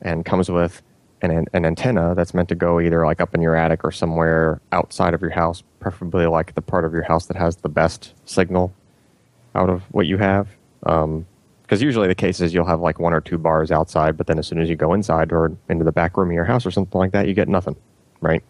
[0.00, 0.82] and comes with
[1.22, 3.92] an, an an antenna that's meant to go either like up in your attic or
[3.92, 7.68] somewhere outside of your house, preferably like the part of your house that has the
[7.68, 8.72] best signal
[9.54, 10.48] out of what you have.
[10.80, 14.38] Because usually the case is you'll have like one or two bars outside, but then
[14.38, 16.70] as soon as you go inside or into the back room of your house or
[16.70, 17.76] something like that, you get nothing,
[18.20, 18.42] right?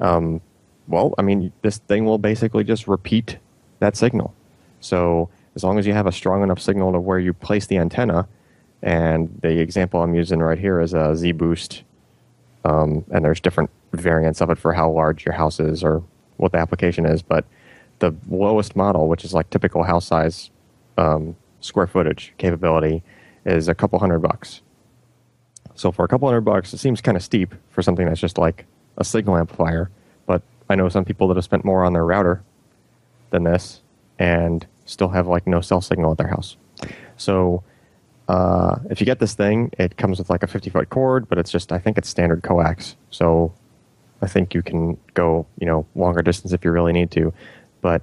[0.00, 0.40] Um,
[0.88, 3.38] well, I mean, this thing will basically just repeat
[3.78, 4.34] that signal.
[4.82, 7.78] So as long as you have a strong enough signal to where you place the
[7.78, 8.28] antenna,
[8.82, 11.84] and the example I'm using right here is a Z Boost,
[12.64, 16.02] um, and there's different variants of it for how large your house is or
[16.36, 17.44] what the application is, but
[18.00, 20.50] the lowest model, which is like typical house size
[20.98, 23.02] um, square footage capability,
[23.44, 24.62] is a couple hundred bucks.
[25.74, 28.38] So for a couple hundred bucks, it seems kind of steep for something that's just
[28.38, 28.66] like
[28.98, 29.90] a signal amplifier.
[30.26, 32.42] But I know some people that have spent more on their router
[33.30, 33.80] than this
[34.18, 36.56] and still have like no cell signal at their house.
[37.16, 37.62] So
[38.28, 41.38] uh, if you get this thing, it comes with like a 50 foot cord, but
[41.38, 42.96] it's just I think it's standard coax.
[43.10, 43.52] So
[44.20, 47.32] I think you can go you know longer distance if you really need to,
[47.80, 48.02] but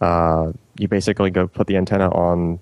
[0.00, 2.58] uh, you basically go put the antenna on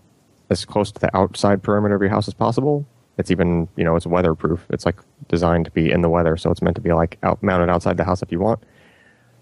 [0.51, 2.87] as close to the outside perimeter of your house as possible.
[3.19, 4.67] It's even you know it's weatherproof.
[4.71, 7.43] It's like designed to be in the weather, so it's meant to be like out,
[7.43, 8.63] mounted outside the house if you want.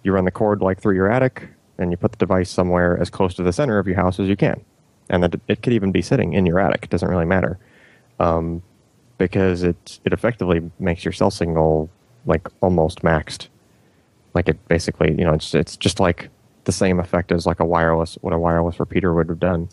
[0.02, 1.48] You run the cord like through your attic,
[1.82, 4.28] and you put the device somewhere as close to the center of your house as
[4.28, 4.64] you can.
[5.08, 6.84] And that it could even be sitting in your attic.
[6.84, 7.58] It doesn't really matter
[8.18, 8.62] um,
[9.18, 11.90] because it it effectively makes your cell signal
[12.24, 13.48] like almost maxed.
[14.34, 16.30] Like it basically, you know, it's it's just like
[16.64, 19.68] the same effect as like a wireless what a wireless repeater would have done.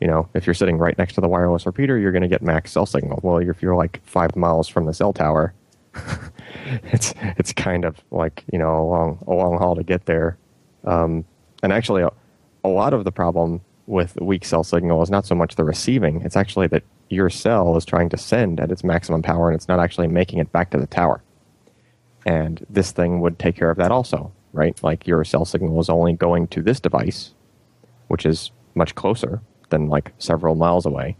[0.00, 2.42] You know, if you're sitting right next to the wireless repeater, you're going to get
[2.42, 3.20] max cell signal.
[3.22, 5.54] Well, if you're like five miles from the cell tower,
[6.84, 10.38] it's it's kind of like you know a long a long haul to get there.
[10.84, 11.24] Um,
[11.62, 12.10] and actually, a,
[12.64, 16.22] a lot of the problem with weak cell signal is not so much the receiving;
[16.22, 19.68] it's actually that your cell is trying to send at its maximum power, and it's
[19.68, 21.22] not actually making it back to the tower.
[22.26, 24.80] And this thing would take care of that also, right?
[24.82, 27.32] Like your cell signal is only going to this device,
[28.08, 29.40] which is much closer
[29.70, 31.16] than like several miles away,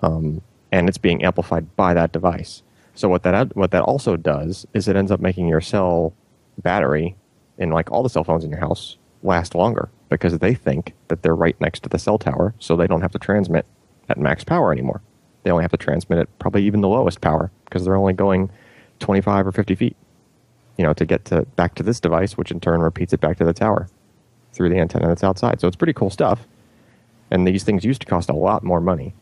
[0.00, 0.42] um,
[0.72, 2.62] and it's being amplified by that device.
[2.94, 6.12] So what that what that also does is it ends up making your cell
[6.58, 7.16] battery
[7.56, 11.22] in like all the cell phones in your house last longer because they think that
[11.22, 13.66] they're right next to the cell tower, so they don't have to transmit
[14.08, 15.00] at max power anymore.
[15.42, 18.50] They only have to transmit at probably even the lowest power because they're only going
[18.98, 19.96] 25 or 50 feet,
[20.76, 23.38] you know, to get to back to this device, which in turn repeats it back
[23.38, 23.88] to the tower
[24.52, 25.60] through the antenna that's outside.
[25.60, 26.46] So it's pretty cool stuff.
[27.30, 29.14] And these things used to cost a lot more money,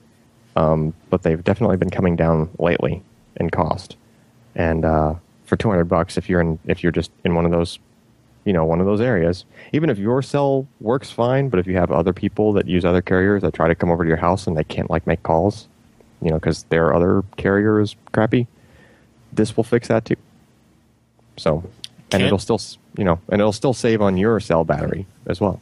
[0.56, 3.02] um, but they've definitely been coming down lately
[3.36, 3.96] in cost.
[4.54, 5.14] And uh,
[5.44, 7.78] for 200 bucks, if you're in, if you're just in one of those,
[8.48, 9.44] you know, one of those areas,
[9.74, 13.02] even if your cell works fine, but if you have other people that use other
[13.02, 15.68] carriers that try to come over to your house and they can't like make calls,
[16.22, 18.46] you know, because their other carrier is crappy,
[19.34, 20.16] this will fix that too.
[21.36, 21.62] So,
[22.10, 22.58] and Can- it'll still,
[22.96, 25.60] you know, and it'll still save on your cell battery as well.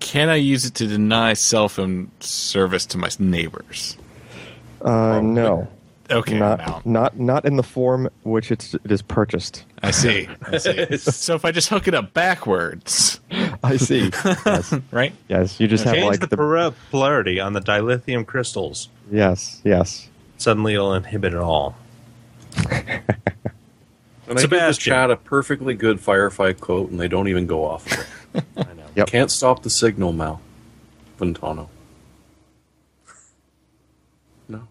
[0.00, 3.98] Can I use it to deny cell phone service to my neighbors?
[4.80, 5.68] Uh, no,
[6.12, 9.64] Okay, not not not in the form which it's, it is purchased.
[9.82, 10.28] I see.
[10.42, 10.96] I see.
[10.98, 13.20] so if I just hook it up backwards,
[13.64, 14.10] I see.
[14.24, 15.12] yes, right?
[15.28, 15.58] yes.
[15.58, 18.88] You just have Change like the, the, polarity on the dilithium crystals.
[19.10, 20.08] yes, yes.
[20.38, 21.76] Suddenly it'll inhibit it all.
[24.28, 24.90] And I give the Sebastian.
[24.92, 27.86] chat a perfectly good Firefly quote, and they don't even go off.
[28.34, 28.44] of.
[28.56, 28.84] I know.
[28.96, 29.06] Yep.
[29.08, 30.40] Can't stop the signal, Mal.
[31.18, 31.68] Ventano.
[34.48, 34.68] No.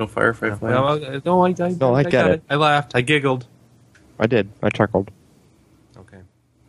[0.00, 0.62] No firefight flames.
[0.62, 2.42] No, I- no, I, I, No, I get got it.
[2.48, 2.92] I laughed.
[2.94, 3.46] I giggled.
[4.18, 4.48] I did.
[4.62, 5.10] I chuckled.
[5.94, 6.20] Okay.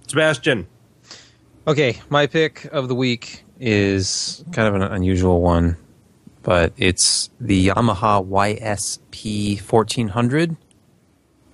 [0.05, 0.67] Sebastian.
[1.65, 5.77] Okay, my pick of the week is kind of an unusual one,
[6.43, 10.57] but it's the Yamaha YSP 1400.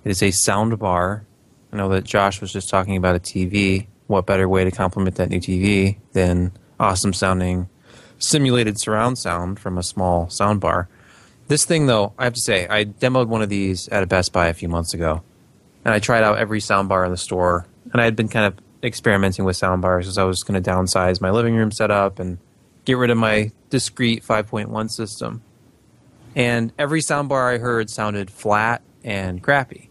[0.02, 1.24] It is a sound bar.
[1.72, 3.86] I know that Josh was just talking about a TV.
[4.08, 6.50] What better way to complement that new TV than
[6.80, 7.68] awesome sounding
[8.18, 10.88] simulated surround sound from a small sound bar?
[11.48, 14.32] This thing, though, I have to say, I demoed one of these at a Best
[14.34, 15.22] Buy a few months ago,
[15.84, 17.66] and I tried out every soundbar in the store.
[17.90, 21.22] And I had been kind of experimenting with soundbars as I was going to downsize
[21.22, 22.38] my living room setup and
[22.84, 25.42] get rid of my discrete 5.1 system.
[26.36, 29.88] And every soundbar I heard sounded flat and crappy.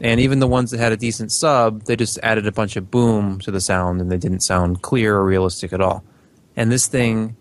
[0.00, 2.90] And even the ones that had a decent sub, they just added a bunch of
[2.90, 6.02] boom to the sound and they didn't sound clear or realistic at all.
[6.56, 7.36] And this thing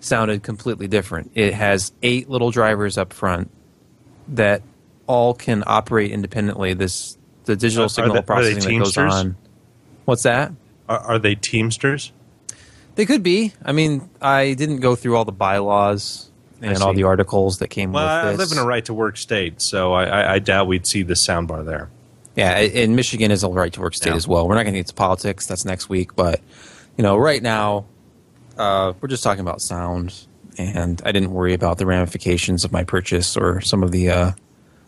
[0.00, 1.30] sounded completely different.
[1.34, 3.50] It has eight little drivers up front
[4.28, 4.62] that
[5.06, 6.74] all can operate independently.
[6.74, 9.36] This the digital signal they- processing that goes on.
[10.04, 10.52] What's that?
[10.88, 12.12] Are, are they Teamsters?
[12.94, 13.52] They could be.
[13.64, 16.30] I mean, I didn't go through all the bylaws
[16.62, 18.50] and all the articles that came Well, I with this.
[18.50, 21.14] live in a right to work state, so I, I, I doubt we'd see the
[21.14, 21.90] soundbar there.
[22.36, 24.16] Yeah, and Michigan is a right to work state Yeah.
[24.16, 24.48] as well.
[24.48, 25.46] We're not going to get to politics.
[25.46, 26.14] That's next week.
[26.16, 26.40] But,
[26.96, 27.84] you know, right now,
[28.56, 30.14] uh, we're just talking about sound.
[30.58, 34.32] And I didn't worry about the ramifications of my purchase or some of the uh,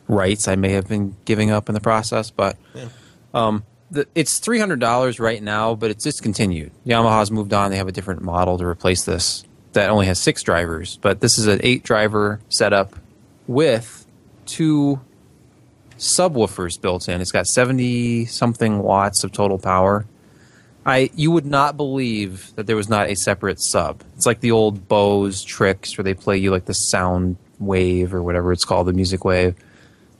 [0.07, 2.31] rights I may have been giving up in the process.
[2.31, 2.57] But
[3.35, 6.73] um, the, it's $300 right now, but it's discontinued.
[6.87, 7.71] Yamaha's moved on.
[7.71, 10.99] They have a different model to replace this that only has six drivers.
[11.01, 12.95] But this is an eight driver setup
[13.47, 14.07] with
[14.47, 15.01] two
[15.99, 17.21] subwoofers built in.
[17.21, 20.07] It's got 70 something watts of total power.
[20.89, 24.03] I you would not believe that there was not a separate sub.
[24.17, 28.23] It's like the old Bose tricks where they play you like the sound wave or
[28.23, 29.55] whatever it's called, the music wave.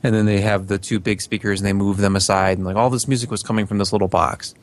[0.03, 2.75] And then they have the two big speakers and they move them aside and like
[2.75, 4.53] all this music was coming from this little box.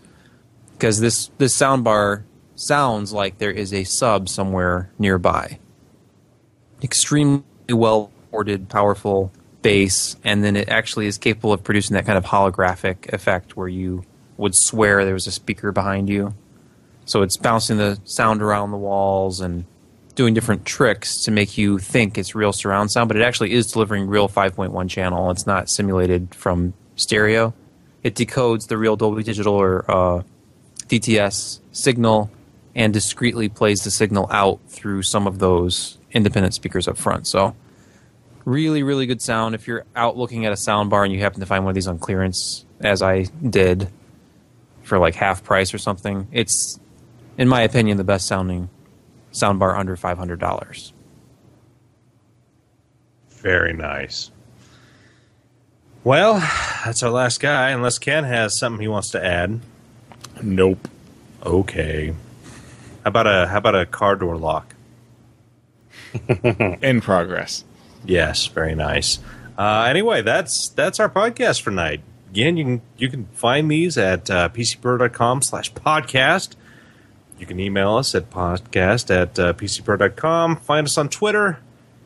[0.75, 2.25] Because this this sound bar
[2.55, 5.59] sounds like there is a sub somewhere nearby.
[6.85, 12.17] Extremely well ported, powerful bass, and then it actually is capable of producing that kind
[12.17, 14.05] of holographic effect where you
[14.37, 16.35] would swear there was a speaker behind you.
[17.05, 19.65] So it's bouncing the sound around the walls and
[20.17, 23.71] doing different tricks to make you think it's real surround sound, but it actually is
[23.71, 25.31] delivering real 5.1 channel.
[25.31, 27.55] It's not simulated from stereo.
[28.03, 30.23] It decodes the real Dolby Digital or uh,
[30.89, 32.31] DTS signal
[32.75, 37.27] and discreetly plays the signal out through some of those independent speakers up front.
[37.27, 37.55] So
[38.45, 39.55] really, really good sound.
[39.55, 41.75] If you're out looking at a sound bar and you happen to find one of
[41.75, 43.89] these on clearance, as I did
[44.87, 46.79] for like half price or something, it's,
[47.37, 48.71] in my opinion, the best sounding
[49.33, 50.93] sound bar under $500.
[53.31, 54.31] Very nice.
[56.05, 56.35] Well,
[56.85, 59.61] that's our last guy, unless Ken has something he wants to add.
[60.41, 60.87] Nope.
[61.45, 62.15] Okay.
[63.03, 64.75] How about a how about a car door lock?
[66.83, 67.65] In progress.
[68.05, 69.19] Yes, very nice.
[69.59, 72.03] Uh, anyway, that's that's our podcast for tonight.
[72.37, 76.55] Again, you can you can find these at uh, pcper.com slash podcast.
[77.39, 80.57] You can email us at podcast at uh, pcper.com.
[80.57, 81.61] Find us on Twitter,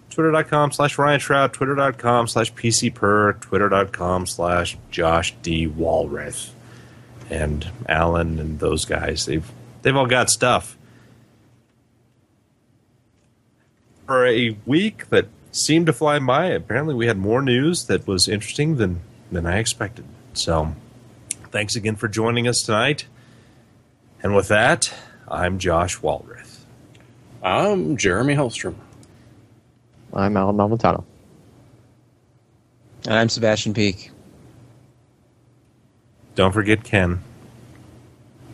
[0.08, 5.66] twitter.com slash Ryan Shrout, twitter.com slash pcper, twitter.com slash Josh D.
[5.66, 6.50] Walrath.
[7.28, 9.50] And Allyn and those guys, they've
[9.82, 10.76] they've all got stuff.
[14.06, 16.46] for a week that seemed to fly by.
[16.46, 19.00] Apparently, we had more news that was interesting than
[19.32, 20.04] than I expected.
[20.32, 20.74] So,
[21.50, 23.06] thanks again for joining us tonight.
[24.22, 24.92] And with that,
[25.28, 26.58] I'm Josh Walrath.
[27.42, 28.74] I'm Jeremy Hellstrom.
[30.12, 31.04] I'm Allyn Malventano.
[33.06, 34.10] And I'm Sebastian Peak.
[36.34, 37.22] Don't forget Ken.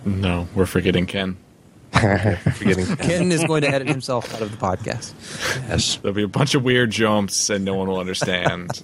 [0.04, 1.36] No, we're forgetting Ken.
[1.92, 2.96] Forgetting Ken.
[2.96, 5.14] Ken is going to edit himself out of the podcast.
[5.68, 5.96] Yes.
[5.96, 8.82] There'll be a bunch of weird jumps and no one will understand.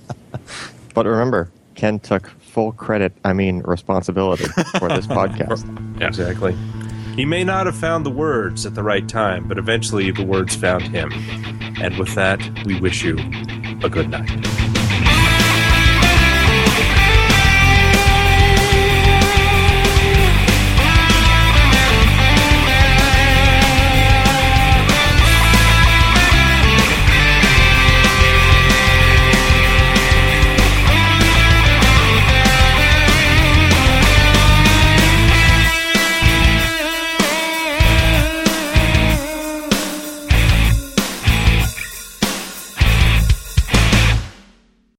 [0.94, 4.45] But remember, Ken took full credit, I mean responsibility,
[4.79, 5.65] for this podcast.
[5.99, 6.09] Yeah.
[6.09, 6.55] Exactly.
[7.16, 10.55] He may not have found the words at the right time, but eventually the words
[10.55, 11.11] found him.
[11.81, 13.16] And with that, we wish you
[13.83, 14.72] a good night.